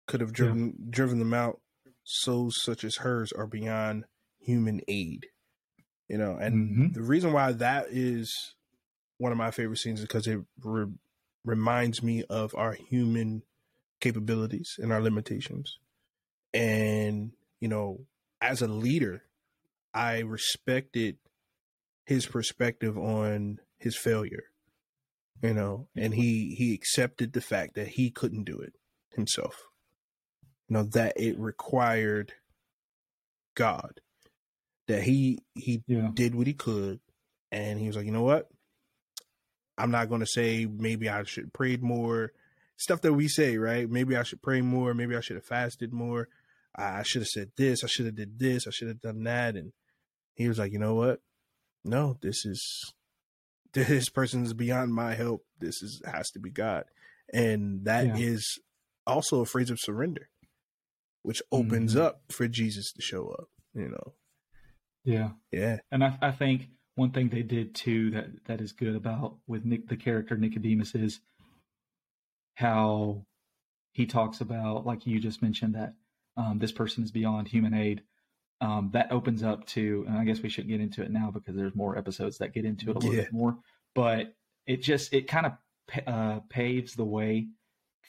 could 0.08 0.21
have 0.21 0.34
driven 0.34 0.76
driven 0.89 1.19
them 1.19 1.34
out. 1.34 1.60
Souls 2.04 2.56
such 2.62 2.84
as 2.84 2.98
hers 2.98 3.32
are 3.32 3.48
beyond 3.48 4.06
human 4.39 4.82
aid. 4.88 5.28
You 6.08 6.19
know, 6.19 6.36
and 6.36 6.91
Mhm. 6.91 6.93
the 6.93 7.02
reason 7.02 7.34
why 7.34 7.52
that 7.54 7.88
is 7.89 8.54
one 9.17 9.32
of 9.32 9.38
my 9.38 9.51
favorite 9.51 9.78
scenes 9.80 10.01
because 10.01 10.28
it 10.28 10.39
re- 10.63 10.91
reminds 11.43 12.04
me 12.04 12.23
of 12.30 12.56
our 12.56 12.73
human 12.73 13.43
capabilities 14.01 14.78
and 14.82 14.91
our 14.91 15.01
limitations. 15.01 15.80
And, 16.54 17.32
you 17.60 17.67
know, 17.67 18.06
as 18.41 18.62
a 18.62 18.67
leader, 18.67 19.23
I 19.93 20.19
respected 20.19 21.17
his 22.06 22.25
perspective 22.25 22.97
on 22.97 23.60
his 23.80 23.97
failure. 23.97 24.45
You 25.41 25.54
know, 25.54 25.88
and 25.95 26.13
he 26.13 26.56
he 26.56 26.73
accepted 26.73 27.34
the 27.34 27.41
fact 27.41 27.75
that 27.75 27.89
he 27.89 28.10
couldn't 28.10 28.45
do 28.45 28.58
it 28.60 28.73
himself. 29.13 29.63
You 30.67 30.75
know, 30.75 30.84
that 30.84 31.13
it 31.17 31.38
required 31.39 32.34
God. 33.56 34.01
That 34.88 35.04
he 35.04 35.39
he 35.56 35.84
Yeah, 35.88 36.12
did 36.13 36.36
what 36.36 36.47
he 36.47 36.54
could, 36.54 36.99
and 37.51 37.80
he 37.80 37.88
was 37.88 37.95
like, 37.95 38.06
you 38.06 38.12
know 38.12 38.23
what? 38.23 38.49
I'm 39.77 39.91
not 39.91 40.09
going 40.09 40.21
to 40.21 40.27
say 40.27 40.65
maybe 40.65 41.09
I 41.09 41.23
should 41.23 41.53
prayed 41.53 41.83
more. 41.83 42.31
Stuff 42.77 43.01
that 43.01 43.13
we 43.13 43.27
say, 43.27 43.57
right? 43.57 43.89
Maybe 43.89 44.15
I 44.17 44.23
should 44.23 44.41
pray 44.41 44.61
more. 44.61 44.93
Maybe 44.93 45.15
I 45.15 45.21
should 45.21 45.38
have 45.38 45.45
fasted 45.45 45.93
more. 45.93 46.27
I 46.75 47.03
should 47.03 47.21
have 47.21 47.29
said 47.29 47.51
this. 47.55 47.83
I 47.83 47.88
should 47.88 48.05
have 48.05 48.15
did 48.15 48.38
this. 48.38 48.67
I 48.67 48.71
should 48.71 48.89
have 48.89 49.01
done 49.01 49.23
that. 49.23 49.55
And 49.55 49.71
he 50.33 50.47
was 50.49 50.59
like, 50.59 50.73
you 50.73 50.79
know 50.79 50.95
what? 50.95 51.21
No, 51.85 52.17
this 52.21 52.45
is 52.45 52.93
this 53.73 54.09
person 54.09 54.43
is 54.43 54.53
beyond 54.53 54.93
my 54.93 55.13
help. 55.15 55.45
This 55.59 55.81
is 55.81 56.01
has 56.05 56.29
to 56.31 56.39
be 56.39 56.49
God, 56.49 56.85
and 57.33 57.85
that 57.85 58.17
is 58.19 58.59
Yeah. 59.07 59.13
also 59.13 59.41
a 59.41 59.45
phrase 59.45 59.69
of 59.69 59.79
surrender, 59.79 60.29
which 61.21 61.41
opens 61.51 61.95
Mhm. 61.95 62.01
up 62.01 62.21
for 62.31 62.47
Jesus 62.47 62.91
to 62.93 63.01
show 63.01 63.29
up. 63.29 63.49
You 63.73 63.89
know, 63.89 64.13
yeah. 65.03 65.31
yeah, 65.51 65.79
And 65.91 66.03
I, 66.03 66.17
I 66.21 66.31
think 66.31 66.69
one 66.95 67.12
thing 67.12 67.29
they 67.29 67.43
did 67.43 67.75
too 67.75 68.12
that 68.12 68.45
that 68.45 68.62
is 68.62 68.71
good 68.71 68.95
about 68.95 69.38
with 69.47 69.65
Nick, 69.65 69.88
the 69.88 69.97
character 69.97 70.38
Nicodemus 70.38 70.95
is 70.95 71.19
how 72.55 73.25
he 73.91 74.05
talks 74.05 74.41
about, 74.41 74.86
like 74.86 75.05
you 75.05 75.19
just 75.19 75.41
mentioned, 75.41 75.75
that 75.75 75.93
um, 76.38 76.60
this 76.60 76.71
person 76.71 77.03
is 77.03 77.12
beyond 77.12 77.47
human 77.47 77.73
aid. 77.73 78.01
Um, 78.62 78.89
that 78.93 79.12
opens 79.12 79.43
up 79.43 79.65
to, 79.67 80.05
and 80.08 80.17
I 80.17 80.23
guess 80.23 80.41
we 80.41 80.49
should 80.49 80.67
get 80.67 80.79
into 80.79 81.01
it 81.01 81.12
now 81.12 81.29
because 81.31 81.55
there's 81.55 81.75
more 81.75 81.97
episodes 81.97 82.38
that 82.38 82.53
get 82.53 82.65
into 82.65 82.89
it 82.89 82.95
a 82.95 82.99
little 82.99 83.12
Yeah. 83.12 83.23
bit 83.23 83.34
more. 83.34 83.58
But 83.93 84.34
it 84.65 84.81
just 84.81 85.13
it 85.13 85.27
kind 85.27 85.45
of 85.45 85.53
uh, 86.08 86.39
paves 86.49 86.95
the 86.95 87.05
way 87.05 87.47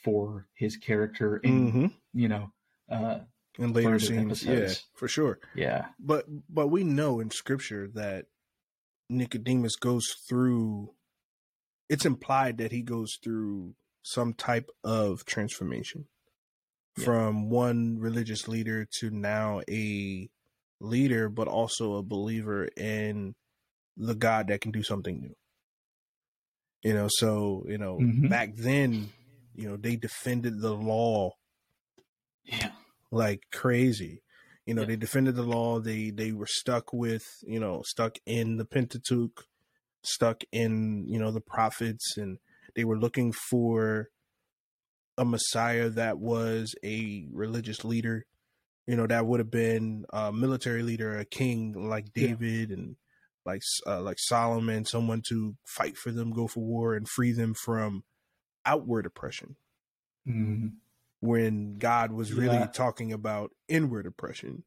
for 0.03 0.47
his 0.53 0.77
character 0.77 1.37
in 1.37 1.71
hmm 1.71 1.87
you 2.13 2.29
know 2.29 2.51
uh, 2.89 3.19
in 3.59 3.73
later 3.73 3.99
scenes, 3.99 4.43
yeah, 4.43 4.73
for 4.95 5.07
sure. 5.07 5.39
yeah 5.55 5.87
But 5.99 6.25
but 6.49 6.67
we 6.67 6.83
know 6.83 7.19
in 7.19 7.31
scripture 7.31 7.87
that 7.93 8.27
Nicodemus 9.09 9.75
goes 9.75 10.13
through. 10.27 10.93
It's 11.89 12.05
implied 12.05 12.57
that 12.57 12.71
he 12.71 12.81
goes 12.81 13.17
through 13.23 13.75
some 14.03 14.33
type 14.33 14.69
of 14.83 15.25
transformation 15.25 16.07
Yeah. 16.97 17.05
from 17.05 17.49
one 17.49 17.97
religious 17.99 18.47
leader 18.47 18.85
to 18.99 19.09
now 19.09 19.61
a 19.69 20.29
leader, 20.79 21.29
but 21.29 21.47
also 21.47 21.95
a 21.95 22.03
believer 22.03 22.65
in 22.77 23.35
the 23.95 24.15
God 24.15 24.47
that 24.47 24.61
can 24.61 24.71
do 24.71 24.83
something 24.83 25.19
new. 25.21 25.35
You 26.83 26.93
know, 26.93 27.07
so 27.09 27.65
you 27.67 27.77
know, 27.77 27.97
Mhm. 27.99 28.29
back 28.29 28.55
then, 28.55 29.11
you 29.55 29.67
know, 29.67 29.77
they 29.77 29.95
defended 29.95 30.59
the 30.61 30.73
law 30.75 31.31
yeah 32.43 32.71
like 33.11 33.41
crazy. 33.51 34.21
You 34.67 34.75
know, 34.75 34.81
Yeah. 34.81 34.87
they 34.89 34.95
defended 34.97 35.35
the 35.35 35.43
law. 35.43 35.79
They 35.79 36.11
they 36.11 36.33
were 36.33 36.47
stuck 36.47 36.93
with 36.93 37.25
you 37.43 37.59
know 37.59 37.83
stuck 37.87 38.19
in 38.25 38.57
the 38.57 38.65
Pentateuch, 38.65 39.45
stuck 40.03 40.43
in 40.51 41.07
you 41.07 41.19
know 41.19 41.31
the 41.31 41.41
prophets, 41.41 42.17
and 42.17 42.39
they 42.75 42.83
were 42.85 42.99
looking 42.99 43.31
for 43.31 44.09
a 45.17 45.25
Messiah 45.25 45.89
that 45.89 46.19
was 46.19 46.75
a 46.83 47.27
religious 47.31 47.83
leader. 47.83 48.25
You 48.85 48.95
know, 48.95 49.07
that 49.07 49.25
would 49.25 49.39
have 49.39 49.51
been 49.51 50.05
a 50.13 50.31
military 50.31 50.83
leader, 50.83 51.17
a 51.17 51.25
king 51.25 51.73
like 51.73 52.07
Yeah. 52.15 52.27
David 52.27 52.71
and 52.71 52.97
like 53.45 53.61
uh, 53.87 54.01
like 54.01 54.17
Solomon, 54.19 54.85
someone 54.85 55.21
to 55.29 55.55
fight 55.65 55.97
for 55.97 56.11
them, 56.11 56.31
go 56.31 56.47
for 56.47 56.61
war, 56.61 56.95
and 56.95 57.07
free 57.07 57.31
them 57.31 57.53
from 57.53 58.03
outward 58.65 59.05
oppression 59.05 59.55
Mhm. 60.27 60.77
When 61.19 61.77
God 61.77 62.11
was 62.11 62.33
really 62.33 62.57
Yeah. 62.57 62.67
talking 62.67 63.11
about 63.11 63.51
inward 63.67 64.05
oppression. 64.05 64.63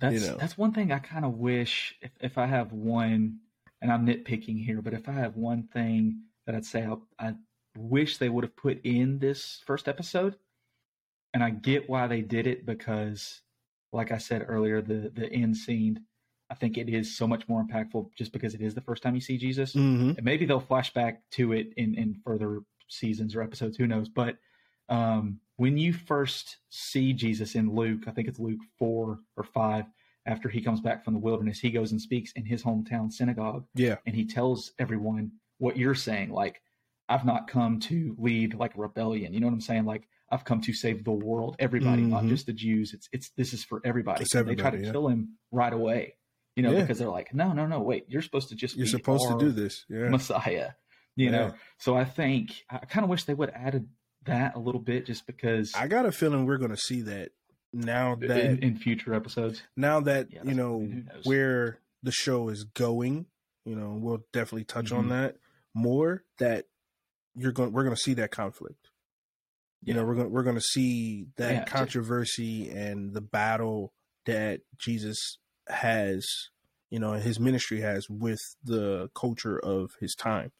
That's 0.00 0.14
you 0.22 0.30
know. 0.30 0.36
that's 0.36 0.58
one 0.58 0.72
thing 0.72 0.90
I 0.92 0.98
kind 0.98 1.24
of 1.24 1.34
wish 1.34 1.94
if, 2.00 2.10
if 2.20 2.38
I 2.38 2.46
have 2.46 2.72
one, 2.72 3.38
and 3.80 3.92
I'm 3.92 4.06
nitpicking 4.06 4.64
here, 4.64 4.80
but 4.82 4.94
if 4.94 5.08
I 5.08 5.12
have 5.12 5.36
one 5.36 5.64
thing 5.64 6.22
that 6.46 6.54
I'd 6.54 6.64
say 6.64 6.84
I, 6.84 7.28
I 7.28 7.34
wish 7.76 8.18
they 8.18 8.28
would 8.28 8.44
have 8.44 8.56
put 8.56 8.80
in 8.84 9.18
this 9.18 9.62
first 9.66 9.88
episode 9.88 10.36
and 11.34 11.42
I 11.42 11.50
get 11.50 11.88
why 11.88 12.06
they 12.06 12.20
did 12.20 12.46
it 12.46 12.66
because, 12.66 13.40
like 13.92 14.12
I 14.12 14.18
said 14.18 14.44
earlier, 14.48 14.80
the 14.82 15.10
the 15.14 15.32
end 15.32 15.56
scene, 15.56 16.04
I 16.50 16.54
think 16.54 16.78
it 16.78 16.88
is 16.88 17.16
so 17.16 17.26
much 17.26 17.48
more 17.48 17.64
impactful 17.64 18.10
just 18.16 18.32
because 18.32 18.54
it 18.54 18.60
is 18.60 18.74
the 18.74 18.80
first 18.80 19.02
time 19.02 19.14
you 19.14 19.20
see 19.20 19.38
Jesus. 19.38 19.72
Mm-hmm. 19.72 20.10
And 20.10 20.24
maybe 20.24 20.46
they'll 20.46 20.60
flash 20.60 20.92
back 20.92 21.22
to 21.32 21.52
it 21.52 21.72
in 21.76 21.94
in 21.94 22.20
further 22.24 22.60
seasons 22.88 23.34
or 23.34 23.42
episodes. 23.42 23.76
Who 23.76 23.86
knows? 23.86 24.08
But 24.08 24.36
um, 24.88 25.40
when 25.62 25.78
you 25.78 25.92
first 25.92 26.56
see 26.70 27.12
Jesus 27.12 27.54
in 27.54 27.66
Luke, 27.74 28.02
I 28.08 28.10
think 28.10 28.26
it's 28.28 28.38
Luke 28.40 28.60
four 28.78 29.20
or 29.36 29.44
five. 29.44 29.84
After 30.26 30.48
he 30.48 30.60
comes 30.60 30.80
back 30.80 31.04
from 31.04 31.14
the 31.14 31.20
wilderness, 31.20 31.58
he 31.60 31.70
goes 31.70 31.90
and 31.92 32.00
speaks 32.00 32.32
in 32.32 32.44
his 32.44 32.62
hometown 32.62 33.12
synagogue 33.12 33.64
Yeah. 33.74 33.96
and 34.06 34.14
he 34.14 34.24
tells 34.24 34.72
everyone 34.78 35.32
what 35.58 35.76
you're 35.76 35.94
saying 36.08 36.30
like 36.32 36.60
i've 37.08 37.24
not 37.32 37.46
come 37.46 37.78
to 37.90 38.16
lead 38.18 38.54
like 38.54 38.74
a 38.76 38.78
rebellion 38.78 39.32
you 39.32 39.38
know 39.40 39.46
what 39.46 39.52
i'm 39.52 39.60
saying 39.60 39.84
like 39.84 40.04
i've 40.32 40.44
come 40.44 40.60
to 40.62 40.72
save 40.72 41.04
the 41.04 41.12
world 41.28 41.54
everybody 41.60 42.02
not 42.02 42.24
Mhm. 42.24 42.28
just 42.30 42.46
the 42.46 42.52
jews 42.52 42.92
it's 42.94 43.08
it's 43.12 43.28
this 43.36 43.52
is 43.52 43.62
for 43.64 43.80
everybody 43.84 44.24
And 44.34 44.48
they 44.48 44.54
try 44.56 44.70
to 44.70 44.78
yeah. 44.84 44.90
kill 44.92 45.06
him 45.08 45.20
right 45.52 45.72
away 45.80 46.02
you 46.56 46.62
know 46.64 46.72
Yeah. 46.72 46.80
because 46.82 46.98
they're 46.98 47.16
like 47.20 47.32
no 47.34 47.52
no 47.52 47.64
no 47.66 47.80
wait 47.80 48.04
you're 48.08 48.22
supposed 48.28 48.48
to 48.50 48.56
just 48.56 48.76
You're 48.76 48.86
be 48.86 48.90
supposed 48.98 49.28
to 49.28 49.38
do 49.38 49.50
this. 49.52 49.84
Yeah. 49.88 50.08
messiah 50.08 50.70
you 51.16 51.30
know 51.30 51.46
so 51.78 51.90
i 51.96 52.04
think 52.04 52.46
i 52.70 52.78
kind 52.78 53.04
of 53.04 53.10
wish 53.10 53.22
they 53.24 53.34
would 53.34 53.50
have 53.50 53.66
added 53.68 53.84
that 54.24 54.54
a 54.54 54.58
little 54.58 54.80
bit 54.80 55.06
just 55.06 55.26
because 55.26 55.72
I 55.74 55.86
got 55.88 56.06
a 56.06 56.12
feeling 56.12 56.46
we're 56.46 56.58
going 56.58 56.70
to 56.70 56.76
see 56.76 57.02
that 57.02 57.30
now 57.72 58.14
that 58.16 58.30
in, 58.30 58.58
in 58.58 58.76
future 58.76 59.14
episodes? 59.14 59.62
Now 59.76 60.00
that 60.00 60.28
Yeah, 60.30 60.42
you 60.44 60.54
know 60.54 60.88
where 61.24 61.78
the 62.02 62.12
show 62.12 62.48
is 62.48 62.64
going 62.64 63.26
you 63.64 63.76
know 63.76 63.96
we'll 64.00 64.24
definitely 64.32 64.64
touch 64.64 64.90
on 64.92 65.06
Mhm. 65.06 65.10
that 65.10 65.36
more 65.74 66.24
that 66.38 66.66
you're 67.34 67.52
going 67.52 67.72
we're 67.72 67.84
going 67.84 67.94
to 67.96 68.00
see 68.02 68.14
that 68.14 68.30
conflict. 68.30 68.88
You 69.84 69.94
know 69.94 70.04
we're 70.04 70.14
going 70.14 70.30
we're 70.30 70.42
going 70.44 70.56
to 70.56 70.60
see 70.60 71.26
that 71.36 71.52
Yeah, 71.52 71.64
controversy 71.64 72.70
and 72.70 73.14
the 73.14 73.20
battle 73.20 73.92
that 74.26 74.60
Jesus 74.78 75.38
has 75.68 76.24
you 76.90 76.98
know 76.98 77.12
his 77.14 77.40
ministry 77.40 77.80
has 77.80 78.08
with 78.10 78.40
the 78.62 79.10
culture 79.14 79.58
of 79.58 79.90
his 80.00 80.14
time 80.14 80.52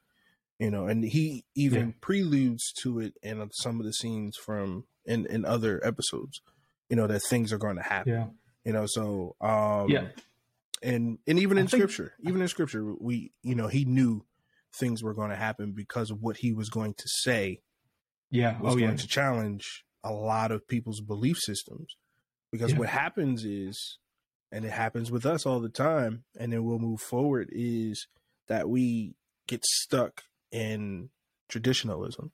you 0.63 0.71
know 0.71 0.87
and 0.87 1.05
he 1.05 1.45
even 1.55 1.89
Yeah. 1.89 1.95
preludes 2.01 2.73
to 2.83 3.01
it 3.01 3.15
in 3.23 3.37
some 3.53 3.81
of 3.81 3.87
the 3.87 3.93
scenes 3.93 4.37
from 4.37 4.85
in 5.05 5.27
in 5.27 5.45
other 5.45 5.75
episodes 5.85 6.41
you 6.89 6.97
know 6.97 7.07
that 7.09 7.23
things 7.31 7.53
are 7.53 7.59
going 7.67 7.77
to 7.77 7.83
happen 7.83 8.13
yeah 8.13 8.27
you 8.65 8.73
know 8.73 8.87
so 8.87 9.35
um 9.41 9.91
yeah 9.91 10.07
and 10.83 11.19
and 11.27 11.39
even 11.39 11.59
I 11.59 11.63
in 11.63 11.67
think- 11.69 11.81
scripture 11.91 12.13
even 12.21 12.41
in 12.43 12.49
scripture 12.49 12.85
we 13.01 13.33
you 13.43 13.55
know 13.55 13.69
he 13.69 13.85
knew 13.85 14.25
things 14.81 15.03
were 15.03 15.15
going 15.15 15.31
to 15.31 15.37
happen 15.37 15.73
because 15.73 16.11
of 16.13 16.23
what 16.23 16.37
he 16.39 16.53
was 16.53 16.69
going 16.71 16.95
to 16.95 17.09
say 17.25 17.61
yeah 18.31 18.61
was 18.61 18.75
oh 18.75 18.79
going 18.79 18.91
yeah 18.93 18.97
to 18.97 19.09
challenge 19.09 19.85
a 20.05 20.13
lot 20.13 20.51
of 20.53 20.67
people's 20.69 21.01
belief 21.01 21.39
systems 21.39 21.97
because 22.53 22.73
Yeah. 22.73 22.79
what 22.81 22.89
happens 22.89 23.45
is 23.45 23.99
and 24.55 24.65
it 24.65 24.73
happens 24.73 25.11
with 25.11 25.25
us 25.27 25.47
all 25.47 25.61
the 25.61 25.69
time 25.69 26.25
and 26.39 26.53
then 26.53 26.63
we'll 26.65 26.79
move 26.79 27.01
forward 27.01 27.49
is 27.53 28.07
that 28.49 28.69
we 28.69 29.15
get 29.47 29.65
stuck 29.65 30.25
in 30.53 31.11
traditionalism 31.49 32.31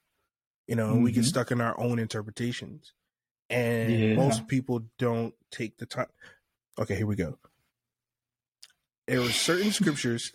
you 0.66 0.76
know 0.76 0.90
and 0.90 1.02
we 1.02 1.12
get 1.12 1.24
Mhm. 1.24 1.28
stuck 1.28 1.50
in 1.50 1.60
our 1.60 1.78
own 1.80 1.98
interpretations 1.98 2.92
and 3.48 3.90
Yeah. 3.90 4.14
most 4.16 4.46
people 4.48 4.82
don't 4.98 5.34
take 5.50 5.78
the 5.78 5.86
time 5.86 6.08
okay 6.78 6.94
here 6.96 7.06
we 7.06 7.16
go 7.16 7.38
there 9.06 9.22
were 9.22 9.30
certain 9.30 9.72
scriptures 9.72 10.30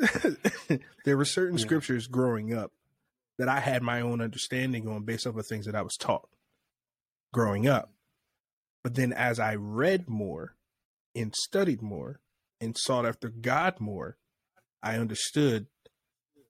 there 1.06 1.18
were 1.18 1.26
certain 1.26 1.58
Yeah. 1.58 1.64
scriptures 1.64 2.08
growing 2.08 2.54
up 2.54 2.72
that 3.38 3.48
I 3.50 3.60
had 3.60 3.84
my 3.84 4.02
own 4.02 4.22
understanding 4.22 4.88
on 4.88 5.04
based 5.04 5.28
off 5.28 5.36
of 5.36 5.46
things 5.46 5.66
that 5.66 5.76
I 5.76 5.82
was 5.82 5.96
taught 5.98 6.30
growing 7.32 7.68
up. 7.68 7.92
But 8.84 8.96
then 8.96 9.12
as 9.12 9.40
I 9.40 9.56
read 9.56 10.08
more 10.08 10.56
and 11.16 11.34
studied 11.36 11.82
more 11.82 12.20
and 12.62 12.76
sought 12.78 13.06
after 13.06 13.30
God 13.30 13.80
more, 13.80 14.18
I 14.84 14.98
understood 14.98 15.68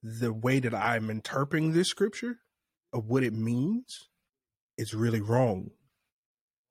the 0.04 0.34
way 0.34 0.60
that 0.60 0.74
I'm 0.74 1.08
interpreting 1.08 1.72
this 1.72 1.88
scripture 1.88 2.36
of 2.92 3.06
what 3.06 3.22
it 3.22 3.32
means 3.32 3.86
is 4.76 4.92
really 4.92 5.22
wrong. 5.22 5.70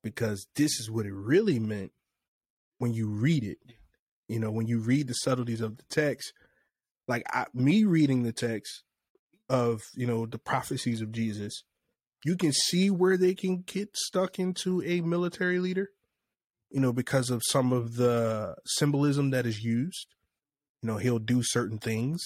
Because 0.03 0.47
this 0.55 0.79
is 0.79 0.91
what 0.91 1.07
it 1.07 1.13
really 1.13 1.59
meant 1.59 1.93
when 2.77 2.93
you 2.93 3.07
read 3.07 3.43
it. 3.43 3.57
You 4.27 4.39
know, 4.39 4.51
when 4.51 4.67
you 4.67 4.79
read 4.79 5.07
the 5.07 5.13
subtleties 5.13 5.61
of 5.61 5.77
the 5.77 5.83
text, 5.89 6.33
like 7.07 7.23
I, 7.31 7.45
me 7.53 7.85
reading 7.85 8.23
the 8.23 8.31
text 8.31 8.83
of 9.49 9.81
you 9.95 10.07
know 10.07 10.25
the 10.25 10.37
prophecies 10.37 11.01
of 11.01 11.11
Jesus, 11.11 11.63
you 12.23 12.35
can 12.35 12.51
see 12.51 12.89
where 12.89 13.17
they 13.17 13.33
can 13.33 13.63
get 13.65 13.95
stuck 13.95 14.39
into 14.39 14.83
a 14.83 15.01
military 15.01 15.59
leader, 15.59 15.89
you 16.69 16.79
know, 16.79 16.93
because 16.93 17.29
of 17.29 17.41
some 17.47 17.73
of 17.73 17.95
the 17.95 18.55
symbolism 18.65 19.31
that 19.31 19.45
is 19.45 19.63
used. 19.63 20.07
You 20.81 20.87
know, 20.87 20.97
he'll 20.97 21.19
do 21.19 21.41
certain 21.43 21.79
things, 21.79 22.21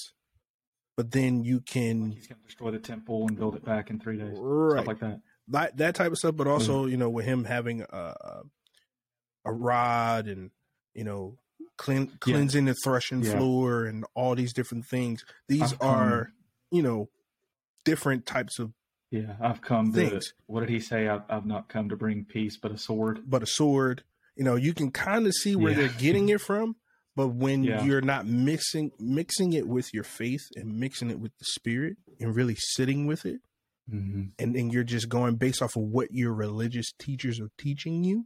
but 0.98 1.12
then 1.12 1.44
you 1.44 1.62
can 1.62 2.12
he's 2.12 2.28
going 2.28 2.40
to 2.42 2.46
destroy 2.46 2.72
the 2.72 2.80
temple 2.80 3.26
and 3.28 3.38
build 3.38 3.56
it 3.56 3.64
back 3.64 3.90
in 3.90 4.00
three 4.00 4.18
days 4.18 4.36
right 4.38 4.80
stuff 4.80 4.88
like 4.88 5.00
that 5.00 5.22
that 5.50 5.78
that 5.78 5.96
type 5.96 6.12
of 6.12 6.18
stuff, 6.18 6.36
but 6.36 6.48
also 6.48 6.82
mm-hmm. 6.82 6.92
you 6.92 6.98
know 6.98 7.10
with 7.10 7.26
him 7.26 7.46
having 7.46 7.82
a 7.82 8.42
a 9.46 9.54
rod 9.54 10.28
and 10.28 10.52
you 10.94 11.04
know 11.04 11.38
clean, 11.78 12.12
cleansing 12.20 12.66
the 12.66 12.76
threshing 12.84 13.24
Yeah. 13.24 13.38
floor 13.38 13.86
and 13.86 14.04
all 14.14 14.36
these 14.36 14.52
different 14.54 14.86
things. 14.86 15.24
These 15.48 15.74
I've 15.74 15.80
come- 15.80 15.90
are 15.90 16.32
you 16.72 16.82
know 16.82 17.10
different 17.86 18.26
types 18.26 18.60
of 18.60 18.74
Yeah, 19.10 19.36
I've 19.40 19.62
come 19.62 19.94
to. 19.94 20.20
What 20.48 20.60
did 20.62 20.70
he 20.70 20.82
say? 20.82 21.08
I've, 21.08 21.22
I've 21.30 21.46
not 21.46 21.70
come 21.70 21.88
to 21.90 21.96
bring 21.96 22.26
peace, 22.26 22.58
but 22.58 22.72
a 22.72 22.78
sword. 22.78 23.22
but 23.26 23.42
a 23.42 23.48
sword. 23.48 24.04
You 24.36 24.44
know, 24.44 24.56
you 24.56 24.74
can 24.74 24.92
kind 24.92 25.26
of 25.26 25.34
see 25.34 25.56
where 25.56 25.72
Yeah. 25.72 25.88
they're 25.88 25.98
getting 25.98 26.28
it 26.30 26.42
from, 26.42 26.76
but 27.18 27.30
when 27.30 27.64
Yeah. 27.64 27.84
you're 27.84 28.00
not 28.02 28.28
mixing 28.28 28.92
mixing 29.00 29.52
it 29.54 29.68
with 29.68 29.92
your 29.94 30.04
faith 30.04 30.48
and 30.56 30.80
mixing 30.80 31.10
it 31.10 31.20
with 31.20 31.36
the 31.40 31.46
spirit 31.46 31.98
and 32.20 32.36
really 32.36 32.56
sitting 32.58 33.08
with 33.08 33.26
it, 33.26 33.42
Mm-hmm. 33.92 34.24
and 34.38 34.54
then 34.56 34.70
you're 34.70 34.84
just 34.84 35.08
going 35.10 35.36
based 35.38 35.62
off 35.62 35.76
of 35.78 35.84
what 35.84 36.10
your 36.14 36.34
religious 36.34 36.92
teachers 37.00 37.40
are 37.40 37.50
teaching 37.58 38.04
you, 38.04 38.26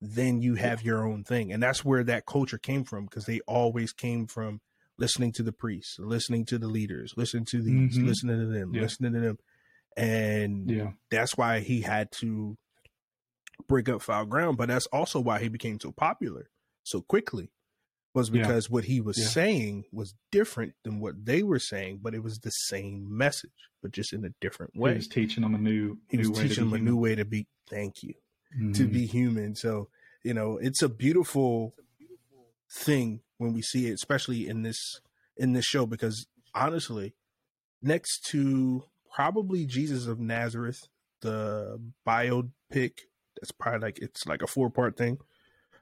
then 0.00 0.40
you 0.42 0.56
have 0.56 0.82
your 0.82 1.06
own 1.06 1.22
thing. 1.24 1.52
And 1.52 1.62
that's 1.62 1.84
where 1.84 2.02
that 2.04 2.26
culture 2.26 2.58
came 2.58 2.82
from 2.84 3.04
because 3.06 3.24
they 3.26 3.38
always 3.46 3.92
came 3.92 4.26
from 4.26 4.60
listening 4.98 5.30
to 5.34 5.44
the 5.44 5.52
priests, 5.52 5.96
listening 6.00 6.44
to 6.46 6.58
the 6.58 6.66
leaders, 6.66 7.14
listening 7.16 7.44
to 7.52 7.62
these, 7.62 7.96
Mhm. 7.96 8.06
listening 8.06 8.38
to 8.40 8.46
them, 8.46 8.74
Yeah. 8.74 8.82
listening 8.82 9.12
to 9.14 9.20
them. 9.20 9.38
And 9.96 10.68
Yeah, 10.68 10.92
that's 11.08 11.36
why 11.36 11.60
he 11.60 11.82
had 11.82 12.10
to 12.20 12.58
break 13.68 13.88
up 13.88 14.02
fallow 14.02 14.26
ground. 14.26 14.56
But 14.56 14.68
that's 14.68 14.86
also 14.86 15.20
why 15.20 15.38
he 15.40 15.48
became 15.48 15.78
so 15.80 15.92
popular 15.92 16.50
so 16.82 17.00
quickly. 17.00 17.50
Was 18.18 18.30
Yeah. 18.30 18.42
because 18.42 18.68
what 18.68 18.84
he 18.84 19.00
was 19.00 19.16
Yeah. 19.18 19.26
saying 19.28 19.84
was 19.92 20.14
different 20.32 20.74
than 20.84 20.98
what 21.00 21.24
they 21.24 21.42
were 21.42 21.58
saying, 21.60 22.00
but 22.02 22.14
it 22.14 22.22
was 22.22 22.40
the 22.40 22.50
same 22.50 23.06
message, 23.16 23.50
but 23.82 23.92
just 23.92 24.12
in 24.12 24.24
a 24.24 24.30
different 24.40 24.74
way. 24.76 24.90
he 24.92 24.96
was 24.96 25.08
teaching 25.08 25.42
them 25.42 25.54
a 25.54 25.58
new. 25.58 25.98
he 26.10 26.16
was 26.18 26.28
new 26.28 26.32
way 26.34 26.42
to 26.42 26.48
teaching 26.48 26.64
be 26.64 26.68
them 26.70 26.74
a 26.74 26.78
human. 26.78 26.84
new 26.94 26.96
way 27.00 27.14
to 27.14 27.24
be 27.24 27.46
thank 27.68 28.02
you 28.02 28.14
to 28.74 28.86
Mhm. 28.88 28.92
be 28.92 29.04
human 29.06 29.54
so 29.54 29.88
you 30.24 30.32
know 30.34 30.56
it's 30.56 30.80
a 30.82 30.88
beautiful 30.88 31.74
thing 32.70 33.20
when 33.36 33.52
we 33.52 33.62
see 33.62 33.86
it 33.88 33.92
especially 33.92 34.48
in 34.48 34.62
this 34.62 35.00
in 35.36 35.52
this 35.52 35.64
show 35.66 35.84
because 35.86 36.26
honestly 36.54 37.14
next 37.82 38.24
to 38.24 38.84
probably 39.14 39.66
jesus 39.66 40.06
of 40.06 40.18
nazareth 40.18 40.88
the 41.20 41.78
biopic 42.06 42.92
that's 43.40 43.52
probably 43.52 43.80
like 43.80 43.98
it's 44.00 44.26
like 44.26 44.42
a 44.42 44.46
four 44.46 44.70
part 44.70 44.96
thing 44.96 45.18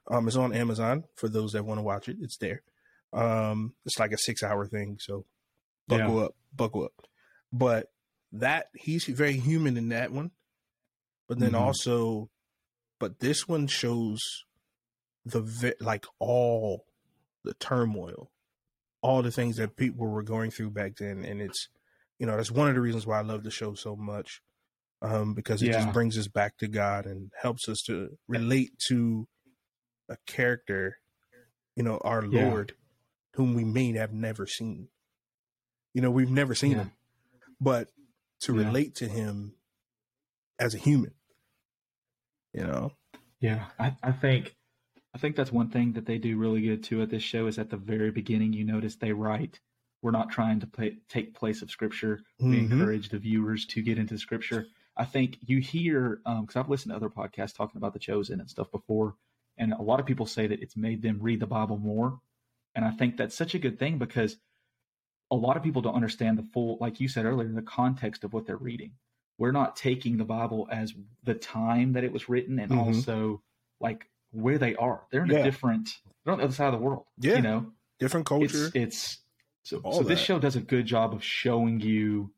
um 0.09 0.27
it's 0.27 0.37
on 0.37 0.53
amazon 0.53 1.03
for 1.15 1.27
those 1.29 1.51
that 1.53 1.65
want 1.65 1.77
to 1.79 1.83
watch 1.83 2.07
it. 2.09 2.17
It's 2.21 2.37
there. 2.37 2.61
Um 3.13 3.73
it's 3.85 3.99
like 3.99 4.11
a 4.11 4.17
six 4.17 4.43
hour 4.43 4.65
thing 4.65 4.97
so 4.99 5.25
buckle 5.87 6.19
up 6.19 6.35
buckle 6.55 6.83
up. 6.85 7.07
But 7.51 7.87
that 8.33 8.67
he's 8.75 9.05
very 9.05 9.33
human 9.37 9.77
in 9.77 9.89
that 9.89 10.11
one. 10.11 10.31
But 11.27 11.39
then 11.39 11.53
Mhm. 11.53 11.59
also 11.59 12.29
but 12.99 13.19
this 13.19 13.47
one 13.47 13.67
shows 13.67 14.19
the 15.25 15.75
like 15.79 16.05
all 16.19 16.85
the 17.43 17.53
turmoil 17.53 18.31
all 19.01 19.21
the 19.21 19.31
things 19.31 19.57
that 19.57 19.75
people 19.77 20.07
were 20.07 20.23
going 20.23 20.51
through 20.51 20.71
back 20.71 20.95
then 20.97 21.23
and 21.23 21.41
it's 21.41 21.67
you 22.17 22.25
know 22.25 22.35
that's 22.35 22.49
one 22.51 22.67
of 22.69 22.75
the 22.75 22.81
reasons 22.81 23.05
why 23.05 23.19
i 23.19 23.21
love 23.21 23.43
the 23.43 23.51
show 23.51 23.73
so 23.73 23.95
much 23.95 24.41
um 25.01 25.33
because 25.33 25.61
it 25.61 25.67
Yeah. 25.67 25.73
just 25.73 25.91
brings 25.93 26.17
us 26.17 26.27
back 26.27 26.57
to 26.57 26.67
god 26.67 27.05
and 27.05 27.31
helps 27.41 27.69
us 27.69 27.81
to 27.85 28.17
relate 28.27 28.71
to 28.87 29.27
a 30.09 30.17
character 30.25 30.99
you 31.75 31.83
know 31.83 31.97
our 32.03 32.23
Yeah. 32.25 32.49
lord 32.49 32.73
whom 33.33 33.53
we 33.53 33.63
may 33.63 33.91
have 33.93 34.13
never 34.13 34.45
seen 34.47 34.87
you 35.93 36.01
know 36.01 36.11
we've 36.11 36.31
never 36.31 36.55
seen 36.55 36.71
Yeah. 36.73 36.77
him 36.83 36.91
but 37.59 37.89
to 38.41 38.53
Yeah. 38.53 38.65
relate 38.67 38.95
to 38.95 39.07
him 39.07 39.53
as 40.59 40.73
a 40.73 40.77
human 40.77 41.13
you 42.53 42.63
know 42.63 42.91
Yeah, 43.39 43.67
I, 43.79 43.95
I 44.01 44.11
think 44.11 44.55
I 45.13 45.19
think 45.19 45.35
that's 45.35 45.51
one 45.51 45.69
thing 45.69 45.93
that 45.93 46.05
they 46.05 46.17
do 46.17 46.37
really 46.37 46.61
good 46.61 46.83
too 46.83 47.01
at 47.01 47.09
this 47.09 47.23
show 47.23 47.47
is 47.47 47.57
at 47.59 47.69
the 47.69 47.77
very 47.77 48.11
beginning 48.11 48.53
you 48.53 48.63
notice 48.63 48.95
they 48.95 49.13
write 49.13 49.59
we're 50.03 50.11
not 50.11 50.29
trying 50.29 50.59
to 50.59 50.67
play, 50.67 50.95
take 51.09 51.33
place 51.33 51.63
of 51.63 51.71
scripture. 51.71 52.21
We 52.39 52.57
Mhm. 52.57 52.71
encourage 52.71 53.09
the 53.09 53.17
viewers 53.17 53.65
to 53.65 53.81
get 53.81 53.97
into 53.97 54.15
scripture. 54.19 54.67
I 54.95 55.05
think 55.05 55.39
you 55.41 55.57
hear 55.57 56.21
because 56.23 56.55
I've 56.55 56.69
listened 56.69 56.91
to 56.91 56.95
other 56.95 57.09
podcasts 57.09 57.55
talking 57.55 57.77
about 57.77 57.93
the 57.93 57.99
chosen 57.99 58.39
and 58.39 58.47
stuff 58.47 58.71
before, 58.71 59.15
and 59.57 59.73
a 59.73 59.81
lot 59.81 59.99
of 59.99 60.05
people 60.05 60.25
say 60.25 60.47
that 60.47 60.61
it's 60.61 60.77
made 60.77 61.01
them 61.01 61.19
read 61.21 61.39
the 61.39 61.47
Bible 61.47 61.77
more, 61.77 62.19
and 62.75 62.85
I 62.85 62.91
think 62.91 63.17
that's 63.17 63.35
such 63.35 63.55
a 63.55 63.59
good 63.59 63.79
thing 63.79 63.97
because 63.97 64.37
a 65.31 65.35
lot 65.35 65.57
of 65.57 65.63
people 65.63 65.81
don't 65.81 65.95
understand 65.95 66.37
the 66.37 66.47
full, 66.53 66.77
like 66.79 66.99
you 66.99 67.07
said 67.07 67.25
earlier, 67.25 67.47
the 67.49 67.61
context 67.61 68.23
of 68.23 68.33
what 68.33 68.45
they're 68.45 68.55
reading. 68.57 68.93
We're 69.37 69.51
not 69.51 69.75
taking 69.75 70.17
the 70.17 70.23
Bible 70.25 70.67
as 70.71 70.93
the 71.23 71.33
time 71.35 71.93
that 71.93 72.03
it 72.03 72.11
was 72.11 72.29
written, 72.29 72.59
and 72.59 72.71
Mhm. 72.71 72.77
also 72.77 73.41
like 73.79 74.09
where 74.31 74.57
they 74.57 74.75
are. 74.75 75.05
They're 75.11 75.23
in 75.23 75.29
Yeah. 75.31 75.37
a 75.39 75.43
different, 75.43 75.89
they're 76.23 76.33
on 76.33 76.39
the 76.39 76.45
other 76.45 76.53
side 76.53 76.73
of 76.73 76.79
the 76.79 76.85
world. 76.85 77.05
Yeah. 77.19 77.35
you 77.37 77.41
know, 77.41 77.73
Different 77.99 78.25
culture. 78.25 78.67
it's 78.67 78.75
it's 78.75 79.19
so, 79.63 79.79
All 79.79 79.93
so 79.93 80.03
this 80.03 80.19
show 80.19 80.39
does 80.39 80.55
a 80.55 80.61
good 80.61 80.85
job 80.85 81.13
of 81.13 81.23
showing 81.23 81.79
you 81.81 82.31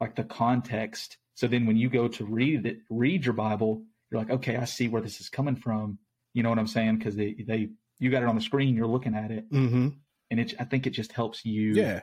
like 0.00 0.16
the 0.16 0.24
context 0.24 1.16
so 1.34 1.46
then 1.46 1.64
when 1.66 1.76
you 1.76 1.88
go 1.88 2.08
to 2.08 2.24
read 2.24 2.66
it 2.66 2.78
read 2.90 3.24
your 3.24 3.34
bible 3.34 3.84
you're 4.10 4.20
like 4.20 4.30
okay 4.30 4.56
i 4.56 4.64
see 4.64 4.88
where 4.88 5.00
this 5.00 5.20
is 5.20 5.28
coming 5.28 5.54
from 5.54 5.96
you 6.34 6.42
know 6.42 6.48
what 6.50 6.58
i'm 6.58 6.66
saying 6.66 6.96
because 6.98 7.14
they 7.16 7.34
they 7.46 7.68
you 7.98 8.10
got 8.10 8.22
it 8.22 8.28
on 8.28 8.34
the 8.34 8.40
screen 8.40 8.74
you're 8.74 8.86
looking 8.86 9.14
at 9.14 9.30
it 9.30 9.44
hmm 9.50 9.88
and 10.30 10.40
it 10.40 10.54
i 10.58 10.64
think 10.64 10.86
it 10.86 10.90
just 10.90 11.12
helps 11.12 11.44
you 11.44 11.74
Yeah, 11.74 12.00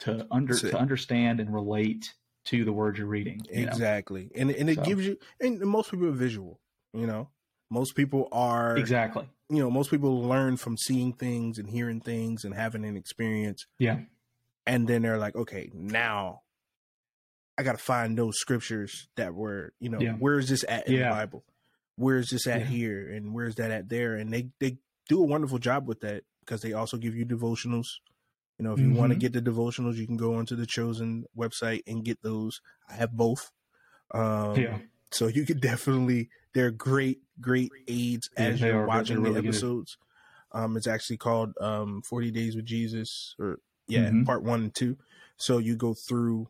to 0.00 0.26
under 0.30 0.54
to 0.58 0.78
understand 0.78 1.40
and 1.40 1.52
relate 1.52 2.14
to 2.46 2.64
the 2.64 2.72
words 2.72 2.98
you're 2.98 3.06
reading 3.06 3.40
you 3.52 3.66
know? 3.66 3.72
exactly. 3.72 4.30
And 4.34 4.50
and 4.50 4.68
it 4.70 4.76
So- 4.76 4.82
gives 4.82 5.06
you 5.06 5.16
and 5.40 5.60
most 5.60 5.90
people 5.90 6.06
are 6.08 6.12
visual, 6.12 6.60
you 6.92 7.06
know. 7.06 7.28
Most 7.70 7.94
people 7.96 8.28
are 8.32 8.76
exactly 8.76 9.28
you 9.48 9.58
know, 9.58 9.70
most 9.70 9.90
people 9.90 10.22
learn 10.22 10.56
from 10.56 10.76
seeing 10.76 11.12
things 11.12 11.58
and 11.58 11.68
hearing 11.70 12.00
things 12.00 12.44
and 12.44 12.52
having 12.54 12.84
an 12.84 12.96
experience 12.96 13.66
yeah 13.78 14.00
and 14.66 14.86
then 14.88 15.02
they're 15.02 15.18
like, 15.18 15.34
okay, 15.36 15.70
now 15.74 16.42
I 17.58 17.62
got 17.62 17.72
to 17.72 17.78
find 17.84 18.16
those 18.16 18.38
scriptures 18.38 19.08
that 19.16 19.34
were, 19.34 19.72
you 19.78 19.88
know, 19.90 20.00
Yeah. 20.00 20.14
where 20.14 20.38
is 20.38 20.48
this 20.48 20.64
at 20.68 20.86
in 20.86 20.94
Yeah. 20.94 21.08
the 21.10 21.14
Bible? 21.14 21.44
Where 21.96 22.16
is 22.16 22.30
this 22.30 22.46
at 22.46 22.62
Yeah. 22.62 22.66
here 22.66 23.08
and 23.10 23.34
where's 23.34 23.56
that 23.56 23.70
at 23.70 23.88
there? 23.88 24.16
And 24.16 24.32
they 24.32 24.50
they 24.60 24.78
do 25.08 25.22
a 25.22 25.26
wonderful 25.26 25.58
job 25.58 25.88
with 25.88 26.00
that 26.00 26.24
because 26.40 26.62
they 26.62 26.72
also 26.72 26.96
give 26.96 27.14
you 27.14 27.26
devotionals. 27.26 27.88
You 28.58 28.64
know, 28.64 28.72
if 28.74 28.82
you 28.82 28.92
want 28.92 29.10
to 29.12 29.16
Mhm. 29.16 29.18
get 29.18 29.32
the 29.32 29.42
devotionals, 29.42 29.96
you 29.96 30.06
can 30.06 30.16
go 30.16 30.34
onto 30.36 30.56
the 30.56 30.66
chosen 30.66 31.26
website 31.36 31.82
and 31.86 32.04
get 32.04 32.22
those. 32.22 32.60
I 32.88 32.94
have 32.94 33.12
both. 33.12 33.52
Um, 34.12 34.68
yeah 34.70 34.78
so 35.12 35.26
you 35.26 35.44
could 35.46 35.60
definitely 35.60 36.30
they're 36.54 36.70
great 36.70 37.22
great 37.40 37.72
aids 37.88 38.30
Yeah, 38.36 38.54
as 38.54 38.62
you're 38.62 38.76
are. 38.76 38.82
Watching 38.82 39.22
the 39.22 39.34
episodes 39.34 39.98
um 40.52 40.76
it's 40.76 40.86
actually 40.86 41.18
called 41.18 41.54
um 41.60 42.02
40 42.02 42.30
days 42.30 42.56
with 42.56 42.66
jesus 42.66 43.34
or 43.38 43.60
yeah 43.88 44.10
Mhm. 44.10 44.24
part 44.24 44.42
one 44.44 44.62
and 44.62 44.74
two 44.74 44.98
so 45.38 45.58
you 45.58 45.76
go 45.76 45.94
through 45.94 46.48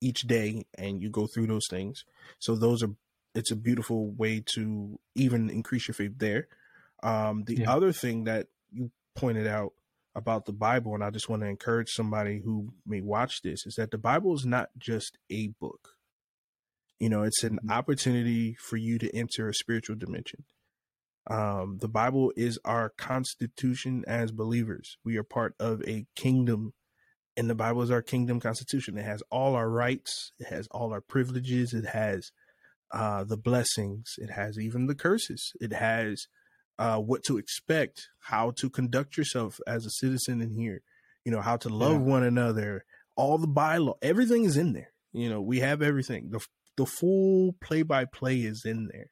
each 0.00 0.22
day 0.22 0.66
and 0.76 1.02
you 1.02 1.10
go 1.10 1.26
through 1.26 1.46
those 1.46 1.66
things 1.68 2.04
so 2.38 2.54
those 2.54 2.82
are 2.82 2.94
it's 3.36 3.50
a 3.52 3.56
beautiful 3.56 4.10
way 4.12 4.42
to 4.54 4.98
even 5.14 5.48
increase 5.50 5.86
your 5.86 5.94
faith 5.94 6.14
there 6.18 6.48
um 7.02 7.44
the 7.44 7.58
Yeah. 7.58 7.70
other 7.72 7.92
thing 7.92 8.24
that 8.24 8.48
you 8.72 8.90
pointed 9.14 9.46
out 9.46 9.72
about 10.14 10.46
the 10.46 10.52
bible 10.52 10.94
and 10.94 11.04
i 11.04 11.10
just 11.10 11.28
want 11.28 11.42
to 11.42 11.48
encourage 11.48 11.90
somebody 11.90 12.40
who 12.44 12.72
may 12.86 13.00
watch 13.00 13.42
this 13.42 13.66
is 13.66 13.74
that 13.76 13.90
the 13.90 13.98
bible 13.98 14.34
is 14.34 14.44
not 14.46 14.70
just 14.78 15.18
a 15.30 15.48
book 15.60 15.90
you 16.98 17.10
know, 17.10 17.24
it's 17.24 17.44
an 17.44 17.58
Mhm. 17.62 17.70
opportunity 17.70 18.54
for 18.54 18.78
you 18.78 18.98
to 18.98 19.14
enter 19.14 19.50
a 19.50 19.54
spiritual 19.54 19.96
dimension. 19.96 20.46
Um, 21.26 21.76
the 21.82 21.88
Bible 21.88 22.32
is 22.36 22.58
our 22.64 22.88
constitution 22.88 24.02
as 24.06 24.32
believers. 24.32 24.96
We 25.04 25.18
are 25.18 25.22
part 25.22 25.54
of 25.60 25.82
a 25.86 26.06
kingdom, 26.14 26.72
and 27.36 27.50
the 27.50 27.54
Bible 27.54 27.82
is 27.82 27.90
our 27.90 28.00
kingdom 28.00 28.40
constitution. 28.40 28.96
It 28.96 29.04
has 29.04 29.22
all 29.30 29.54
our 29.54 29.68
rights, 29.68 30.32
it 30.38 30.46
has 30.46 30.68
all 30.68 30.90
our 30.94 31.02
privileges, 31.02 31.74
it 31.74 31.84
has 31.88 32.32
uh, 32.92 33.24
the 33.24 33.36
blessings, 33.36 34.14
it 34.18 34.30
has 34.30 34.58
even 34.58 34.86
the 34.86 34.94
curses, 34.94 35.52
it 35.60 35.72
has 35.72 36.26
uh, 36.78 36.98
what 36.98 37.22
to 37.24 37.38
expect, 37.38 38.08
how 38.24 38.52
to 38.52 38.68
conduct 38.68 39.16
yourself 39.16 39.60
as 39.66 39.86
a 39.86 39.90
citizen 39.90 40.40
in 40.40 40.50
here, 40.50 40.82
you 41.24 41.32
know, 41.32 41.40
how 41.40 41.56
to 41.56 41.68
love 41.68 41.92
Yeah. 42.00 42.12
one 42.14 42.22
another, 42.22 42.84
all 43.16 43.38
the 43.38 43.48
bylaw, 43.48 43.94
everything 44.02 44.44
is 44.44 44.56
in 44.56 44.72
there. 44.72 44.92
You 45.12 45.30
know, 45.30 45.40
we 45.40 45.60
have 45.60 45.80
everything. 45.82 46.30
The 46.30 46.40
the 46.76 46.84
full 46.86 47.54
play 47.62 47.82
by 47.82 48.04
play 48.04 48.40
is 48.40 48.62
in 48.66 48.88
there. 48.92 49.06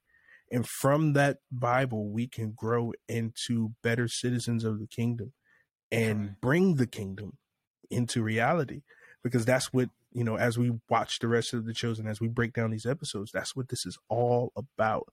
And 0.52 0.68
from 0.68 1.14
that 1.14 1.38
Bible, 1.50 2.10
we 2.10 2.28
can 2.28 2.52
grow 2.52 2.92
into 3.08 3.72
better 3.82 4.06
citizens 4.06 4.64
of 4.64 4.78
the 4.78 4.86
kingdom 4.86 5.32
and 5.90 6.38
bring 6.42 6.74
the 6.74 6.86
kingdom 6.86 7.38
into 7.90 8.22
reality. 8.22 8.82
Because 9.22 9.46
that's 9.46 9.72
what, 9.72 9.88
you 10.14 10.24
know, 10.24 10.36
as 10.36 10.56
we 10.56 10.72
watch 10.88 11.18
the 11.18 11.28
rest 11.28 11.52
of 11.52 11.66
the 11.66 11.74
chosen, 11.74 12.06
as 12.06 12.20
we 12.20 12.28
break 12.28 12.52
down 12.54 12.70
these 12.70 12.86
episodes, 12.86 13.30
that's 13.32 13.54
what 13.56 13.68
this 13.68 13.84
is 13.84 13.98
all 14.08 14.52
about 14.56 15.08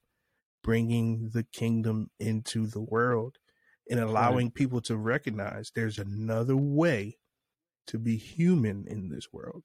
bringing 0.62 1.30
the 1.32 1.42
kingdom 1.52 2.10
into 2.20 2.66
the 2.66 2.80
world 2.80 3.36
and 3.90 3.98
allowing 3.98 4.50
people 4.50 4.80
to 4.80 4.96
recognize 4.96 5.72
there's 5.74 5.98
another 5.98 6.56
way 6.56 7.18
to 7.88 7.98
be 7.98 8.16
human 8.16 8.86
in 8.86 9.08
this 9.08 9.32
world 9.32 9.64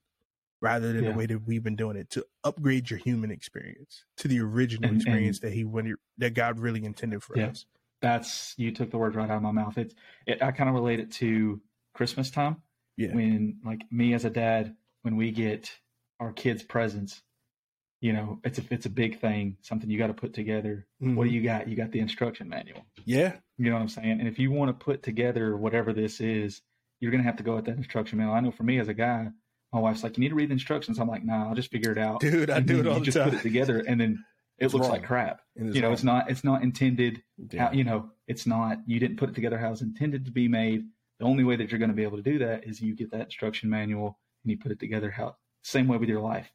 rather 0.59 0.91
than 0.91 1.03
Yeah. 1.03 1.11
the 1.11 1.17
way 1.17 1.27
that 1.27 1.45
we've 1.45 1.61
been 1.63 1.75
doing 1.75 1.97
it 1.97 2.09
to 2.09 2.25
upgrade 2.43 2.89
your 2.89 2.97
human 2.97 3.29
experience 3.29 4.05
to 4.17 4.27
the 4.27 4.39
original 4.39 4.89
And- 4.89 4.97
experience 4.97 5.39
that 5.41 5.53
he 5.53 5.63
wanted 5.63 5.97
that 6.17 6.33
God 6.33 6.59
really 6.59 6.83
intended 6.83 7.21
for 7.21 7.38
Yeah. 7.38 7.49
us. 7.49 7.65
that's 8.01 8.53
you 8.57 8.71
took 8.71 8.89
the 8.91 8.97
words 8.97 9.15
right 9.15 9.27
out 9.29 9.38
of 9.38 9.41
my 9.41 9.49
mouth 9.51 9.75
it's 9.75 9.95
it, 10.27 10.39
i 10.43 10.51
kind 10.51 10.69
of 10.69 10.75
relate 10.75 10.99
it 10.99 11.11
to 11.11 11.59
christmas 11.95 12.29
time 12.29 12.61
Yeah. 12.95 13.11
when 13.15 13.59
like 13.65 13.81
me 13.91 14.13
as 14.13 14.23
a 14.23 14.29
dad 14.29 14.75
when 15.08 15.16
we 15.16 15.32
get 15.32 15.72
our 16.20 16.34
kids 16.34 16.64
presents 16.64 17.22
you 18.01 18.12
know 18.12 18.39
it's 18.43 18.60
a 18.60 18.64
it's 18.70 18.86
a 18.86 18.89
big 18.89 19.20
thing 19.22 19.55
something 19.62 19.89
you 19.89 19.97
got 19.97 20.08
to 20.08 20.14
put 20.14 20.34
together 20.34 20.86
what 20.99 21.24
do 21.24 21.30
Mhm. 21.30 21.32
you 21.32 21.41
got 21.43 21.68
you 21.70 21.78
got 21.78 21.91
the 21.93 21.99
instruction 22.01 22.49
manual 22.49 22.86
Yeah. 23.05 23.38
you 23.58 23.70
know 23.70 23.76
what 23.78 23.82
i'm 23.82 23.88
saying 23.88 24.20
and 24.20 24.28
if 24.28 24.38
you 24.38 24.51
want 24.51 24.68
to 24.78 24.86
put 24.86 25.01
together 25.01 25.55
whatever 25.55 25.93
this 25.93 26.20
is 26.20 26.62
you're 26.99 27.12
gonna 27.12 27.24
have 27.24 27.38
to 27.38 27.43
go 27.43 27.55
with 27.55 27.66
that 27.66 27.78
instruction 27.78 28.18
manual 28.18 28.36
i 28.36 28.41
know 28.41 28.51
for 28.51 28.64
me 28.64 28.80
as 28.80 28.89
a 28.89 28.93
guy 28.93 29.30
my 29.72 29.80
wife's 29.80 30.03
like 30.03 30.18
you 30.18 30.22
need 30.22 30.30
to 30.30 30.36
read 30.36 30.49
the 30.49 30.53
instructions 30.53 30.99
i'm 30.99 31.08
like 31.08 31.24
nah 31.24 31.47
i'll 31.47 31.55
just 31.55 31.72
figure 31.72 31.93
it 31.93 31.97
out 31.97 32.20
Dude, 32.20 32.49
I 32.49 32.58
And 32.58 32.68
do 32.68 32.82
it 32.82 32.88
all 32.88 32.97
you 32.99 33.05
just 33.05 33.16
time. 33.18 33.30
put 33.30 33.39
it 33.39 33.43
together 33.43 33.80
and 33.88 33.99
then 34.01 34.12
it 34.60 34.66
It's 34.66 34.74
looks 34.74 34.84
wrong. 34.88 34.91
like 34.97 35.05
crap 35.05 35.39
you 35.55 35.64
know 35.82 35.88
wrong. 35.88 35.93
it's 35.93 36.03
not 36.03 36.30
it's 36.30 36.43
not 36.43 36.64
intended 36.64 37.24
Yeah. 37.38 37.68
how, 37.68 37.72
you 37.72 37.86
know, 37.86 38.12
it's 38.28 38.45
not, 38.45 38.80
you 38.86 38.99
didn't 38.99 39.16
put 39.18 39.30
it 39.30 39.36
together 39.36 39.58
how 39.58 39.72
it's 39.72 39.82
intended 39.82 40.26
to 40.26 40.32
be 40.32 40.47
made. 40.49 40.82
The 41.20 41.26
only 41.26 41.45
way 41.45 41.55
that 41.55 41.72
you're 41.72 41.80
going 41.80 41.91
to 41.95 41.95
be 41.95 42.03
able 42.03 42.18
to 42.18 42.24
do 42.34 42.39
that 42.39 42.68
is 42.68 42.82
you 42.82 42.93
get 42.93 43.12
that 43.12 43.22
instruction 43.30 43.70
manual 43.70 44.20
and 44.48 44.52
you 44.52 44.58
put 44.58 44.72
it 44.72 44.80
together 44.80 45.12
how, 45.12 45.36
same 45.62 45.88
way 45.88 45.98
with 45.98 46.10
your 46.10 46.22
life. 46.22 46.50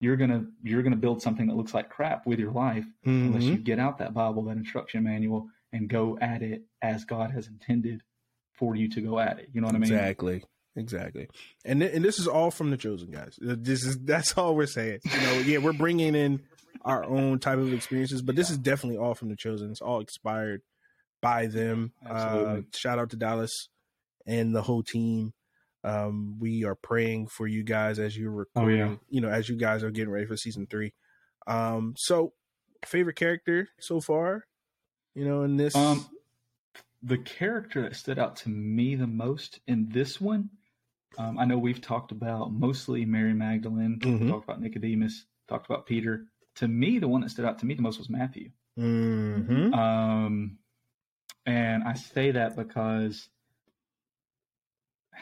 You're 0.00 0.16
to, 0.16 0.46
you're 0.62 0.82
to 0.82 0.96
build 0.96 1.22
something 1.22 1.46
that 1.48 1.56
looks 1.56 1.74
like 1.74 1.88
crap 1.90 2.26
with 2.26 2.38
your 2.38 2.52
life 2.52 2.84
unless 3.04 3.42
Mhm. 3.44 3.46
you 3.46 3.56
get 3.58 3.78
out 3.78 3.98
that 3.98 4.14
Bible, 4.14 4.42
that 4.44 4.56
instruction 4.56 5.02
manual 5.04 5.48
and 5.72 5.88
go 5.88 6.18
at 6.20 6.42
it 6.42 6.62
as 6.82 7.04
God 7.04 7.30
has 7.32 7.46
intended 7.48 8.02
for 8.52 8.74
you 8.76 8.88
to 8.90 9.00
go 9.00 9.18
at 9.18 9.38
it. 9.38 9.48
You 9.52 9.60
know 9.60 9.66
what 9.66 9.74
I 9.76 9.78
mean? 9.78 9.92
Exactly. 9.92 10.44
Exactly. 10.76 11.28
And 11.64 11.80
th- 11.80 11.92
and 11.92 12.04
this 12.04 12.18
is 12.20 12.28
all 12.28 12.50
from 12.52 12.70
the 12.70 12.76
chosen 12.76 13.10
guys. 13.10 13.38
Uh, 13.44 13.56
This 13.58 13.84
is 13.84 13.98
that's 13.98 14.36
all 14.38 14.54
we're 14.54 14.66
saying. 14.66 15.00
You 15.04 15.20
know, 15.22 15.32
yeah, 15.40 15.58
we're 15.58 15.72
bringing 15.72 16.14
in 16.14 16.42
our 16.84 17.04
own 17.04 17.40
type 17.40 17.58
of 17.58 17.72
experiences, 17.72 18.22
but 18.22 18.36
this 18.36 18.50
is 18.50 18.58
definitely 18.58 18.98
all 18.98 19.14
from 19.14 19.28
the 19.28 19.36
chosen. 19.36 19.70
It's 19.72 19.80
all 19.80 20.00
expired 20.00 20.62
by 21.20 21.46
them. 21.48 21.92
Uh, 22.08 22.60
shout 22.72 23.00
out 23.00 23.10
to 23.10 23.16
Dallas 23.16 23.68
and 24.26 24.54
the 24.54 24.62
whole 24.62 24.84
team. 24.84 25.32
Um, 25.88 26.36
we 26.38 26.64
are 26.64 26.74
praying 26.74 27.28
for 27.28 27.46
you 27.46 27.62
guys 27.62 27.98
as 27.98 28.16
you're 28.16 28.46
Oh, 28.54 28.68
yeah. 28.68 28.96
You 29.08 29.20
know, 29.20 29.28
as 29.28 29.48
you 29.48 29.56
guys 29.56 29.82
are 29.82 29.90
getting 29.90 30.10
ready 30.12 30.26
for 30.26 30.36
season 30.36 30.66
three. 30.66 30.92
Um, 31.46 31.94
so 31.96 32.34
favorite 32.84 33.16
character 33.16 33.68
so 33.80 34.00
far, 34.00 34.44
you 35.14 35.24
know, 35.24 35.42
in 35.42 35.56
this. 35.56 35.74
Um, 35.74 36.06
the 37.02 37.18
character 37.18 37.82
that 37.82 37.96
stood 37.96 38.18
out 38.18 38.36
to 38.36 38.50
me 38.50 38.96
the 38.96 39.06
most 39.06 39.60
in 39.66 39.88
this 39.88 40.20
one, 40.20 40.50
um, 41.16 41.38
I 41.38 41.44
know 41.44 41.56
we've 41.56 41.80
talked 41.80 42.12
about 42.12 42.52
mostly 42.52 43.04
Mary 43.04 43.32
Magdalene, 43.34 43.98
Mhm. 44.00 44.28
talked 44.28 44.44
about 44.44 44.60
Nicodemus, 44.60 45.24
talked 45.48 45.66
about 45.66 45.86
Peter. 45.86 46.26
To 46.56 46.68
me, 46.68 46.98
the 46.98 47.08
one 47.08 47.22
that 47.22 47.30
stood 47.30 47.44
out 47.44 47.58
to 47.60 47.66
me 47.66 47.74
the 47.74 47.82
most 47.82 47.98
was 47.98 48.10
Matthew. 48.10 48.50
Mhm. 48.76 49.72
Um, 49.74 50.58
and 51.46 51.84
I 51.84 51.94
say 51.94 52.32
that 52.32 52.56
because 52.56 53.30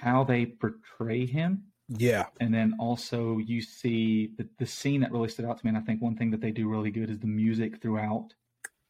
how 0.01 0.24
they 0.24 0.47
portray 0.47 1.26
him, 1.26 1.64
yeah, 1.88 2.26
and 2.40 2.53
then 2.53 2.74
also 2.78 3.38
you 3.38 3.61
see 3.62 4.30
the, 4.36 4.49
the 4.59 4.66
scene 4.66 5.01
that 5.01 5.12
really 5.12 5.28
stood 5.28 5.44
out 5.44 5.59
to 5.59 5.64
me. 5.64 5.70
And 5.70 5.78
I 5.78 5.82
think 5.82 6.01
one 6.03 6.16
thing 6.16 6.30
that 6.32 6.40
they 6.40 6.51
do 6.51 6.68
really 6.68 6.90
good 6.90 7.11
is 7.11 7.18
the 7.18 7.26
music 7.26 7.80
throughout 7.80 8.28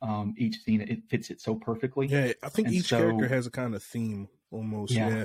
um, 0.03 0.35
each 0.37 0.57
scene. 0.63 0.81
It 0.81 1.03
fits 1.09 1.31
it 1.31 1.41
so 1.41 1.55
perfectly. 1.55 2.07
yeah. 2.07 2.33
I 2.43 2.49
think 2.49 2.69
And 2.69 2.77
each 2.77 2.87
so- 2.89 2.99
character 2.99 3.29
has 3.29 3.47
a 3.47 3.51
kind 3.51 3.75
of 3.75 3.83
theme 3.83 4.29
almost. 4.51 4.93
Yeah. 4.93 5.09
yeah. 5.17 5.25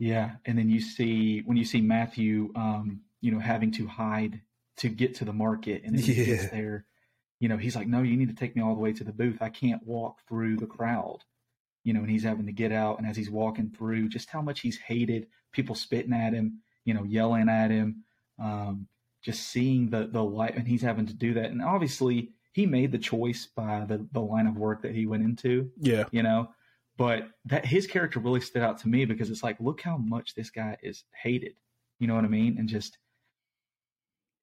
Yeah, 0.00 0.30
and 0.46 0.56
then 0.56 0.70
you 0.70 0.80
see 0.80 1.40
when 1.40 1.56
you 1.56 1.64
see 1.64 1.80
Matthew, 1.80 2.52
um, 2.54 3.00
you 3.20 3.32
know, 3.32 3.40
having 3.40 3.72
to 3.72 3.86
hide 3.88 4.40
to 4.76 4.88
get 4.88 5.16
to 5.16 5.24
the 5.24 5.32
market, 5.32 5.82
and 5.84 5.96
then 5.96 6.02
he 6.04 6.12
Yeah. 6.12 6.24
gets 6.26 6.50
there. 6.50 6.84
You 7.40 7.48
know, 7.48 7.56
he's 7.56 7.74
like, 7.74 7.88
"No, 7.88 8.02
you 8.02 8.16
need 8.16 8.28
to 8.28 8.34
take 8.34 8.54
me 8.54 8.62
all 8.62 8.74
the 8.76 8.80
way 8.80 8.92
to 8.92 9.02
the 9.02 9.12
booth. 9.12 9.38
I 9.42 9.48
can't 9.48 9.84
walk 9.84 10.20
through 10.28 10.56
the 10.58 10.66
crowd." 10.66 11.24
You 11.88 11.94
know, 11.94 12.00
and 12.00 12.10
he's 12.10 12.22
having 12.24 12.44
to 12.44 12.52
get 12.52 12.70
out, 12.70 12.98
and 12.98 13.08
as 13.08 13.16
he's 13.16 13.30
walking 13.30 13.70
through, 13.70 14.10
just 14.10 14.28
how 14.28 14.42
much 14.42 14.60
he's 14.60 14.76
hated, 14.76 15.26
people 15.52 15.74
spitting 15.74 16.12
at 16.12 16.34
him, 16.34 16.60
you 16.84 16.92
know, 16.92 17.02
yelling 17.02 17.48
at 17.48 17.70
him, 17.70 18.04
um, 18.38 18.86
just 19.22 19.48
seeing 19.48 19.88
the 19.88 20.06
the 20.06 20.22
light 20.22 20.54
and 20.54 20.68
he's 20.68 20.82
having 20.82 21.06
to 21.06 21.14
do 21.14 21.32
that. 21.32 21.46
And 21.50 21.62
obviously 21.62 22.32
he 22.52 22.66
made 22.66 22.92
the 22.92 22.98
choice 22.98 23.48
by 23.56 23.86
the 23.86 24.06
the 24.12 24.20
line 24.20 24.46
of 24.46 24.56
work 24.58 24.82
that 24.82 24.94
he 24.94 25.06
went 25.06 25.22
into 25.24 25.70
Yeah. 25.80 26.04
you 26.10 26.22
know? 26.22 26.50
But 26.98 27.28
that 27.46 27.64
his 27.64 27.86
character 27.86 28.20
really 28.20 28.42
stood 28.42 28.62
out 28.62 28.78
to 28.80 28.88
me 28.88 29.06
because 29.06 29.30
it's 29.30 29.42
like 29.42 29.56
look 29.58 29.80
how 29.80 29.96
much 29.96 30.34
this 30.34 30.50
guy 30.50 30.76
is 30.82 31.04
hated. 31.22 31.54
You 32.00 32.06
know 32.06 32.16
what 32.16 32.24
i 32.24 32.28
mean? 32.28 32.58
And 32.58 32.68
just 32.68 32.98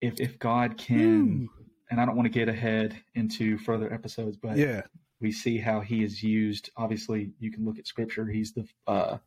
if 0.02 0.20
if 0.20 0.40
god 0.40 0.78
can 0.78 1.48
and 1.90 2.02
i 2.02 2.06
don't 2.06 2.16
want 2.16 2.26
to 2.26 2.40
get 2.40 2.50
ahead 2.50 3.00
into 3.14 3.58
further 3.60 3.94
episodes 3.94 4.36
but 4.38 4.58
Yeah. 4.58 4.82
We 5.22 5.32
see 5.32 5.58
how 5.58 5.80
he 5.82 6.04
is 6.04 6.22
used 6.24 6.70
obviously 6.78 7.32
you 7.40 7.52
can 7.52 7.66
look 7.66 7.80
at 7.80 7.88
scripture 7.88 8.26
he's 8.26 8.54
the 8.54 8.68
uh, 8.88 9.18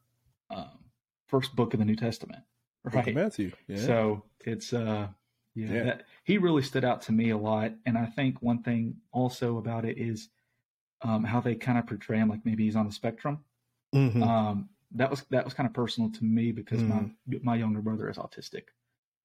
um, 0.50 0.78
first 1.26 1.54
book 1.56 1.72
of 1.74 1.78
the 1.80 1.84
new 1.84 1.96
testament 1.96 2.42
right 2.84 3.14
Matthew. 3.14 3.52
Yeah. 3.66 3.76
so 3.86 4.22
it's 4.44 4.72
uh 4.72 5.08
yeah, 5.54 5.72
Yeah. 5.72 5.82
That, 5.84 6.02
he 6.24 6.38
really 6.38 6.62
stood 6.62 6.84
out 6.84 7.02
to 7.02 7.12
me 7.12 7.30
a 7.30 7.36
lot 7.36 7.72
and 7.86 7.98
i 7.98 8.06
think 8.06 8.40
one 8.42 8.62
thing 8.62 8.96
also 9.12 9.58
about 9.58 9.84
it 9.84 9.98
is 9.98 10.28
um 11.02 11.24
how 11.24 11.40
they 11.40 11.54
kind 11.54 11.78
of 11.78 11.86
portray 11.86 12.18
him 12.18 12.28
like 12.28 12.44
maybe 12.44 12.64
he's 12.64 12.76
on 12.76 12.86
the 12.86 12.92
spectrum 12.92 13.44
Mhm. 13.94 14.22
um 14.22 14.68
that 14.92 15.10
was 15.10 15.24
that 15.30 15.44
was 15.44 15.54
kind 15.54 15.66
of 15.66 15.74
personal 15.74 16.10
to 16.10 16.24
me 16.24 16.52
because 16.52 16.82
my 16.82 17.10
my 17.42 17.56
younger 17.56 17.80
brother 17.82 18.08
is 18.08 18.16
autistic 18.16 18.64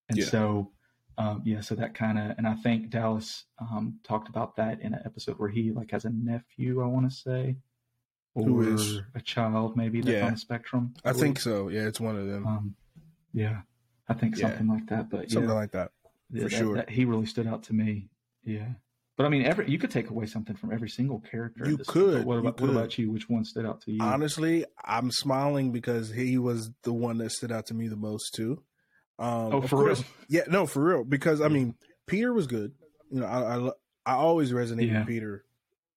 and 0.10 0.18
Yeah. 0.18 0.26
so 0.26 0.72
um 1.18 1.42
yeah 1.46 1.62
so 1.62 1.76
that 1.76 1.94
kind 1.94 2.18
of 2.18 2.36
and 2.38 2.48
i 2.48 2.54
think 2.56 2.90
dallas 2.90 3.46
um 3.60 4.00
talked 4.04 4.30
about 4.30 4.56
that 4.56 4.82
in 4.82 4.94
an 4.94 5.02
episode 5.06 5.38
where 5.40 5.50
he 5.50 5.72
like 5.72 5.92
has 5.92 6.06
a 6.06 6.10
nephew 6.10 6.82
i 6.82 6.86
want 6.86 7.10
to 7.10 7.16
say 7.16 7.56
or 8.36 8.46
Who 8.46 8.74
is- 8.74 9.02
a 9.14 9.22
child 9.22 9.78
maybe 9.78 10.02
that's 10.02 10.12
Yeah. 10.18 10.26
on 10.26 10.34
the 10.34 10.40
spectrum 10.40 10.94
I 11.06 11.14
think 11.14 11.40
so. 11.40 11.68
Yeah, 11.70 11.82
it's 11.88 12.00
one 12.00 12.18
of 12.18 12.26
them. 12.28 12.48
um 12.48 12.76
yeah 13.34 13.62
i 14.10 14.14
think 14.14 14.36
Yeah. 14.38 14.48
something 14.50 14.68
like 14.68 14.88
that 14.88 15.10
but 15.10 15.30
Something 15.30 15.50
yeah, 15.50 15.56
like 15.56 15.72
that. 15.72 15.92
for 16.32 16.40
that- 16.40 16.52
sure. 16.52 16.76
that- 16.76 16.90
he 16.90 17.06
really 17.06 17.26
stood 17.28 17.46
out 17.48 17.62
to 17.64 17.74
me 17.74 18.10
yeah 18.44 18.70
but 19.16 19.26
i 19.28 19.30
mean 19.30 19.44
every 19.46 19.70
you 19.70 19.78
could 19.78 19.92
take 19.92 20.10
away 20.10 20.26
something 20.26 20.56
from 20.56 20.72
every 20.74 20.90
single 20.90 21.20
character 21.20 21.70
You 21.70 21.78
could, 21.78 22.26
what 22.26 22.34
you 22.34 22.40
about, 22.40 22.60
what 22.62 22.70
about 22.72 22.98
you 22.98 23.12
which 23.12 23.30
one 23.30 23.46
stood 23.46 23.66
out 23.68 23.82
to 23.82 23.92
you 23.92 24.02
Honestly, 24.02 24.66
I'm 24.84 25.12
smiling 25.12 25.72
because 25.72 26.10
he 26.12 26.38
was 26.40 26.72
the 26.82 26.92
one 26.94 27.20
that 27.20 27.32
stood 27.32 27.52
out 27.52 27.68
to 27.68 27.76
me 27.76 27.88
the 27.88 27.96
most 27.96 28.34
too. 28.34 28.64
Um, 29.20 29.28
Oh, 29.30 29.58
of 29.64 29.70
for 29.70 29.78
course- 29.78 30.00
real? 30.00 30.08
Yeah, 30.30 30.42
no, 30.50 30.66
for 30.66 30.84
real. 30.84 31.04
Because 31.04 31.40
I 31.42 31.48
mean, 31.48 31.76
Peter 32.08 32.34
was 32.34 32.48
good. 32.48 32.74
You 33.12 33.20
know, 33.22 33.26
I 33.28 33.58
I, 33.58 33.72
I 34.06 34.16
always 34.16 34.52
resonate 34.52 34.88
Yeah. 34.90 35.00
with 35.00 35.08
Peter, 35.08 35.46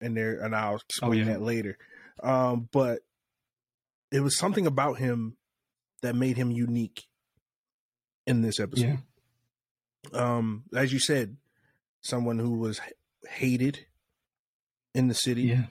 and 0.00 0.16
there, 0.16 0.40
and 0.40 0.54
I'll 0.54 0.76
explain 0.76 1.10
Oh, 1.12 1.14
yeah. 1.14 1.24
that 1.24 1.42
later. 1.42 1.78
Um, 2.22 2.68
but 2.72 3.00
it 4.12 4.20
was 4.20 4.36
something 4.38 4.66
about 4.66 4.98
him 4.98 5.36
that 6.02 6.14
made 6.14 6.36
him 6.36 6.50
unique 6.50 7.08
in 8.26 8.42
this 8.42 8.60
episode. 8.60 8.98
yeah 10.12 10.36
Um, 10.36 10.64
as 10.74 10.92
you 10.92 10.98
said, 10.98 11.36
someone 12.02 12.38
who 12.38 12.52
was 12.58 12.80
hated 13.28 13.86
in 14.94 15.08
the 15.08 15.14
city. 15.14 15.42
yeah 15.42 15.66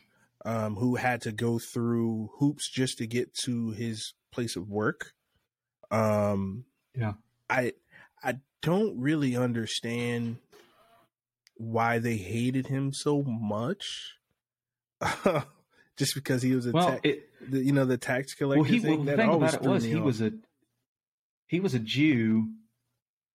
um, 0.46 0.76
who 0.76 0.94
had 0.96 1.22
to 1.22 1.32
go 1.32 1.58
through 1.58 2.30
hoops 2.38 2.70
just 2.70 3.00
to 3.00 3.08
get 3.08 3.34
to 3.34 3.72
his 3.72 4.14
place 4.32 4.56
of 4.56 4.70
work. 4.70 5.14
Um, 5.90 6.66
Yeah. 6.94 7.14
I 7.50 7.74
I 8.24 8.40
don't 8.62 9.00
really 9.00 9.36
understand 9.36 10.38
why 11.58 12.00
they 12.00 12.18
hated 12.18 12.68
him 12.68 12.94
so 12.94 13.24
much. 13.24 14.16
just 15.98 16.16
because 16.16 16.42
he 16.42 16.56
was 16.56 16.66
a 16.66 16.72
well 16.72 16.88
ta- 16.88 17.00
it 17.04 17.30
the, 17.50 17.60
you 17.60 17.72
know 17.72 17.86
the 17.86 17.98
tax 17.98 18.34
collector 18.34 18.62
well, 18.62 18.70
he, 18.70 18.80
thing. 18.80 18.98
well, 18.98 19.00
the 19.00 19.12
that 19.12 19.18
thing 19.18 19.30
always 19.30 19.54
about 19.54 19.66
it 19.66 19.70
was 19.70 19.84
he 19.84 19.96
off. 19.96 20.04
was 20.04 20.22
a 20.22 20.32
he 21.48 21.60
was 21.60 21.74
a 21.74 21.80
Jew, 21.80 22.50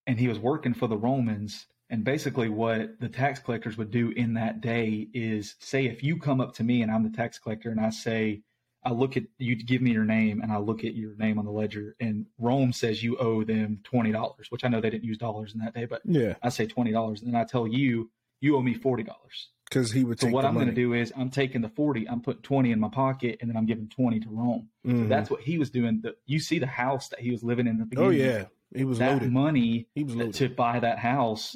and 0.05 0.19
he 0.19 0.27
was 0.27 0.39
working 0.39 0.73
for 0.73 0.87
the 0.87 0.97
Romans. 0.97 1.65
And 1.89 2.03
basically, 2.03 2.49
what 2.49 2.99
the 2.99 3.09
tax 3.09 3.39
collectors 3.39 3.77
would 3.77 3.91
do 3.91 4.11
in 4.11 4.35
that 4.35 4.61
day 4.61 5.07
is 5.13 5.55
say, 5.59 5.85
if 5.85 6.03
you 6.03 6.17
come 6.17 6.39
up 6.39 6.55
to 6.55 6.63
me 6.63 6.81
and 6.81 6.91
I'm 6.91 7.03
the 7.03 7.15
tax 7.15 7.37
collector, 7.37 7.69
and 7.69 7.79
I 7.79 7.89
say, 7.89 8.43
I 8.83 8.91
look 8.91 9.15
at 9.17 9.23
you, 9.37 9.55
give 9.55 9.81
me 9.81 9.91
your 9.91 10.05
name, 10.05 10.41
and 10.41 10.51
I 10.51 10.57
look 10.57 10.83
at 10.83 10.95
your 10.95 11.15
name 11.15 11.37
on 11.37 11.45
the 11.45 11.51
ledger, 11.51 11.95
and 11.99 12.25
Rome 12.39 12.73
says 12.73 13.03
you 13.03 13.17
owe 13.17 13.43
them 13.43 13.79
twenty 13.83 14.11
dollars, 14.11 14.47
which 14.49 14.63
I 14.63 14.69
know 14.69 14.81
they 14.81 14.89
didn't 14.89 15.03
use 15.03 15.17
dollars 15.17 15.53
in 15.53 15.59
that 15.59 15.73
day, 15.73 15.85
but 15.85 16.01
yeah, 16.05 16.35
I 16.41 16.49
say 16.49 16.65
twenty 16.65 16.91
dollars, 16.91 17.21
and 17.21 17.31
then 17.33 17.39
I 17.39 17.43
tell 17.45 17.67
you 17.67 18.09
you 18.39 18.55
owe 18.57 18.61
me 18.61 18.73
forty 18.73 19.03
dollars. 19.03 19.49
because 19.69 19.91
he 19.91 20.03
would 20.03 20.19
So 20.19 20.27
what 20.29 20.45
I'm 20.45 20.55
going 20.55 20.65
to 20.67 20.73
do 20.73 20.93
is 20.93 21.13
I'm 21.15 21.29
taking 21.29 21.61
the 21.61 21.69
40, 21.69 22.09
I'm 22.09 22.19
putting 22.21 22.41
20 22.41 22.71
in 22.71 22.79
my 22.79 22.89
pocket, 22.89 23.37
and 23.39 23.49
then 23.49 23.55
I'm 23.55 23.65
giving 23.67 23.87
20 23.87 24.19
to 24.21 24.29
Rome. 24.29 24.67
Mhm. 24.85 25.07
That's 25.07 25.29
what 25.29 25.41
he 25.41 25.57
was 25.59 25.69
doing. 25.69 26.01
The, 26.01 26.15
you 26.25 26.39
see 26.39 26.57
the 26.59 26.65
house 26.67 27.07
that 27.09 27.19
he 27.21 27.29
was 27.31 27.41
living 27.43 27.67
in 27.67 27.77
the 27.77 27.87
oh 27.97 28.09
yeah, 28.09 28.45
he 28.75 28.83
was 28.83 28.97
that 28.97 29.13
loaded. 29.13 29.31
money 29.31 29.87
he 29.95 30.03
was 30.03 30.15
loaded. 30.15 30.33
to 30.35 30.49
buy 30.49 30.79
that 30.79 30.97
house. 30.99 31.55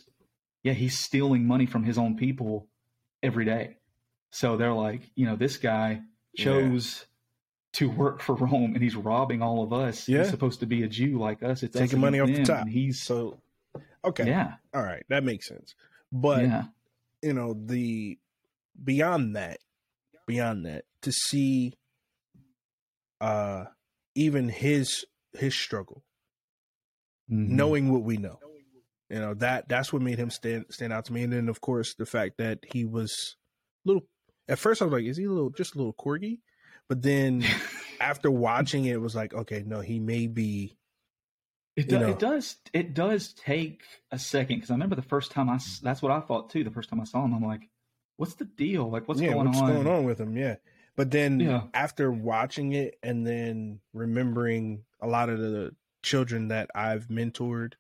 Yeah, 0.64 0.74
he's 0.74 0.98
stealing 0.98 1.46
money 1.48 1.66
from 1.66 1.84
his 1.84 1.98
own 1.98 2.16
people 2.18 2.68
every 3.24 3.46
day. 3.46 3.78
So 4.32 4.58
they're 4.58 4.74
like, 4.74 5.02
you 5.16 5.26
know, 5.26 5.36
this 5.36 5.58
guy 5.58 6.02
chose 6.38 7.06
to 7.76 7.90
work 7.90 8.22
for 8.22 8.36
Rome, 8.36 8.74
and 8.74 8.84
he's 8.84 8.96
robbing 8.96 9.42
all 9.42 9.64
of 9.64 9.72
us. 9.74 10.08
Yeah. 10.08 10.20
He's 10.20 10.30
supposed 10.30 10.60
to 10.62 10.66
be 10.66 10.84
a 10.84 10.88
Jew 10.88 11.18
like 11.20 11.44
us. 11.44 11.64
It's 11.64 11.76
us 11.76 11.82
Taking 11.82 12.00
money 12.00 12.20
off 12.20 12.28
the 12.28 12.44
top. 12.44 12.62
and 12.64 12.70
he's 12.72 13.02
So 13.04 13.40
okay, 14.04 14.28
yeah, 14.28 14.54
all 14.74 14.84
right, 14.84 15.04
that 15.10 15.24
makes 15.24 15.48
sense. 15.48 15.74
But 16.12 16.44
yeah, 16.44 16.64
you 17.22 17.34
know 17.34 17.54
the 17.54 18.18
beyond 18.84 19.36
that 19.36 19.60
beyond 20.28 20.66
that 20.66 20.84
to 21.02 21.12
see 21.12 21.74
uh 23.22 23.66
even 24.16 24.50
his 24.50 25.06
his 25.38 25.56
struggle 25.56 26.04
Mhm. 27.32 27.50
knowing 27.50 27.92
what 27.92 28.04
we 28.04 28.18
know 28.18 28.40
you 29.10 29.20
know 29.20 29.34
that 29.36 29.68
that's 29.70 29.92
what 29.94 30.02
made 30.02 30.20
him 30.20 30.30
stand 30.30 30.66
stand 30.70 30.92
out 30.94 31.06
to 31.06 31.14
me 31.14 31.24
and 31.24 31.32
then 31.34 31.48
of 31.50 31.62
course 31.62 31.96
the 31.96 32.06
fact 32.06 32.38
that 32.38 32.60
he 32.72 32.86
was 32.86 33.36
little 33.86 34.04
at 34.48 34.60
first 34.60 34.82
i 34.82 34.86
was 34.86 34.92
like 34.92 35.06
is 35.06 35.18
he 35.18 35.24
a 35.24 35.30
little 35.32 35.50
just 35.50 35.74
a 35.74 35.78
little 35.78 35.94
corgi 35.94 36.40
but 36.88 37.02
then 37.02 37.44
after 38.00 38.30
watching 38.32 38.86
it, 38.86 38.94
it 38.94 39.02
was 39.02 39.16
like 39.16 39.34
okay 39.34 39.64
no 39.66 39.82
he 39.82 40.00
may 40.00 40.28
be 40.28 40.78
It, 41.76 41.90
do, 41.90 41.98
it 42.00 42.20
does. 42.20 42.56
It 42.74 42.94
does 42.94 43.34
take 43.34 43.82
a 44.12 44.18
second 44.18 44.58
because 44.58 44.72
I 44.72 44.76
remember 44.76 44.96
the 44.96 45.02
first 45.02 45.32
time 45.32 45.50
I. 45.50 45.60
That's 45.82 46.02
what 46.02 46.12
I 46.12 46.22
thought 46.22 46.50
too. 46.50 46.64
The 46.64 46.72
first 46.72 46.90
time 46.90 47.02
I 47.02 47.04
saw 47.04 47.26
him, 47.26 47.34
I'm 47.34 47.44
like, 47.44 47.70
"What's 48.18 48.36
the 48.36 48.46
deal? 48.46 48.90
Like, 48.90 49.08
what's 49.10 49.22
yeah 49.22 49.32
going 49.32 49.48
what's 49.48 49.62
on?" 49.62 49.72
going 49.74 49.88
on 49.88 50.06
with 50.06 50.20
him 50.20 50.38
yeah 50.38 50.56
but 50.96 51.12
then 51.12 51.40
Yeah. 51.42 51.64
after 51.74 52.12
watching 52.12 52.72
it 52.74 52.98
and 53.04 53.26
then 53.26 53.80
remembering 53.94 54.84
a 55.02 55.08
lot 55.08 55.30
of 55.30 55.40
the 55.40 55.76
children 56.04 56.48
that 56.50 56.70
I've 56.74 57.08
mentored 57.08 57.74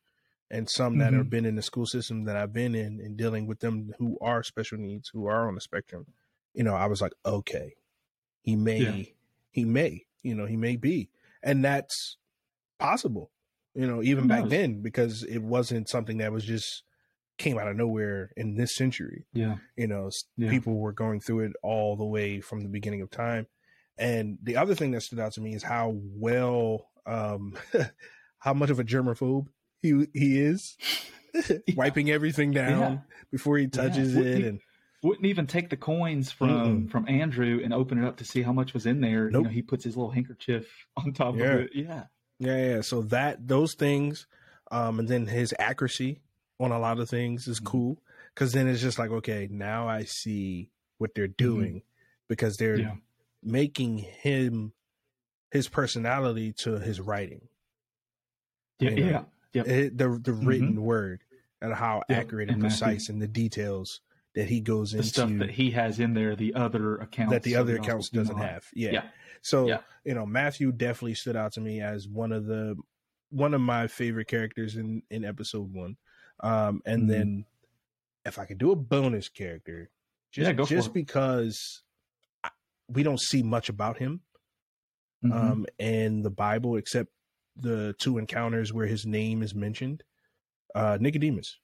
and 0.52 0.70
some 0.70 0.98
that 0.98 1.14
Mhm. 1.14 1.18
have 1.18 1.30
been 1.30 1.46
in 1.46 1.56
the 1.56 1.62
school 1.62 1.86
system 1.86 2.26
that 2.26 2.36
I've 2.36 2.54
been 2.54 2.76
in 2.76 3.00
and 3.00 3.16
dealing 3.18 3.48
with 3.48 3.60
them 3.60 3.94
who 3.98 4.18
are 4.22 4.44
special 4.44 4.78
needs, 4.78 5.10
who 5.10 5.28
are 5.28 5.48
on 5.48 5.56
the 5.56 5.62
spectrum, 5.62 6.08
you 6.54 6.64
know, 6.64 6.76
I 6.76 6.88
was 6.88 7.02
like, 7.02 7.14
okay, 7.26 7.76
he 8.46 8.56
may, 8.56 8.78
Yeah. 8.80 9.04
he 9.52 9.66
may, 9.66 10.06
you 10.24 10.36
know, 10.36 10.46
he 10.46 10.56
may 10.56 10.76
be. 10.76 11.10
And 11.44 11.66
that's 11.66 12.18
possible, 12.80 13.32
you 13.74 13.88
know, 13.88 14.02
even 14.04 14.28
back 14.28 14.48
then, 14.50 14.82
because 14.82 15.24
it 15.24 15.40
wasn't 15.42 15.90
something 15.90 16.18
that 16.20 16.32
was 16.32 16.46
just 16.46 16.84
came 17.38 17.58
out 17.58 17.68
of 17.68 17.76
nowhere 17.76 18.32
in 18.38 18.56
this 18.56 18.74
century 18.76 19.26
Yeah, 19.34 19.58
you 19.76 19.88
know 19.88 20.10
Yeah. 20.38 20.50
people 20.50 20.78
were 20.80 20.94
going 20.94 21.20
through 21.20 21.42
it 21.42 21.52
all 21.62 21.98
the 21.98 22.06
way 22.06 22.40
from 22.40 22.62
the 22.62 22.70
beginning 22.70 23.02
of 23.02 23.10
time 23.10 23.48
and 23.98 24.38
the 24.42 24.56
other 24.56 24.74
thing 24.74 24.92
that 24.92 25.02
stood 25.02 25.20
out 25.20 25.34
to 25.34 25.42
me 25.42 25.54
is 25.54 25.62
how 25.62 25.94
well 25.98 26.88
um 27.06 27.58
how 28.40 28.54
much 28.54 28.70
of 28.70 28.80
a 28.80 28.86
germaphobe 28.86 29.48
he 29.82 30.08
he 30.14 30.40
is 30.40 30.78
wiping 31.76 32.10
everything 32.10 32.52
down 32.52 32.80
Yeah. 32.80 32.98
before 33.32 33.58
he 33.58 33.68
touches 33.68 34.16
Wouldn't 34.16 34.46
it 34.46 34.48
and 34.48 34.60
wouldn't 35.06 35.26
even 35.26 35.48
take 35.48 35.70
the 35.70 35.78
coins 35.78 36.32
from 36.32 36.88
Mm-mm. 36.88 36.92
from 36.92 37.08
Andrew 37.08 37.62
and 37.64 37.74
open 37.74 38.04
it 38.04 38.08
up 38.08 38.18
to 38.18 38.26
see 38.26 38.42
how 38.42 38.52
much 38.54 38.74
was 38.74 38.86
in 38.86 39.02
there. 39.02 39.30
Nope. 39.30 39.42
You 39.42 39.48
know, 39.48 39.50
he 39.54 39.62
puts 39.62 39.84
his 39.84 39.96
little 39.96 40.12
handkerchief 40.12 40.68
on 40.98 41.14
top 41.14 41.36
Yeah. 41.36 41.54
of 41.56 41.62
it. 41.62 41.72
Yeah, 41.76 42.04
yeah 42.40 42.76
yeah 42.76 42.82
so 42.82 43.02
that 43.04 43.48
those 43.48 43.74
things 43.76 44.28
um 44.72 45.00
and 45.00 45.08
then 45.08 45.26
his 45.28 45.54
accuracy 45.60 46.22
on 46.60 46.72
a 46.72 46.80
lot 46.80 47.00
of 47.00 47.10
things 47.10 47.48
is 47.48 47.60
Mhm. 47.62 47.66
cool 47.66 48.02
because 48.34 48.52
then 48.52 48.68
it's 48.68 48.82
just 48.82 49.00
like 49.00 49.10
okay 49.12 49.48
now 49.50 49.88
i 49.88 50.04
see 50.04 50.70
what 50.98 51.14
they're 51.16 51.28
doing 51.28 51.82
because 52.28 52.58
they're 52.58 52.78
Mm-hmm. 52.80 52.88
Yeah. 52.88 52.96
making 53.44 53.98
him 54.00 54.74
his 55.52 55.70
personality 55.70 56.52
to 56.54 56.80
his 56.80 57.00
writing 57.00 57.48
yeah, 58.80 58.90
You 58.90 58.96
know, 59.04 59.08
yeah. 59.08 59.24
Yep. 59.54 59.68
it, 59.68 59.98
the 59.98 60.20
the 60.22 60.34
written 60.34 60.82
word 60.82 61.22
and 61.62 61.74
how 61.74 62.04
Yep, 62.10 62.18
accurate 62.20 62.50
and 62.50 62.56
and 62.56 62.62
precise 62.62 63.08
and 63.08 63.22
the 63.22 63.28
details 63.28 64.02
that 64.36 64.48
he 64.50 64.60
goes 64.62 64.94
into 64.94 65.02
The 65.04 65.08
into 65.08 65.14
stuff 65.36 65.48
that 65.48 65.52
he 65.56 65.72
has 65.72 66.00
in 66.00 66.14
there, 66.14 66.36
the 66.36 66.54
other 66.54 66.98
accounts 66.98 67.32
that 67.32 67.44
the 67.44 67.56
other 67.56 67.76
accounts 67.78 68.10
do 68.10 68.20
doesn't 68.20 68.38
have. 68.38 68.66
Yeah. 68.74 68.92
Yeah. 68.92 69.04
So 69.42 69.68
Yeah. 69.68 69.82
you 70.04 70.14
know, 70.14 70.26
Matthew 70.26 70.72
definitely 70.72 71.16
stood 71.16 71.36
out 71.36 71.54
to 71.54 71.62
me 71.62 71.82
as 71.82 72.08
one 72.08 72.32
of 72.32 72.46
the 72.46 72.76
one 73.30 73.54
of 73.54 73.62
my 73.62 73.88
favorite 73.88 74.28
characters 74.28 74.76
in 74.76 75.02
in 75.10 75.26
episode 75.26 75.74
one. 75.74 75.98
Um, 76.42 76.82
and 76.86 77.04
Mhm. 77.04 77.08
then 77.08 77.46
if 78.26 78.38
I 78.40 78.46
could 78.46 78.58
do 78.58 78.72
a 78.72 78.76
bonus 78.76 79.30
character, 79.30 79.90
just 80.32 80.48
Yeah, 80.48 80.54
go 80.54 80.66
for 80.66 80.70
just 80.70 80.94
because 80.94 81.84
I, 82.44 82.50
we 82.90 83.04
don't 83.04 83.20
see 83.20 83.42
much 83.44 83.70
about 83.70 83.98
him 83.98 84.22
Mhm. 85.24 85.32
um, 85.34 85.66
in 85.80 86.22
the 86.24 86.30
Bible, 86.30 86.76
except 86.76 87.10
the 87.56 87.96
two 88.00 88.18
encounters 88.18 88.74
where 88.74 88.86
his 88.88 89.06
name 89.06 89.42
is 89.42 89.56
mentioned. 89.56 90.04
Uh, 90.76 90.98
Nicodemus. 91.00 91.58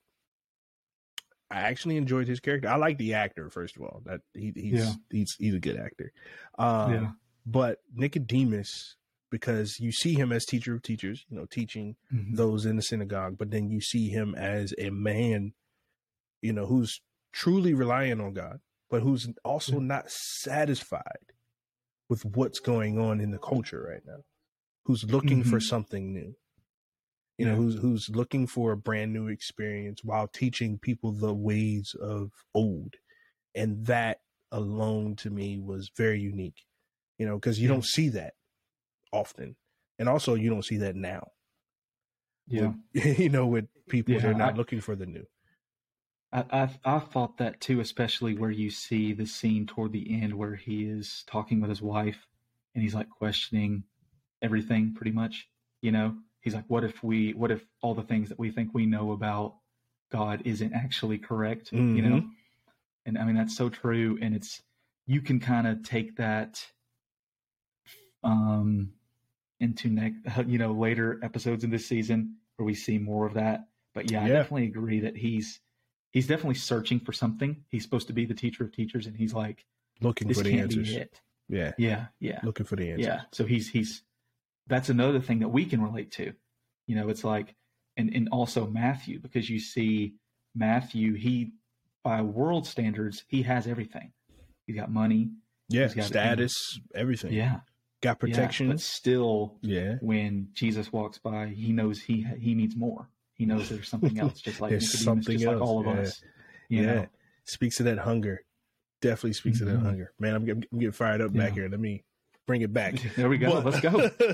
I 1.51 1.61
actually 1.61 1.97
enjoyed 1.97 2.27
his 2.27 2.39
character. 2.39 2.69
I 2.69 2.75
like 2.77 2.97
the 2.97 3.13
actor 3.13 3.49
first 3.49 3.75
of 3.75 3.81
all. 3.83 4.01
That 4.05 4.21
he, 4.33 4.53
he's 4.55 4.79
Yeah. 4.85 4.93
he's 5.09 5.35
he's 5.37 5.53
a 5.55 5.59
good 5.59 5.77
actor. 5.77 6.13
Um, 6.57 6.91
yeah. 6.93 7.11
But 7.45 7.79
Nicodemus, 7.93 8.95
because 9.29 9.79
you 9.79 9.91
see 9.91 10.13
him 10.13 10.31
as 10.31 10.45
teacher 10.45 10.73
of 10.75 10.81
teachers, 10.81 11.25
you 11.29 11.37
know, 11.37 11.45
teaching 11.45 11.95
Mhm. 12.13 12.35
those 12.37 12.65
in 12.65 12.75
the 12.77 12.81
synagogue, 12.81 13.37
but 13.37 13.51
then 13.51 13.69
you 13.69 13.81
see 13.81 14.09
him 14.09 14.33
as 14.35 14.73
a 14.77 14.89
man, 14.91 15.53
you 16.41 16.53
know, 16.53 16.65
who's 16.67 17.01
truly 17.33 17.73
relying 17.73 18.21
on 18.21 18.33
God, 18.33 18.59
but 18.89 19.01
who's 19.01 19.27
also 19.43 19.73
Yeah. 19.73 19.79
not 19.87 20.11
satisfied 20.11 21.33
with 22.09 22.23
what's 22.25 22.59
going 22.59 22.97
on 22.99 23.19
in 23.21 23.31
the 23.31 23.39
culture 23.39 23.81
right 23.89 24.05
now. 24.05 24.23
Who's 24.85 25.03
looking 25.03 25.43
for 25.43 25.57
Mhm. 25.59 25.63
something 25.63 26.13
new. 26.13 26.35
You 27.41 27.47
know, 27.49 27.55
who's 27.55 27.75
who's 27.75 28.09
looking 28.09 28.47
for 28.47 28.71
a 28.71 28.77
brand 28.77 29.13
new 29.13 29.27
experience 29.27 30.03
while 30.03 30.27
teaching 30.27 30.77
people 30.79 31.11
the 31.11 31.33
ways 31.33 31.95
of 31.99 32.31
old. 32.53 32.95
And 33.55 33.85
that 33.87 34.21
alone 34.51 35.15
to 35.17 35.29
me 35.29 35.59
was 35.59 35.91
very 35.95 36.19
unique. 36.21 36.65
You 37.17 37.25
know, 37.27 37.35
because 37.35 37.59
you 37.59 37.67
Yeah. 37.67 37.73
don't 37.75 37.85
see 37.85 38.09
that 38.09 38.33
often. 39.11 39.55
And 39.99 40.09
also 40.09 40.35
you 40.35 40.49
don't 40.49 40.65
see 40.65 40.77
that 40.77 40.95
now 40.95 41.31
Yeah. 42.47 42.73
with- 42.93 43.19
you 43.19 43.29
know, 43.29 43.47
with 43.47 43.67
people 43.89 44.15
Yeah, 44.15 44.27
are 44.27 44.33
not 44.33 44.53
I- 44.53 44.57
looking 44.57 44.81
for 44.81 44.95
the 44.95 45.05
new. 45.05 45.25
I, 46.33 46.45
I 46.85 46.95
I 46.95 46.99
thought 46.99 47.37
that 47.37 47.59
too, 47.59 47.79
especially 47.81 48.37
where 48.37 48.51
you 48.51 48.69
see 48.69 49.13
the 49.13 49.25
scene 49.25 49.65
toward 49.67 49.91
the 49.91 50.21
end 50.21 50.33
where 50.33 50.55
he 50.55 50.85
is 50.85 51.23
talking 51.27 51.59
with 51.59 51.69
his 51.69 51.81
wife 51.81 52.27
and 52.73 52.81
he's 52.83 52.95
like 52.95 53.09
questioning 53.09 53.83
everything 54.41 54.93
pretty 54.93 55.11
much. 55.11 55.49
You 55.81 55.91
know, 55.91 56.17
he's 56.41 56.53
like, 56.53 56.65
"What 56.67 56.83
if 56.83 57.03
we? 57.03 57.33
What 57.33 57.51
if 57.51 57.65
all 57.81 57.93
the 57.95 58.03
things 58.03 58.29
that 58.29 58.39
we 58.39 58.51
think 58.51 58.73
we 58.73 58.85
know 58.85 59.11
about 59.11 59.55
God 60.11 60.41
isn't 60.45 60.73
actually 60.73 61.17
correct?" 61.17 61.71
You 61.71 62.01
know, 62.01 62.23
and 63.05 63.17
I 63.17 63.23
mean 63.25 63.35
that's 63.35 63.55
so 63.55 63.69
true, 63.69 64.17
and 64.21 64.35
it's 64.35 64.61
you 65.07 65.21
can 65.21 65.39
kind 65.39 65.65
of 65.67 65.83
take 65.83 66.17
that 66.17 66.65
um 68.23 68.91
into 69.59 69.89
next 69.89 70.17
you 70.47 70.57
know 70.57 70.71
later 70.73 71.19
episodes 71.23 71.63
in 71.63 71.69
this 71.69 71.87
season 71.87 72.35
where 72.57 72.65
we 72.65 72.73
see 72.75 72.97
more 72.97 73.25
of 73.25 73.33
that. 73.35 73.61
But 73.93 74.11
yeah, 74.11 74.23
I 74.23 74.27
definitely 74.29 74.65
agree 74.65 75.01
that 75.01 75.17
he's 75.17 75.59
he's 76.11 76.27
definitely 76.27 76.55
searching 76.55 76.99
for 76.99 77.13
something. 77.13 77.63
He's 77.69 77.83
supposed 77.83 78.07
to 78.07 78.13
be 78.13 78.25
the 78.25 78.33
teacher 78.33 78.63
of 78.63 78.71
teachers, 78.71 79.05
and 79.07 79.15
he's 79.15 79.33
like, 79.33 79.65
Looking 80.01 80.27
"This 80.27 80.37
for 80.37 80.43
the 80.43 80.57
answers. 80.59 80.89
be 80.89 80.97
it." 80.97 81.21
Yeah. 81.49 81.73
Yeah, 81.77 82.05
yeah, 82.21 82.39
Looking 82.43 82.65
for 82.65 82.77
the 82.77 82.89
answers. 82.91 83.05
yeah. 83.05 83.21
So 83.33 83.45
he's 83.45 83.69
he's 83.69 84.03
that's 84.67 84.89
another 84.89 85.19
thing 85.19 85.39
that 85.39 85.49
we 85.49 85.65
can 85.65 85.81
relate 85.81 86.11
to. 86.13 86.33
You 86.87 86.95
know, 86.95 87.09
it's 87.09 87.23
like 87.23 87.55
and 87.97 88.13
and 88.15 88.29
also 88.31 88.67
Matthew 88.67 89.19
because 89.19 89.49
you 89.49 89.59
see 89.59 90.13
Matthew 90.55 91.13
he 91.15 91.51
by 92.03 92.21
world 92.21 92.65
standards 92.67 93.23
he 93.27 93.43
has 93.43 93.67
everything. 93.67 94.11
He's 94.65 94.75
got 94.75 94.91
money. 94.91 95.29
Yeah. 95.69 95.83
He's 95.85 95.93
got, 95.95 96.05
Status, 96.05 96.79
everything. 96.93 97.31
Yeah, 97.33 97.59
Got 98.01 98.19
protection. 98.19 98.67
Yeah, 98.67 98.73
but 98.73 98.81
still, 98.81 99.57
Yeah. 99.61 99.95
when 100.01 100.49
Jesus 100.53 100.91
walks 100.91 101.17
by, 101.17 101.47
he 101.47 101.71
knows 101.71 102.01
he 102.01 102.25
he 102.39 102.55
needs 102.55 102.75
more. 102.75 103.09
He 103.35 103.45
knows 103.45 103.69
there's 103.69 103.87
something 103.89 104.19
else, 104.19 104.39
just 104.41 104.59
like 104.61 104.71
Nicodemus, 104.71 105.03
something 105.03 105.37
just 105.37 105.45
like 105.47 105.55
else, 105.57 105.61
all 105.69 105.79
of 105.79 105.85
yeah. 105.95 106.01
us. 106.01 106.21
Yeah. 106.69 106.81
know, 106.81 107.07
Speaks 107.45 107.77
to 107.77 107.83
that 107.83 107.99
hunger. 107.99 108.43
Definitely 109.01 109.33
speaks 109.33 109.59
to 109.59 109.65
that 109.65 109.77
Mhm. 109.79 109.83
hunger. 109.83 110.13
Man, 110.19 110.35
I'm 110.35 110.47
I'm 110.49 110.59
getting 110.79 110.91
fired 110.91 111.21
up 111.21 111.33
back 111.33 111.53
here. 111.53 111.67
Let 111.69 111.79
me 111.79 112.03
bring 112.47 112.61
it 112.61 112.73
back. 112.73 112.95
there 113.15 113.29
we 113.29 113.37
go. 113.37 113.61
But- 113.61 113.65
Let's 113.65 113.79
go. 113.81 113.89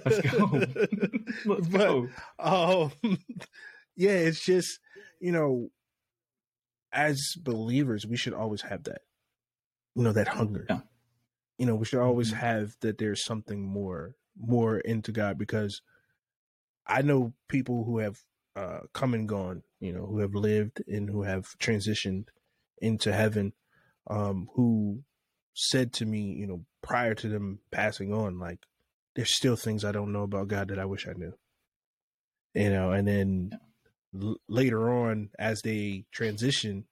Let's 0.05 0.21
go. 0.21 0.45
Let's 1.45 1.67
But- 1.67 1.77
go. 1.77 2.09
Um, 2.39 2.91
yeah, 3.95 4.11
it's 4.11 4.43
just 4.43 4.79
you 5.19 5.31
know, 5.31 5.69
as 6.91 7.33
believers, 7.41 8.05
we 8.05 8.17
should 8.17 8.33
always 8.33 8.61
have 8.61 8.83
that, 8.85 9.01
you 9.95 10.03
know, 10.03 10.13
that 10.13 10.27
hunger. 10.27 10.65
Yeah. 10.69 10.79
You 11.57 11.65
know, 11.65 11.75
we 11.75 11.85
should 11.85 11.99
always 12.01 12.31
Mhm. 12.31 12.37
have 12.37 12.75
that. 12.81 12.97
There's 12.99 13.23
something 13.23 13.65
more, 13.65 14.15
more 14.39 14.77
into 14.79 15.11
God 15.11 15.37
because 15.37 15.81
I 16.85 17.01
know 17.01 17.33
people 17.47 17.83
who 17.83 17.97
have 17.99 18.19
uh, 18.55 18.81
come 18.93 19.13
and 19.13 19.27
gone. 19.27 19.63
You 19.79 19.93
know, 19.93 20.05
who 20.07 20.19
have 20.19 20.33
lived 20.33 20.81
and 20.87 21.07
who 21.09 21.21
have 21.23 21.55
transitioned 21.59 22.25
into 22.79 23.13
heaven, 23.13 23.53
um, 24.09 24.47
who 24.55 25.03
said 25.57 25.91
to 25.93 26.05
me, 26.05 26.21
you 26.33 26.47
know, 26.47 26.65
prior 26.81 27.15
to 27.15 27.27
them 27.29 27.59
passing 27.71 28.13
on, 28.13 28.39
like, 28.39 28.59
there's 29.15 29.35
still 29.35 29.55
things 29.55 29.83
I 29.83 29.91
don't 29.91 30.13
know 30.13 30.23
about 30.23 30.47
God 30.49 30.69
that 30.69 30.79
I 30.79 30.85
wish 30.85 31.07
I 31.07 31.13
knew. 31.13 31.33
You 32.53 32.69
know, 32.71 32.91
and 32.91 33.07
then 33.07 33.59
l- 34.19 34.37
later 34.47 34.89
on, 34.89 35.29
as 35.37 35.61
they 35.61 36.05
transition, 36.11 36.85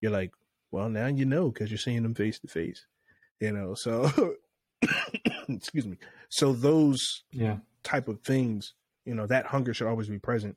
you're 0.00 0.12
like, 0.12 0.32
well, 0.70 0.88
now 0.88 1.06
you 1.06 1.24
know 1.24 1.50
because 1.50 1.70
you're 1.70 1.78
seeing 1.78 2.02
them 2.02 2.14
face 2.14 2.38
to 2.40 2.48
face. 2.48 2.86
You 3.40 3.52
know, 3.52 3.74
so 3.74 4.10
excuse 5.48 5.86
me. 5.86 5.98
So 6.28 6.52
those 6.52 7.24
Yeah, 7.32 7.58
type 7.82 8.08
of 8.08 8.20
things, 8.22 8.74
you 9.04 9.14
know, 9.14 9.26
that 9.26 9.46
hunger 9.46 9.74
should 9.74 9.88
always 9.88 10.08
be 10.08 10.18
present 10.18 10.56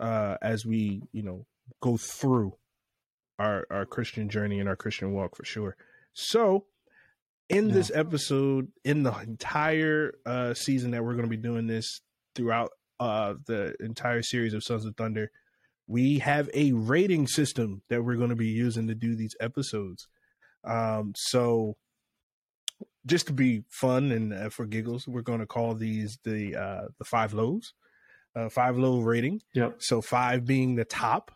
uh, 0.00 0.36
as 0.42 0.66
we, 0.66 1.02
you 1.12 1.22
know, 1.22 1.46
go 1.80 1.96
through 1.96 2.56
our 3.38 3.66
our 3.70 3.86
Christian 3.86 4.28
journey 4.28 4.60
and 4.60 4.68
our 4.68 4.76
Christian 4.76 5.12
walk 5.12 5.36
for 5.36 5.44
sure. 5.44 5.76
So, 6.12 6.66
in 7.48 7.68
this 7.70 7.90
episode, 7.94 8.68
in 8.84 9.02
the 9.02 9.12
entire 9.18 10.14
uh, 10.24 10.54
season 10.54 10.92
that 10.92 11.04
we're 11.04 11.12
going 11.14 11.24
to 11.24 11.36
be 11.36 11.36
doing 11.36 11.66
this 11.66 12.00
throughout 12.34 12.70
uh, 13.00 13.34
the 13.46 13.74
entire 13.80 14.22
series 14.22 14.54
of 14.54 14.64
Sons 14.64 14.84
of 14.84 14.96
Thunder, 14.96 15.30
we 15.86 16.18
have 16.20 16.48
a 16.54 16.72
rating 16.72 17.26
system 17.26 17.82
that 17.88 18.02
we're 18.02 18.16
going 18.16 18.30
to 18.30 18.36
be 18.36 18.48
using 18.48 18.88
to 18.88 18.94
do 18.94 19.14
these 19.14 19.36
episodes. 19.40 20.08
Um, 20.64 21.12
so 21.14 21.76
just 23.06 23.26
to 23.26 23.32
be 23.32 23.64
fun 23.68 24.10
and 24.10 24.32
uh, 24.32 24.48
for 24.48 24.64
giggles, 24.64 25.06
we're 25.06 25.22
going 25.22 25.40
to 25.40 25.46
call 25.46 25.74
these 25.74 26.18
the 26.24 26.56
uh, 26.56 26.88
the 26.98 27.04
five 27.04 27.34
lows, 27.34 27.74
uh, 28.34 28.48
five 28.48 28.78
low 28.78 29.00
rating. 29.00 29.42
yep, 29.52 29.76
So 29.78 30.00
five 30.00 30.46
being 30.46 30.76
the 30.76 30.84
top, 30.84 31.30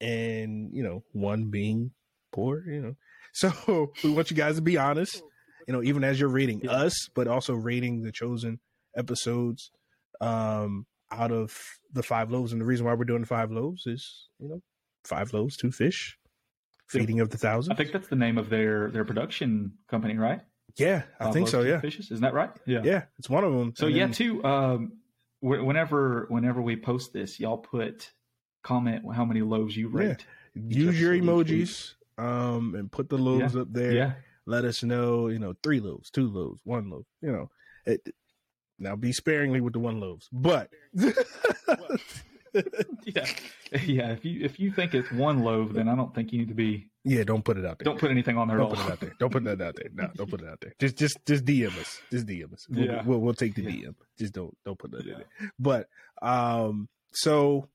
and 0.00 0.70
you 0.72 0.82
know 0.82 1.04
one 1.12 1.50
being 1.50 1.90
poor. 2.32 2.64
You 2.66 2.80
know, 2.80 2.96
so 3.64 3.92
we 4.04 4.10
want 4.10 4.30
you 4.30 4.36
guys 4.36 4.56
to 4.56 4.62
be 4.62 4.76
honest. 4.76 5.22
You 5.66 5.74
know, 5.74 5.82
even 5.82 6.02
as 6.02 6.18
you're 6.18 6.30
rating 6.30 6.60
Yeah. 6.64 6.70
us, 6.72 7.08
but 7.14 7.28
also 7.28 7.54
rating 7.54 8.02
the 8.02 8.10
chosen 8.12 8.58
episodes 8.96 9.70
um, 10.20 10.86
out 11.12 11.30
of 11.30 11.56
the 11.92 12.02
five 12.02 12.30
loaves. 12.30 12.52
And 12.52 12.60
the 12.60 12.64
reason 12.64 12.86
why 12.86 12.94
we're 12.94 13.04
doing 13.04 13.24
five 13.24 13.50
loaves 13.50 13.86
is 13.86 14.28
you 14.38 14.48
know 14.48 14.62
five 15.04 15.32
loaves, 15.32 15.56
two 15.56 15.70
fish, 15.70 16.16
feeding 16.88 17.20
of 17.20 17.30
the 17.30 17.48
I 17.70 17.74
think 17.74 17.92
that's 17.92 18.08
the 18.08 18.16
name 18.16 18.38
of 18.38 18.48
their 18.50 18.90
their 18.90 19.04
production 19.04 19.74
company, 19.90 20.16
right? 20.16 20.40
yeah, 20.76 21.02
I 21.20 21.24
Five 21.24 21.32
think 21.34 21.44
Loaves, 21.44 21.50
so. 21.50 21.62
Yeah, 21.62 21.80
Fishes, 21.80 22.06
isn't 22.10 22.22
that 22.22 22.34
right? 22.34 22.50
Yeah. 22.66 22.82
yeah, 22.84 23.02
it's 23.18 23.28
one 23.28 23.42
of 23.44 23.52
them. 23.52 23.72
So 23.76 23.86
And 23.86 23.96
yeah, 23.96 24.04
then- 24.04 24.12
too. 24.12 24.44
Um, 24.44 24.92
whenever 25.40 26.26
whenever 26.28 26.60
we 26.62 26.76
post 26.76 27.12
this, 27.12 27.38
y'all 27.40 27.58
put 27.58 28.12
comment 28.62 29.02
how 29.14 29.24
many 29.24 29.40
loaves 29.42 29.76
you 29.76 29.90
Yeah. 30.00 30.16
use 30.54 31.00
your 31.00 31.12
emojis 31.14 31.94
um 32.18 32.74
and 32.74 32.90
put 32.92 33.08
the 33.08 33.16
loaves 33.18 33.56
up 33.56 33.68
there 33.72 33.92
Yeah, 33.92 34.12
let 34.46 34.64
us 34.64 34.82
know 34.82 35.28
you 35.28 35.38
know 35.38 35.54
three 35.62 35.80
loaves 35.80 36.10
two 36.10 36.28
loaves 36.28 36.60
one 36.64 36.90
loaf 36.90 37.06
you 37.22 37.30
know 37.32 37.50
it, 37.86 38.00
now 38.78 38.94
be 38.96 39.12
sparingly 39.12 39.60
with 39.60 39.72
the 39.72 39.78
one 39.78 40.00
loaves 40.00 40.28
but 40.32 40.70
yeah, 43.04 43.26
yeah. 43.84 44.10
If 44.12 44.24
you 44.24 44.44
if 44.44 44.58
you 44.58 44.72
think 44.72 44.94
it's 44.94 45.10
one 45.12 45.42
loaf, 45.44 45.72
then 45.72 45.86
I 45.88 45.94
don't 45.94 46.14
think 46.14 46.32
you 46.32 46.38
need 46.40 46.48
to 46.48 46.54
be. 46.54 46.88
yeah 47.04 47.22
don't 47.22 47.44
put 47.44 47.58
it 47.58 47.64
out 47.66 47.78
there 47.78 47.84
Don't 47.84 47.98
put 48.00 48.10
anything 48.10 48.38
on 48.38 48.48
there. 48.48 48.56
don't 48.56 48.70
put 48.70 48.78
all. 48.78 48.86
it 48.88 48.92
out 48.92 49.00
there 49.00 49.12
don't 49.18 49.30
put 49.30 49.44
that 49.44 49.60
out 49.60 49.76
there 49.76 49.88
no 49.94 50.08
don't 50.16 50.30
put 50.30 50.40
it 50.40 50.48
out 50.48 50.60
there 50.60 50.74
just 50.78 50.96
just 50.96 51.18
just 51.26 51.44
dm 51.44 51.78
us 51.78 52.00
just 52.10 52.26
dm 52.26 52.52
us 52.52 52.66
we'll, 52.70 52.84
Yeah. 52.86 53.02
we'll, 53.04 53.18
we'll 53.20 53.34
take 53.34 53.54
the 53.54 53.62
Yeah. 53.62 53.88
dm 53.88 53.94
just 54.18 54.32
don't 54.32 54.56
don't 54.64 54.78
put 54.78 54.90
that 54.92 55.02
in 55.02 55.08
Yeah. 55.08 55.14
there 55.38 55.52
but 55.58 55.88
um 56.22 56.88
so 57.12 57.68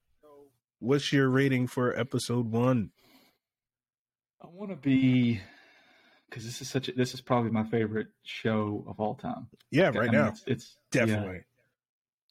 what's 0.80 1.14
your 1.14 1.30
rating 1.30 1.68
for 1.68 1.98
episode 1.98 2.52
one 2.52 2.90
I 4.44 4.48
want 4.48 4.72
to 4.72 4.76
be 4.76 5.40
because 6.30 6.46
this 6.46 6.62
is 6.62 6.70
such 6.70 6.90
a, 6.90 6.92
this 6.94 7.14
is 7.14 7.22
probably 7.22 7.52
my 7.52 7.64
favorite 7.64 8.08
show 8.24 8.84
of 8.88 9.00
all 9.00 9.16
time. 9.16 9.48
yeah 9.72 9.88
I 9.88 9.92
right 9.92 10.12
mean, 10.12 10.22
now 10.22 10.28
it's, 10.30 10.44
it's 10.48 10.78
definitely 10.92 11.42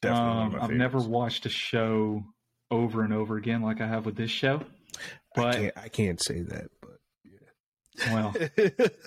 yeah. 0.03 0.11
definitely 0.11 0.57
Um, 0.57 0.61
I've 0.63 0.71
never 0.71 0.99
watched 0.99 1.45
a 1.45 1.49
show 1.49 2.23
over 2.71 3.03
and 3.03 3.13
over 3.13 3.37
again 3.37 3.61
like 3.61 3.81
I 3.81 3.87
have 3.87 4.05
with 4.05 4.15
this 4.15 4.31
show. 4.31 4.61
I 4.95 4.99
But 5.35 5.55
can't, 5.55 5.77
I 5.77 5.87
can't 5.89 6.21
say 6.23 6.41
that 6.41 6.69
but 6.81 6.99
yeah. 7.23 8.13
well, 8.13 8.35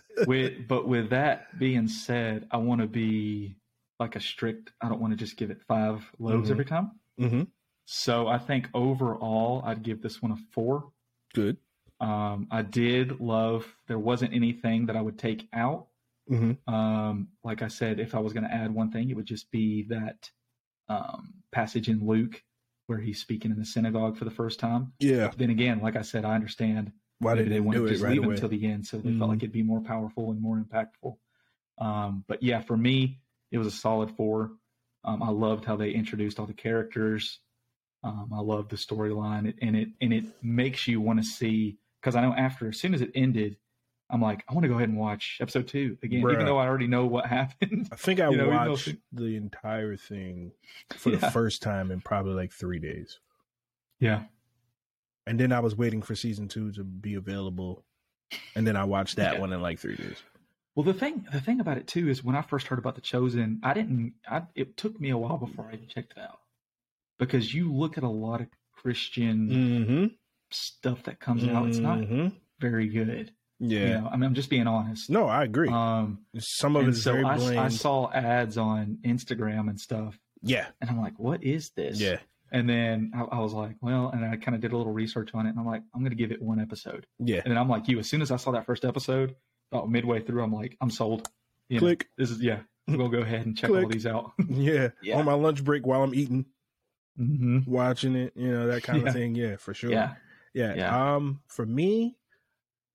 with 0.26 0.66
but 0.66 0.88
with 0.88 1.10
that 1.10 1.58
being 1.58 1.88
said, 1.88 2.46
I 2.50 2.56
want 2.56 2.80
to 2.80 2.86
be 2.86 3.56
like 4.00 4.16
a 4.16 4.20
strict. 4.20 4.72
I 4.80 4.88
don't 4.88 5.00
want 5.00 5.12
to 5.12 5.16
just 5.16 5.36
give 5.36 5.50
it 5.50 5.60
five 5.68 6.02
loaves 6.18 6.48
Mhm. 6.48 6.52
every 6.52 6.64
time. 6.64 6.92
hmm 7.18 7.42
So 7.84 8.26
I 8.26 8.38
think 8.38 8.68
overall, 8.74 9.62
I'd 9.64 9.82
give 9.82 10.02
this 10.02 10.20
one 10.22 10.32
a 10.32 10.36
four. 10.52 10.90
good 11.34 11.56
Um, 12.00 12.48
I 12.50 12.62
did 12.62 13.20
love. 13.20 13.66
There 13.88 13.98
wasn't 13.98 14.34
anything 14.34 14.86
that 14.86 14.96
I 14.96 15.00
would 15.02 15.18
take 15.18 15.48
out. 15.52 15.88
hmm 16.28 16.52
Um, 16.66 17.28
like 17.44 17.62
I 17.62 17.68
said, 17.68 18.00
if 18.00 18.14
I 18.14 18.18
was 18.18 18.32
going 18.32 18.44
to 18.44 18.52
add 18.52 18.74
one 18.74 18.90
thing, 18.90 19.10
it 19.10 19.16
would 19.16 19.26
just 19.26 19.50
be 19.50 19.84
that 19.84 20.30
um, 20.88 21.34
passage 21.52 21.88
in 21.88 22.06
Luke 22.06 22.42
where 22.86 22.98
he's 22.98 23.20
speaking 23.20 23.50
in 23.50 23.58
the 23.58 23.64
synagogue 23.64 24.16
for 24.16 24.24
the 24.24 24.30
first 24.30 24.60
time. 24.60 24.92
yeah 25.00 25.32
Then 25.36 25.50
again, 25.50 25.80
like 25.80 25.96
I 25.96 26.02
said, 26.02 26.24
I 26.24 26.34
understand 26.34 26.92
Why 27.18 27.34
did 27.34 27.50
they 27.50 27.60
wanted 27.60 27.80
to 27.82 27.88
just 27.88 28.02
right 28.04 28.12
leave 28.12 28.22
away? 28.24 28.36
till 28.36 28.48
the 28.48 28.66
end, 28.66 28.86
so 28.86 28.98
they 28.98 29.10
felt 29.12 29.22
Mhm. 29.22 29.28
like 29.28 29.38
it'd 29.38 29.52
be 29.52 29.62
more 29.62 29.80
powerful 29.80 30.30
and 30.30 30.40
more 30.40 30.58
impactful. 30.62 31.16
Um, 31.78 32.24
but 32.28 32.42
yeah, 32.42 32.60
for 32.60 32.76
me, 32.76 33.20
it 33.50 33.58
was 33.58 33.66
a 33.66 33.70
solid 33.72 34.10
four. 34.12 34.52
Um, 35.04 35.22
I 35.22 35.30
loved 35.30 35.64
how 35.64 35.76
they 35.76 35.90
introduced 35.92 36.38
all 36.40 36.46
the 36.46 36.54
characters. 36.54 37.40
Um, 38.02 38.30
I 38.32 38.40
love 38.40 38.68
the 38.68 38.76
storyline, 38.76 39.54
and 39.62 39.76
it 39.76 39.88
and 40.00 40.12
it 40.12 40.26
makes 40.42 40.86
you 40.86 41.00
want 41.00 41.18
to 41.20 41.24
see 41.24 41.78
because 42.06 42.14
I 42.14 42.20
know 42.20 42.32
after 42.34 42.68
as 42.68 42.78
soon 42.78 42.94
as 42.94 43.00
it 43.00 43.10
ended, 43.16 43.56
I'm 44.08 44.22
like, 44.22 44.44
I 44.48 44.54
want 44.54 44.62
to 44.62 44.68
go 44.68 44.76
ahead 44.76 44.88
and 44.88 44.96
watch 44.96 45.38
episode 45.40 45.66
two 45.66 45.98
again, 46.04 46.22
Bruh. 46.22 46.34
even 46.34 46.46
though 46.46 46.56
I 46.58 46.68
already 46.68 46.86
know 46.86 47.04
what 47.04 47.26
happened. 47.38 47.88
I 47.90 47.96
think 47.96 48.20
I 48.20 48.30
You 48.30 48.36
know, 48.36 48.48
watched 48.48 48.86
it- 48.86 49.00
the 49.12 49.34
entire 49.34 49.96
thing 49.96 50.52
for 50.96 51.10
the 51.10 51.18
first 51.18 51.62
time 51.62 51.90
in 51.90 52.00
probably 52.00 52.34
like 52.34 52.52
three 52.52 52.78
days. 52.78 53.18
yeah, 53.98 54.22
And 55.26 55.40
then 55.40 55.50
I 55.50 55.58
was 55.58 55.74
waiting 55.74 56.00
for 56.00 56.14
season 56.14 56.46
two 56.46 56.70
to 56.72 56.84
be 56.84 57.14
available. 57.14 57.84
And 58.54 58.64
then 58.64 58.76
I 58.76 58.84
watched 58.84 59.16
that 59.16 59.34
Yeah. 59.34 59.40
one 59.40 59.52
in 59.52 59.60
like 59.60 59.80
three 59.80 59.96
days. 59.96 60.22
Well, 60.76 60.84
the 60.84 60.94
thing 60.94 61.26
the 61.32 61.40
thing 61.40 61.58
about 61.58 61.76
it 61.78 61.88
too 61.88 62.08
is 62.08 62.22
when 62.22 62.36
I 62.36 62.42
first 62.42 62.68
heard 62.68 62.78
about 62.78 62.94
the 62.94 63.00
Chosen, 63.00 63.58
I 63.64 63.74
didn't. 63.74 64.14
I, 64.30 64.42
it 64.54 64.76
took 64.76 65.00
me 65.00 65.10
a 65.10 65.18
while 65.18 65.38
before 65.38 65.64
I 65.68 65.72
even 65.74 65.88
checked 65.88 66.12
it 66.16 66.20
out 66.20 66.38
because 67.18 67.52
you 67.52 67.72
look 67.74 67.98
at 67.98 68.04
a 68.04 68.08
lot 68.08 68.42
of 68.42 68.46
Christian 68.72 69.48
Mm-hmm. 69.48 70.06
Stuff 70.50 71.02
that 71.04 71.20
comes 71.20 71.44
out. 71.44 71.68
It's 71.68 71.78
not 71.78 72.00
very 72.60 72.88
good. 72.88 73.32
Yeah. 73.58 73.78
You 73.80 73.86
know, 74.02 74.08
I 74.12 74.16
mean, 74.16 74.24
I'm 74.24 74.34
just 74.34 74.50
being 74.50 74.66
honest. 74.66 75.08
No, 75.08 75.26
I 75.26 75.44
agree. 75.44 75.68
Um, 75.70 76.20
Some 76.38 76.76
of 76.76 76.86
it's 76.88 77.02
so 77.02 77.12
very 77.12 77.24
I, 77.24 77.36
bland. 77.36 77.58
I 77.58 77.68
saw 77.68 78.10
ads 78.12 78.58
on 78.58 78.98
Instagram 79.04 79.70
and 79.70 79.80
stuff, 79.80 80.18
yeah. 80.42 80.66
and 80.80 80.90
I'm 80.90 81.00
like, 81.00 81.18
what 81.18 81.42
is 81.42 81.70
this? 81.70 81.98
Yeah. 82.00 82.18
And 82.52 82.68
then 82.68 83.12
I, 83.14 83.22
I 83.22 83.40
was 83.40 83.52
like, 83.54 83.76
well, 83.80 84.10
and 84.10 84.24
I 84.24 84.36
kind 84.36 84.54
of 84.54 84.60
did 84.60 84.72
a 84.72 84.76
little 84.76 84.92
research 84.92 85.30
on 85.34 85.46
it, 85.46 85.50
and 85.50 85.58
I'm 85.58 85.66
like, 85.66 85.82
I'm 85.94 86.00
going 86.02 86.10
to 86.10 86.16
give 86.16 86.32
it 86.32 86.40
one 86.42 86.60
episode. 86.60 87.06
Yeah. 87.18 87.40
And 87.44 87.50
then 87.50 87.58
I'm 87.58 87.68
like 87.68 87.88
you. 87.88 87.98
As 87.98 88.08
soon 88.08 88.20
as 88.22 88.30
I 88.30 88.36
saw 88.36 88.52
that 88.52 88.66
first 88.66 88.84
episode, 88.84 89.34
about 89.72 89.90
midway 89.90 90.20
through, 90.20 90.42
I'm 90.42 90.52
like, 90.52 90.76
I'm 90.80 90.90
sold. 90.90 91.26
You 91.68 91.76
know, 91.76 91.86
Click. 91.86 92.08
this 92.18 92.30
is 92.30 92.40
yeah. 92.40 92.60
I'm 92.86 92.96
gonna 92.98 93.08
go 93.08 93.18
ahead 93.18 93.46
and 93.46 93.56
check 93.58 93.70
all 93.70 93.88
these 93.88 94.06
out. 94.06 94.32
Yeah. 94.48 94.90
Yeah. 95.02 95.16
On 95.18 95.24
my 95.24 95.32
lunch 95.32 95.64
break 95.64 95.84
while 95.86 96.02
I'm 96.04 96.14
eating, 96.14 96.44
hmm 97.16 97.60
watching 97.66 98.14
it, 98.14 98.32
you 98.36 98.52
know, 98.52 98.66
that 98.68 98.82
kind 98.84 99.02
Yeah. 99.02 99.08
of 99.08 99.14
thing. 99.14 99.34
Yeah, 99.34 99.56
for 99.56 99.74
sure. 99.74 99.90
Yeah, 99.90 100.14
Yeah. 100.56 100.74
Yeah. 100.74 101.14
Um, 101.16 101.40
for 101.48 101.64
me, 101.66 102.16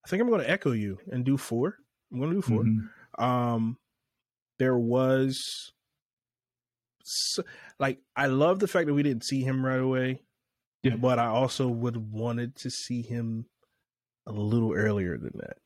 I 0.04 0.10
think 0.10 0.22
I'm 0.22 0.28
going 0.30 0.42
to 0.42 0.50
echo 0.50 0.72
you 0.72 0.98
and 1.12 1.24
do 1.24 1.38
four. 1.38 1.78
I'm 2.12 2.20
going 2.20 2.32
to 2.32 2.36
do 2.38 2.42
4 2.42 2.64
Mhm. 2.64 3.24
Um, 3.24 3.78
there 4.58 4.78
was, 4.78 5.72
s 7.06 7.40
like, 7.80 8.00
I 8.16 8.26
love 8.28 8.60
the 8.60 8.68
fact 8.68 8.88
that 8.88 8.94
we 8.94 9.04
didn't 9.04 9.24
see 9.26 9.44
him 9.44 9.64
right 9.66 9.80
away. 9.80 10.24
Yeah. 10.84 10.96
But 10.96 11.20
I 11.20 11.28
also 11.28 11.68
would 11.68 11.94
have 11.96 12.12
wanted 12.12 12.56
to 12.58 12.72
see 12.72 13.04
him 13.04 13.46
a 14.26 14.32
little 14.32 14.74
earlier 14.74 15.18
than 15.18 15.34
that, 15.36 15.58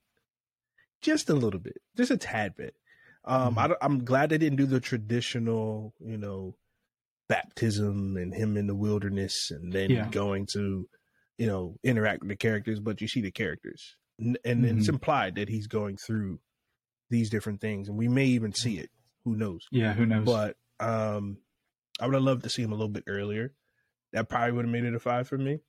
just 1.01 1.29
a 1.29 1.33
little 1.33 1.59
bit, 1.59 1.77
just 1.95 2.11
a 2.11 2.17
tad 2.17 2.55
bit. 2.57 2.75
Um. 3.23 3.57
I, 3.57 3.73
I'm 3.81 4.03
glad 4.03 4.29
they 4.29 4.37
didn't 4.37 4.57
do 4.57 4.65
the 4.65 4.81
traditional, 4.81 5.93
you 5.99 6.17
know, 6.17 6.55
baptism 7.29 8.17
and 8.17 8.33
him 8.35 8.55
in 8.57 8.67
the 8.67 8.75
wilderness 8.75 9.49
and 9.51 9.71
then 9.73 9.89
Yeah. 9.89 10.09
going 10.09 10.45
to, 10.53 10.87
you 11.37 11.47
know, 11.47 11.77
interact 11.83 12.21
with 12.21 12.29
the 12.29 12.35
characters. 12.35 12.79
But 12.79 13.01
you 13.01 13.07
see 13.07 13.21
the 13.21 13.31
characters, 13.31 13.95
and 14.19 14.37
it's 14.45 14.85
Mhm. 14.87 14.89
implied 14.89 15.35
that 15.35 15.49
he's 15.49 15.67
going 15.67 15.97
through 15.97 16.39
these 17.09 17.29
different 17.29 17.61
things, 17.61 17.87
and 17.89 17.97
we 17.97 18.07
may 18.07 18.25
even 18.25 18.53
see 18.53 18.77
it. 18.79 18.89
Who 19.25 19.35
knows? 19.35 19.67
Yeah, 19.71 19.93
who 19.93 20.05
knows? 20.05 20.25
But 20.25 20.57
um, 20.79 21.37
I 21.99 22.05
would 22.05 22.15
have 22.15 22.23
loved 22.23 22.43
to 22.43 22.49
see 22.49 22.61
him 22.63 22.71
a 22.71 22.75
little 22.75 22.89
bit 22.89 23.03
earlier. 23.07 23.53
That 24.13 24.29
probably 24.29 24.51
would 24.53 24.65
have 24.65 24.71
made 24.71 24.85
it 24.85 24.93
a 24.95 24.99
five 24.99 25.27
for 25.27 25.37
me. 25.37 25.59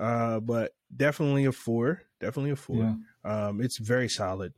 Uh, 0.00 0.40
but 0.40 0.74
definitely 0.94 1.44
a 1.44 1.52
four. 1.52 2.02
Definitely 2.20 2.50
a 2.50 2.56
four. 2.56 2.96
yeah, 3.24 3.46
Um, 3.48 3.60
it's 3.60 3.78
very 3.78 4.08
solid, 4.08 4.54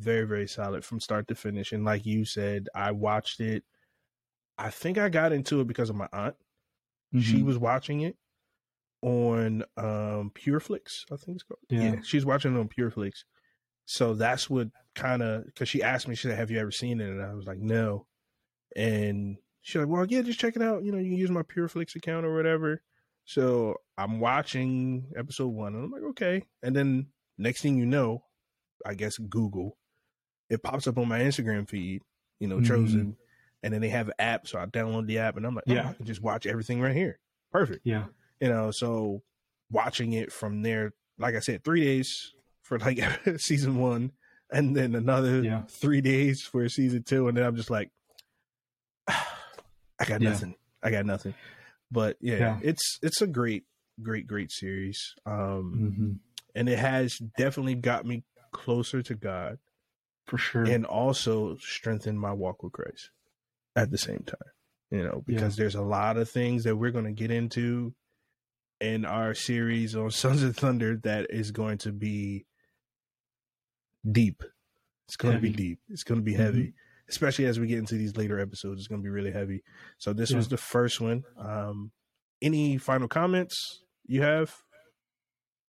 very 0.00 0.26
very 0.26 0.48
solid 0.48 0.84
from 0.84 0.98
start 1.00 1.28
to 1.28 1.34
finish. 1.34 1.72
And 1.72 1.84
like 1.84 2.04
you 2.06 2.24
said, 2.24 2.68
I 2.74 2.90
watched 2.92 3.40
it. 3.40 3.64
I 4.58 4.70
think 4.70 4.98
I 4.98 5.08
got 5.08 5.32
into 5.32 5.60
it 5.60 5.66
because 5.66 5.88
of 5.90 5.96
my 5.96 6.08
aunt. 6.12 6.36
She 7.18 7.38
Mhm. 7.38 7.44
was 7.44 7.58
watching 7.58 8.00
it 8.02 8.16
on 9.02 9.62
um 9.76 10.30
Pureflix, 10.34 11.04
I 11.12 11.16
think 11.16 11.36
it's 11.36 11.42
called. 11.42 11.58
Yeah. 11.68 11.96
she's 12.02 12.26
watching 12.26 12.54
it 12.54 12.58
on 12.60 12.68
Pureflix. 12.68 13.24
So 13.86 14.14
that's 14.14 14.48
what 14.48 14.68
kind 14.94 15.22
of 15.22 15.46
because 15.46 15.68
she 15.68 15.82
asked 15.82 16.06
me, 16.06 16.14
she 16.14 16.28
said, 16.28 16.36
"Have 16.36 16.50
you 16.50 16.58
ever 16.58 16.70
seen 16.70 17.00
it?" 17.00 17.08
And 17.08 17.22
I 17.22 17.34
was 17.34 17.46
like, 17.46 17.58
"No." 17.58 18.06
And 18.76 19.36
she's 19.62 19.80
like, 19.80 19.88
"Well, 19.88 20.06
yeah, 20.06 20.22
just 20.22 20.38
check 20.38 20.56
it 20.56 20.62
out. 20.62 20.84
You 20.84 20.92
know, 20.92 20.98
you 20.98 21.10
can 21.10 21.18
use 21.18 21.30
my 21.30 21.42
Pureflix 21.42 21.94
account 21.96 22.24
or 22.26 22.34
whatever." 22.34 22.82
So 23.24 23.76
I'm 23.98 24.20
watching 24.20 25.06
episode 25.16 25.48
one, 25.48 25.74
and 25.74 25.84
I'm 25.84 25.90
like, 25.90 26.02
"Okay." 26.10 26.44
And 26.62 26.74
then 26.76 27.08
next 27.38 27.62
thing 27.62 27.76
you 27.76 27.86
know, 27.86 28.24
I 28.86 28.94
guess 28.94 29.18
Google, 29.18 29.76
it 30.48 30.62
pops 30.62 30.86
up 30.86 30.98
on 30.98 31.08
my 31.08 31.20
Instagram 31.20 31.68
feed. 31.68 32.02
You 32.38 32.48
know, 32.48 32.60
chosen, 32.60 33.16
and 33.62 33.74
then 33.74 33.80
they 33.82 33.90
have 33.90 34.08
an 34.08 34.14
app, 34.18 34.46
so 34.48 34.58
I 34.58 34.66
download 34.66 35.06
the 35.06 35.18
app, 35.18 35.36
and 35.36 35.44
I'm 35.46 35.54
like, 35.54 35.64
"Oh, 35.68 35.72
Yeah. 35.74 35.88
I 35.90 35.92
can 35.94 36.06
just 36.06 36.22
watch 36.22 36.46
everything 36.46 36.80
right 36.80 36.94
here. 36.96 37.18
Perfect." 37.52 37.80
yeah, 37.84 38.06
you 38.40 38.48
know 38.48 38.70
so 38.70 39.22
watching 39.70 40.12
it 40.12 40.32
from 40.32 40.62
there 40.62 40.92
like 41.18 41.34
i 41.34 41.40
said 41.40 41.62
three 41.64 41.84
days 41.84 42.32
for 42.62 42.78
like 42.78 42.98
season 43.38 43.78
one 43.78 44.12
and 44.52 44.74
then 44.76 44.94
another 44.94 45.42
Yeah. 45.42 45.62
three 45.68 46.00
days 46.00 46.42
for 46.42 46.68
season 46.68 47.02
two 47.02 47.28
and 47.28 47.36
then 47.36 47.44
i'm 47.44 47.56
just 47.56 47.70
like 47.70 47.90
i 49.08 50.04
got 50.06 50.20
Yeah. 50.20 50.30
nothing 50.30 50.54
i 50.82 50.90
got 50.90 51.06
nothing 51.06 51.34
but 51.90 52.16
yeah, 52.20 52.38
Yeah. 52.38 52.58
it's 52.62 52.98
it's 53.02 53.20
a 53.22 53.26
great 53.26 53.64
great 54.02 54.26
great 54.26 54.50
series 54.50 55.14
um 55.26 55.94
hmm 55.96 56.12
and 56.54 56.68
it 56.68 56.78
has 56.80 57.16
definitely 57.38 57.76
got 57.76 58.04
me 58.04 58.24
closer 58.50 59.02
to 59.02 59.14
god 59.14 59.58
for 60.26 60.36
sure. 60.38 60.64
and 60.64 60.84
also 60.84 61.56
strengthened 61.58 62.18
my 62.18 62.32
walk 62.32 62.62
with 62.62 62.72
christ 62.72 63.10
at 63.76 63.90
the 63.90 63.98
same 63.98 64.24
time 64.26 64.50
you 64.90 65.02
know 65.04 65.22
because 65.26 65.56
there's 65.56 65.74
a 65.76 65.82
lot 65.82 66.16
of 66.16 66.28
things 66.28 66.64
that 66.64 66.74
we're 66.76 66.90
going 66.90 67.04
to 67.04 67.12
get 67.12 67.30
into 67.30 67.94
in 68.80 69.04
our 69.04 69.34
series 69.34 69.94
on 69.96 70.10
sons 70.24 70.42
of 70.42 70.56
thunder 70.56 70.96
that 71.02 71.26
is 71.30 71.50
going 71.50 71.78
to 71.78 71.92
be 71.92 72.46
deep 74.10 74.42
it's 75.06 75.16
going 75.16 75.34
to 75.34 75.40
be 75.40 75.50
deep 75.50 75.78
it's 75.90 76.02
going 76.04 76.18
to 76.18 76.24
be 76.24 76.32
Mhm. 76.32 76.36
heavy 76.38 76.72
especially 77.08 77.44
as 77.46 77.58
we 77.60 77.66
get 77.66 77.78
into 77.78 77.96
these 77.96 78.16
later 78.16 78.38
episodes 78.38 78.80
it's 78.80 78.88
going 78.88 79.00
to 79.00 79.04
be 79.04 79.10
really 79.10 79.32
heavy 79.32 79.62
so 79.98 80.12
this 80.12 80.30
Yeah. 80.30 80.38
was 80.38 80.48
the 80.48 80.56
first 80.56 81.00
one 81.00 81.24
um 81.36 81.90
any 82.40 82.78
final 82.78 83.08
comments 83.08 83.82
you 84.06 84.22
have 84.22 84.54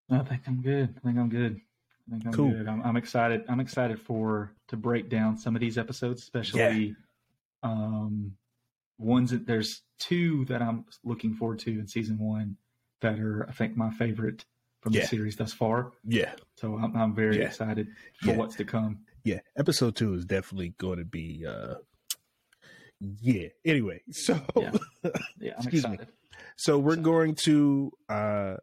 I 0.09 0.19
think 0.23 0.41
I'm 0.45 0.61
good. 0.61 0.93
I 0.97 0.99
think 0.99 1.17
I'm 1.17 1.29
good. 1.29 1.55
I 1.55 2.11
think 2.11 2.25
I'm 2.25 2.31
Cool. 2.33 2.51
good. 2.51 2.67
I'm, 2.67 2.81
I'm 2.81 2.97
excited. 2.97 3.45
I'm 3.47 3.61
excited 3.61 3.97
for 3.97 4.51
to 4.67 4.75
break 4.75 5.07
down 5.09 5.37
some 5.37 5.55
of 5.55 5.61
these 5.61 5.77
episodes, 5.77 6.21
especially 6.23 6.95
um, 7.63 8.33
ones 8.97 9.31
that 9.31 9.45
there's 9.45 9.83
two 9.99 10.43
that 10.45 10.61
I'm 10.61 10.83
looking 11.05 11.33
forward 11.33 11.59
to 11.59 11.71
in 11.71 11.87
season 11.87 12.17
one 12.19 12.57
that 13.01 13.19
are 13.19 13.47
I 13.49 13.51
think 13.51 13.75
my 13.77 13.91
favorite 13.91 14.45
from 14.81 14.93
Yeah. 14.93 15.01
the 15.01 15.07
series 15.07 15.35
thus 15.35 15.53
far. 15.53 15.91
yeah 16.05 16.33
So 16.55 16.75
I'm, 16.77 16.95
I'm 16.95 17.13
very 17.15 17.37
Yeah. 17.39 17.45
excited 17.45 17.87
for 18.21 18.29
Yeah. 18.29 18.37
what's 18.37 18.55
to 18.55 18.65
come. 18.65 18.99
yeah 19.23 19.39
episode 19.55 19.95
two 19.95 20.13
is 20.15 20.25
definitely 20.25 20.73
going 20.77 20.97
to 20.99 21.05
be 21.05 21.45
uh 21.47 21.75
yeah 22.99 23.47
anyway 23.65 24.01
so 24.11 24.39
Yeah. 24.55 24.71
Excuse 25.41 25.87
me. 25.87 25.93
excited. 25.93 26.07
so 26.55 26.77
we're 26.79 26.95
So- 26.95 27.01
going 27.01 27.35
to 27.45 27.91
uh 28.09 28.55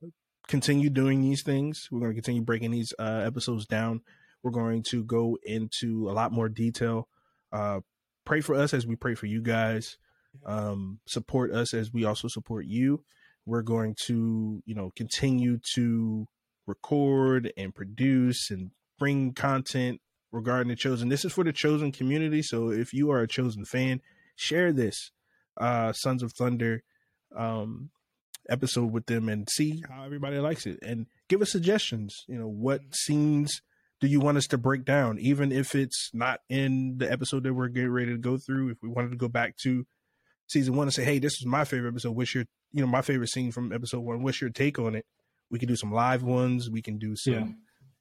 continue 0.46 0.88
doing 0.90 1.20
these 1.20 1.42
things 1.42 1.88
we're 1.90 2.00
going 2.00 2.12
to 2.12 2.14
continue 2.16 2.42
breaking 2.42 2.70
these 2.70 2.92
uh 2.98 3.22
episodes 3.24 3.66
down 3.66 4.00
we're 4.42 4.50
going 4.52 4.82
to 4.84 5.04
go 5.04 5.36
into 5.44 6.08
a 6.08 6.12
lot 6.12 6.32
more 6.32 6.48
detail 6.48 7.08
uh 7.52 7.80
pray 8.24 8.40
for 8.40 8.54
us 8.54 8.72
as 8.72 8.86
we 8.86 8.96
pray 8.96 9.14
for 9.14 9.26
you 9.26 9.42
guys 9.42 9.98
um 10.46 11.00
support 11.06 11.52
us 11.52 11.74
as 11.74 11.92
we 11.92 12.04
also 12.04 12.28
support 12.28 12.64
you 12.66 13.04
we're 13.48 13.62
going 13.62 13.96
to 14.06 14.62
you 14.66 14.74
know 14.74 14.92
continue 14.94 15.58
to 15.74 16.26
record 16.66 17.50
and 17.56 17.74
produce 17.74 18.50
and 18.50 18.70
bring 18.98 19.32
content 19.32 20.00
regarding 20.30 20.68
the 20.68 20.76
chosen. 20.76 21.08
This 21.08 21.24
is 21.24 21.32
for 21.32 21.44
the 21.44 21.52
chosen 21.52 21.90
community 21.90 22.42
so 22.42 22.70
if 22.70 22.92
you 22.92 23.10
are 23.10 23.20
a 23.20 23.28
chosen 23.28 23.64
fan 23.64 24.00
share 24.36 24.72
this 24.72 25.10
uh 25.58 25.92
sons 25.92 26.22
of 26.22 26.32
thunder 26.32 26.84
um 27.36 27.90
episode 28.48 28.92
with 28.92 29.06
them 29.06 29.28
and 29.28 29.48
see 29.50 29.82
how 29.88 30.04
everybody 30.04 30.38
likes 30.38 30.66
it. 30.66 30.78
And 30.82 31.06
give 31.28 31.40
us 31.40 31.50
suggestions 31.50 32.24
you 32.28 32.38
know 32.38 32.48
what 32.48 32.82
scenes 32.92 33.62
do 34.00 34.06
you 34.06 34.20
want 34.20 34.36
us 34.36 34.46
to 34.48 34.58
break 34.58 34.84
down? 34.84 35.18
Even 35.18 35.50
if 35.50 35.74
it's 35.74 36.10
not 36.12 36.40
in 36.48 36.98
the 36.98 37.10
episode 37.10 37.42
that 37.44 37.54
we're 37.54 37.68
getting 37.68 37.90
ready 37.90 38.12
to 38.12 38.18
go 38.18 38.36
through 38.36 38.68
if 38.70 38.78
we 38.82 38.88
wanted 38.88 39.10
to 39.10 39.16
go 39.16 39.26
back 39.28 39.56
to 39.64 39.86
season 40.48 40.74
one 40.76 40.86
and 40.88 40.94
say 40.94 41.04
hey 41.04 41.18
this 41.18 41.34
is 41.34 41.46
my 41.46 41.64
favorite 41.64 41.90
episode. 41.90 42.16
What's 42.16 42.34
your 42.34 42.44
you 42.72 42.80
know 42.80 42.86
my 42.88 43.02
favorite 43.02 43.30
scene 43.30 43.52
from 43.52 43.72
episode 43.72 44.00
one? 44.00 44.22
What's 44.22 44.40
your 44.40 44.50
take 44.50 44.78
on 44.78 44.94
it? 44.96 45.06
We 45.50 45.58
can 45.58 45.68
do 45.68 45.76
some 45.76 45.92
live 45.92 46.22
ones. 46.22 46.68
We 46.70 46.82
can 46.82 46.98
do 46.98 47.14
some 47.16 47.32
Yeah. 47.34 47.46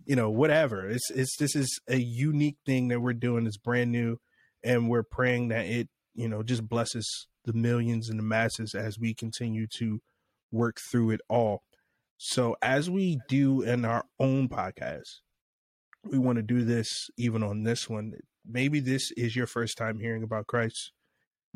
you 0.05 0.15
know 0.15 0.29
whatever. 0.29 0.87
It's 0.89 1.09
it's 1.11 1.37
this 1.37 1.55
is 1.55 1.79
a 1.87 1.97
unique 1.97 2.57
thing 2.65 2.87
that 2.89 2.99
we're 3.01 3.13
doing. 3.13 3.45
It's 3.45 3.57
brand 3.57 3.91
new. 3.91 4.17
And 4.63 4.89
we're 4.89 5.03
praying 5.03 5.49
that 5.49 5.65
it 5.67 5.87
you 6.15 6.27
know 6.27 6.41
just 6.43 6.67
blesses 6.67 7.27
the 7.45 7.53
millions 7.53 8.09
and 8.09 8.17
the 8.19 8.23
masses 8.23 8.73
as 8.75 8.97
we 8.99 9.13
continue 9.13 9.67
to 9.77 9.99
work 10.51 10.77
through 10.91 11.11
it 11.11 11.21
all. 11.29 11.61
So 12.17 12.55
as 12.61 12.89
we 12.89 13.19
do 13.29 13.61
in 13.61 13.85
our 13.85 14.03
own 14.19 14.49
podcast, 14.49 15.19
we 16.03 16.17
want 16.17 16.37
to 16.37 16.41
do 16.41 16.63
this 16.65 17.09
even 17.17 17.43
on 17.43 17.63
this 17.63 17.87
one. 17.89 18.13
Maybe 18.45 18.79
this 18.79 19.11
is 19.15 19.35
your 19.35 19.45
first 19.45 19.77
time 19.77 19.99
hearing 19.99 20.23
about 20.23 20.47
Christ. 20.47 20.91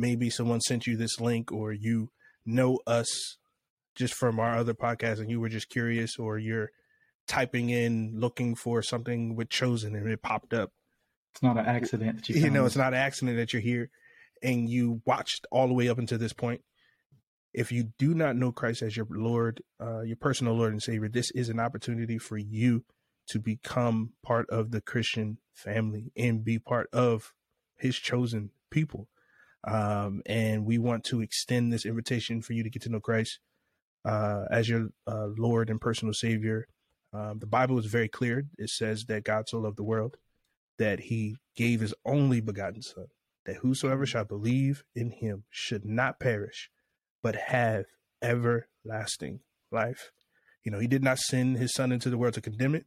Maybe 0.02 0.32
someone 0.32 0.62
sent 0.62 0.88
you 0.88 0.97
this 0.97 1.20
link 1.20 1.52
or 1.52 1.72
you 1.72 2.10
know 2.43 2.80
us 2.88 3.38
just 3.95 4.16
from 4.16 4.39
our 4.39 4.58
other 4.58 4.74
podcast 4.74 5.20
and 5.20 5.30
you 5.30 5.39
were 5.39 5.47
just 5.47 5.70
curious 5.70 6.18
or 6.18 6.39
you're 6.39 6.72
typing 7.28 7.70
in 7.70 8.14
looking 8.16 8.56
for 8.56 8.82
something 8.82 9.36
with 9.36 9.49
chosen 9.49 9.95
and 9.95 10.10
it 10.10 10.24
popped 10.24 10.56
up. 10.56 10.72
It's 11.34 11.43
not 11.43 11.56
an 11.58 11.68
accident 11.68 12.16
that 12.16 12.30
you, 12.30 12.41
You 12.41 12.49
know, 12.49 12.66
it's 12.66 12.76
not 12.76 12.93
an 12.93 12.99
accident 12.99 13.38
that 13.38 13.54
you're 13.54 13.62
here 13.62 13.91
and 14.41 14.68
you 14.68 15.04
watched 15.06 15.45
all 15.52 15.68
the 15.68 15.76
way 15.76 15.88
up 15.88 15.99
until 15.99 16.18
this 16.18 16.34
point. 16.34 16.62
If 17.54 17.72
you 17.72 17.91
do 17.99 18.16
not 18.16 18.36
know 18.36 18.52
Christ 18.52 18.82
as 18.82 18.97
your 18.97 19.06
Lord, 19.08 19.62
uh, 19.80 20.02
your 20.02 20.16
personal 20.16 20.56
Lord 20.56 20.72
and 20.72 20.82
Savior, 20.82 21.10
this 21.10 21.30
is 21.32 21.49
an 21.49 21.60
opportunity 21.60 22.18
for 22.18 22.39
you 22.39 22.86
to 23.28 23.38
become 23.38 24.14
part 24.24 24.49
of 24.49 24.72
the 24.72 24.82
Christian 24.82 25.38
family 25.54 26.12
and 26.18 26.43
be 26.43 26.58
part 26.58 26.89
of 26.91 27.34
His 27.78 27.97
chosen 27.97 28.49
people. 28.72 29.10
Um, 29.64 30.22
and 30.26 30.66
we 30.66 30.78
want 30.78 31.03
to 31.05 31.22
extend 31.22 31.72
this 31.72 31.86
invitation 31.86 32.41
for 32.41 32.53
you 32.53 32.64
to 32.64 32.70
get 32.70 32.82
to 32.84 32.89
know 32.89 32.99
Christ 32.99 33.39
uh, 34.05 34.45
as 34.49 34.68
your 34.68 34.89
uh, 35.07 35.28
Lord 35.38 35.70
and 35.70 35.80
personal 35.80 36.14
Savior. 36.14 36.68
Um, 37.14 37.39
the 37.39 37.45
Bible 37.47 37.78
is 37.78 37.86
very 37.86 38.07
clear. 38.07 38.45
It 38.57 38.70
says 38.70 39.05
that 39.05 39.24
God 39.24 39.47
so 39.49 39.59
loved 39.59 39.78
the 39.78 39.84
world 39.84 40.18
that 40.80 41.01
He 41.01 41.36
gave 41.55 41.82
His 41.82 41.93
only 42.05 42.41
begotten 42.41 42.82
Son, 42.82 43.07
that 43.45 43.57
whosoever 43.57 44.05
shall 44.05 44.24
believe 44.26 44.84
in 44.95 45.12
Him 45.12 45.43
should 45.49 45.86
not 45.86 46.20
perish, 46.20 46.70
but 47.22 47.36
have 47.36 47.86
everlasting 48.22 49.41
life. 49.72 50.12
You 50.64 50.72
know, 50.72 50.80
He 50.80 50.88
did 50.88 51.03
not 51.03 51.20
send 51.20 51.57
His 51.57 51.74
Son 51.74 51.91
into 51.91 52.09
the 52.09 52.18
world 52.18 52.34
to 52.36 52.41
condemn 52.41 52.76
it, 52.76 52.86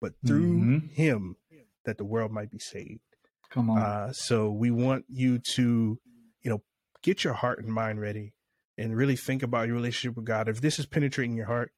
but 0.00 0.14
through 0.26 0.58
Mhm. 0.58 0.90
Him 0.90 1.36
that 1.84 1.98
the 1.98 2.04
world 2.04 2.32
might 2.32 2.50
be 2.50 2.58
saved. 2.58 3.00
Come 3.50 3.70
on. 3.70 3.78
Uh, 3.78 4.12
so 4.12 4.50
we 4.50 4.70
want 4.70 5.04
you 5.08 5.38
to, 5.54 6.00
get 7.02 7.24
your 7.24 7.34
heart 7.34 7.58
and 7.58 7.68
mind 7.68 8.00
ready 8.00 8.34
and 8.78 8.96
really 8.96 9.16
think 9.16 9.42
about 9.42 9.66
your 9.66 9.76
relationship 9.76 10.16
with 10.16 10.24
God. 10.24 10.48
If 10.48 10.60
this 10.60 10.78
is 10.78 10.86
penetrating 10.86 11.36
your 11.36 11.46
heart 11.46 11.72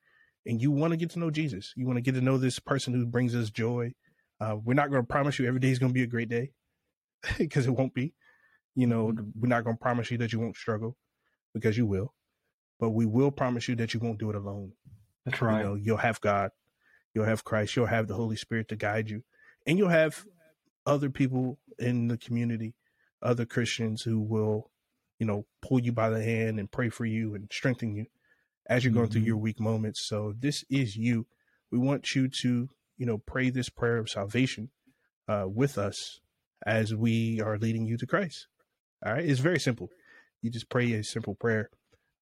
and 0.46 0.60
you 0.60 0.70
want 0.70 0.92
to 0.92 0.96
get 0.96 1.10
to 1.10 1.18
know 1.18 1.30
Jesus, 1.30 1.72
you 1.76 1.86
want 1.86 1.96
to 1.96 2.02
get 2.02 2.14
to 2.14 2.20
know 2.20 2.38
this 2.38 2.58
person 2.58 2.94
who 2.94 3.06
brings 3.06 3.34
us 3.34 3.50
joy. 3.50 3.92
Uh, 4.40 4.56
we're 4.62 4.74
not 4.74 4.90
going 4.90 5.02
to 5.02 5.06
promise 5.06 5.38
you 5.38 5.46
every 5.46 5.60
day 5.60 5.70
is 5.70 5.78
going 5.78 5.90
to 5.90 5.94
be 5.94 6.02
a 6.02 6.08
great 6.08 6.28
day 6.28 6.52
because 7.38 7.66
it 7.66 7.72
won't 7.72 7.94
be. 7.94 8.14
You 8.74 8.86
know, 8.86 9.12
we're 9.34 9.48
not 9.48 9.64
going 9.64 9.76
to 9.76 9.82
promise 9.82 10.10
you 10.10 10.18
that 10.18 10.32
you 10.32 10.38
won't 10.38 10.56
struggle 10.56 10.96
because 11.52 11.76
you 11.76 11.86
will, 11.86 12.14
but 12.78 12.90
we 12.90 13.06
will 13.06 13.30
promise 13.30 13.68
you 13.68 13.74
that 13.76 13.94
you 13.94 14.00
won't 14.00 14.18
do 14.18 14.30
it 14.30 14.36
alone. 14.36 14.72
That's 15.24 15.42
right. 15.42 15.58
You 15.58 15.64
know, 15.64 15.74
you'll 15.74 15.96
have 15.96 16.20
God, 16.20 16.50
you'll 17.12 17.24
have 17.24 17.44
Christ, 17.44 17.74
you'll 17.74 17.86
have 17.86 18.06
the 18.06 18.14
Holy 18.14 18.36
Spirit 18.36 18.68
to 18.68 18.76
guide 18.76 19.10
you, 19.10 19.24
and 19.66 19.78
you'll 19.78 19.88
have 19.88 20.24
other 20.86 21.10
people 21.10 21.58
in 21.78 22.08
the 22.08 22.16
community, 22.16 22.74
other 23.20 23.44
Christians 23.44 24.02
who 24.02 24.20
will, 24.20 24.70
you 25.18 25.26
know, 25.26 25.46
pull 25.62 25.80
you 25.80 25.92
by 25.92 26.10
the 26.10 26.22
hand 26.22 26.58
and 26.58 26.70
pray 26.70 26.88
for 26.88 27.04
you 27.04 27.34
and 27.34 27.48
strengthen 27.52 27.94
you 27.94 28.06
as 28.66 28.84
you're 28.84 28.92
going 28.92 29.08
through 29.08 29.22
Mhm. 29.22 29.26
your 29.26 29.36
weak 29.36 29.58
moments. 29.60 30.00
So 30.06 30.34
this 30.38 30.64
is 30.70 30.96
you. 30.96 31.26
We 31.70 31.78
want 31.78 32.14
you 32.14 32.28
to, 32.28 32.68
you 32.96 33.06
know, 33.06 33.18
pray 33.18 33.50
this 33.50 33.68
prayer 33.68 33.98
of 33.98 34.08
salvation 34.10 34.70
uh, 35.26 35.46
with 35.48 35.76
us 35.78 36.20
as 36.64 36.94
we 36.94 37.40
are 37.40 37.58
leading 37.58 37.86
you 37.86 37.96
to 37.98 38.06
Christ. 38.06 38.46
All 39.04 39.12
right, 39.12 39.24
it's 39.24 39.40
very 39.40 39.60
simple. 39.60 39.90
You 40.40 40.50
just 40.50 40.68
pray 40.68 40.92
a 40.92 41.04
simple 41.04 41.34
prayer 41.34 41.70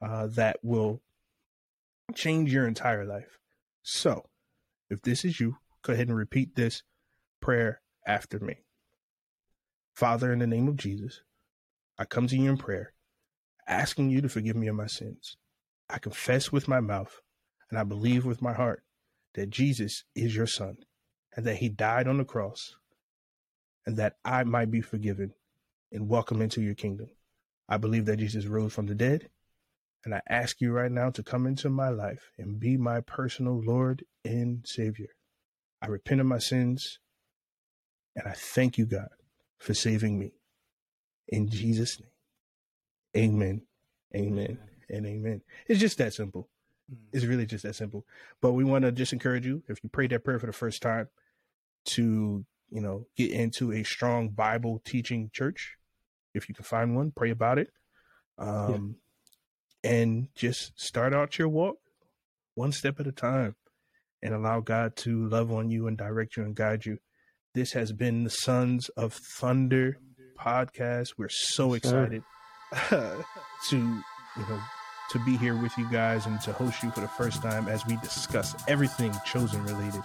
uh, 0.01 0.27
that 0.29 0.59
will 0.63 1.03
change 2.15 2.53
your 2.53 2.67
entire 2.67 3.05
life. 3.05 3.39
So, 3.83 4.29
if 4.91 5.03
this 5.03 5.25
is 5.25 5.41
you, 5.41 5.59
go 5.83 5.93
ahead 5.93 6.09
and 6.09 6.17
repeat 6.17 6.55
this 6.55 6.83
prayer 7.41 7.81
after 8.07 8.39
me. 8.41 8.65
Father, 9.95 10.33
in 10.33 10.39
the 10.41 10.47
name 10.47 10.69
of 10.69 10.77
Jesus, 10.77 11.23
I 11.99 12.05
come 12.05 12.27
to 12.29 12.37
you 12.37 12.51
in 12.51 12.59
prayer, 12.59 12.93
asking 13.67 14.11
you 14.11 14.21
to 14.21 14.29
forgive 14.29 14.57
me 14.57 14.69
of 14.69 14.77
my 14.77 14.87
sins. 14.87 15.37
I 15.89 15.99
confess 15.99 16.53
with 16.53 16.69
my 16.69 16.81
mouth 16.81 17.21
and 17.71 17.79
I 17.79 17.85
believe 17.85 18.27
with 18.27 18.43
my 18.43 18.53
heart 18.53 18.83
that 19.35 19.51
Jesus 19.51 20.05
is 20.15 20.37
your 20.37 20.47
Son 20.47 20.77
and 21.35 21.47
that 21.47 21.57
he 21.57 21.69
died 21.69 22.07
on 22.07 22.19
the 22.19 22.25
cross 22.25 22.77
and 23.87 23.97
that 23.97 24.17
I 24.25 24.45
might 24.45 24.71
be 24.71 24.81
forgiven 24.81 25.33
and 25.93 26.09
welcome 26.09 26.43
into 26.43 26.61
your 26.61 26.75
kingdom. 26.75 27.09
I 27.69 27.77
believe 27.77 28.05
that 28.07 28.19
Jesus 28.19 28.47
rose 28.47 28.73
from 28.73 28.87
the 28.87 28.95
dead 28.95 29.31
and 30.05 30.15
I 30.15 30.21
ask 30.29 30.61
you 30.61 30.73
right 30.73 30.91
now 30.91 31.11
to 31.11 31.23
come 31.23 31.47
into 31.47 31.69
my 31.69 31.89
life 31.89 32.31
and 32.39 32.61
be 32.61 32.77
my 32.77 33.01
personal 33.01 33.61
Lord 33.61 34.05
and 34.25 34.67
Savior. 34.67 35.09
I 35.81 35.87
repent 35.87 36.21
of 36.21 36.27
my 36.27 36.39
sins 36.39 36.99
and 38.15 38.27
I 38.27 38.33
thank 38.33 38.79
you, 38.79 38.87
God, 38.87 39.09
for 39.59 39.75
saving 39.75 40.19
me. 40.19 40.33
In 41.29 41.49
Jesus' 41.49 42.01
name, 42.01 42.11
amen, 43.17 43.63
amen, 44.15 44.59
and 44.89 45.07
amen. 45.07 45.43
It's 45.67 45.81
just 45.81 45.99
that 45.99 46.15
simple. 46.15 46.49
It's 47.13 47.25
really 47.25 47.47
just 47.47 47.65
that 47.65 47.75
simple. 47.75 48.07
But 48.41 48.53
we 48.53 48.63
want 48.63 48.85
to 48.85 48.93
just 48.93 49.13
encourage 49.13 49.45
you, 49.45 49.63
if 49.69 49.83
you 49.83 49.89
prayed 49.89 50.11
that 50.11 50.25
prayer 50.25 50.39
for 50.39 50.47
the 50.47 50.53
first 50.53 50.83
time, 50.83 51.09
to, 51.87 52.45
you 52.71 52.81
know, 52.81 53.07
get 53.17 53.31
into 53.31 53.73
a 53.73 53.83
strong 53.83 54.29
Bible 54.29 54.81
teaching 54.85 55.31
church. 55.33 55.77
If 56.35 56.49
you 56.49 56.55
can 56.55 56.65
find 56.65 56.95
one, 56.95 57.11
pray 57.11 57.31
about 57.31 57.59
it. 57.59 57.71
Um, 58.39 58.97
and 59.83 60.29
just 60.35 60.79
start 60.79 61.15
out 61.15 61.39
your 61.39 61.49
walk 61.49 61.79
one 62.55 62.73
step 62.73 63.01
at 63.01 63.07
a 63.07 63.13
time 63.13 63.55
and 64.23 64.35
allow 64.35 64.61
God 64.61 64.97
to 64.97 65.29
love 65.29 65.53
on 65.53 65.71
you 65.71 65.87
and 65.87 65.97
direct 65.97 66.37
you 66.37 66.43
and 66.43 66.55
guide 66.55 66.87
you. 66.87 66.99
This 67.55 67.73
has 67.73 67.93
been 67.93 68.25
the 68.25 68.31
Sons 68.31 68.89
of 68.91 69.13
Thunder 69.13 69.99
podcast. 70.37 71.15
We're 71.17 71.29
so 71.29 71.75
excited 71.75 72.23
to, 72.91 73.17
you 73.71 74.03
know, 74.49 74.61
to 75.11 75.19
be 75.25 75.37
here 75.37 75.57
with 75.57 75.77
you 75.79 75.89
guys 75.91 76.27
and 76.27 76.41
to 76.43 76.53
host 76.53 76.83
you 76.83 76.91
for 76.91 77.01
the 77.01 77.09
first 77.09 77.43
time 77.43 77.69
as 77.69 77.87
we 77.87 77.97
discuss 77.99 78.55
everything 78.69 79.15
chosen 79.25 79.65
related. 79.65 80.03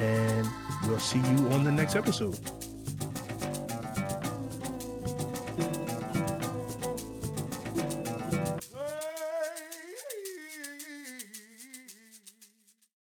And 0.00 0.46
we'll 0.86 0.98
see 0.98 1.20
you 1.20 1.48
on 1.50 1.64
the 1.64 1.72
next 1.72 1.96
episode. 1.96 2.38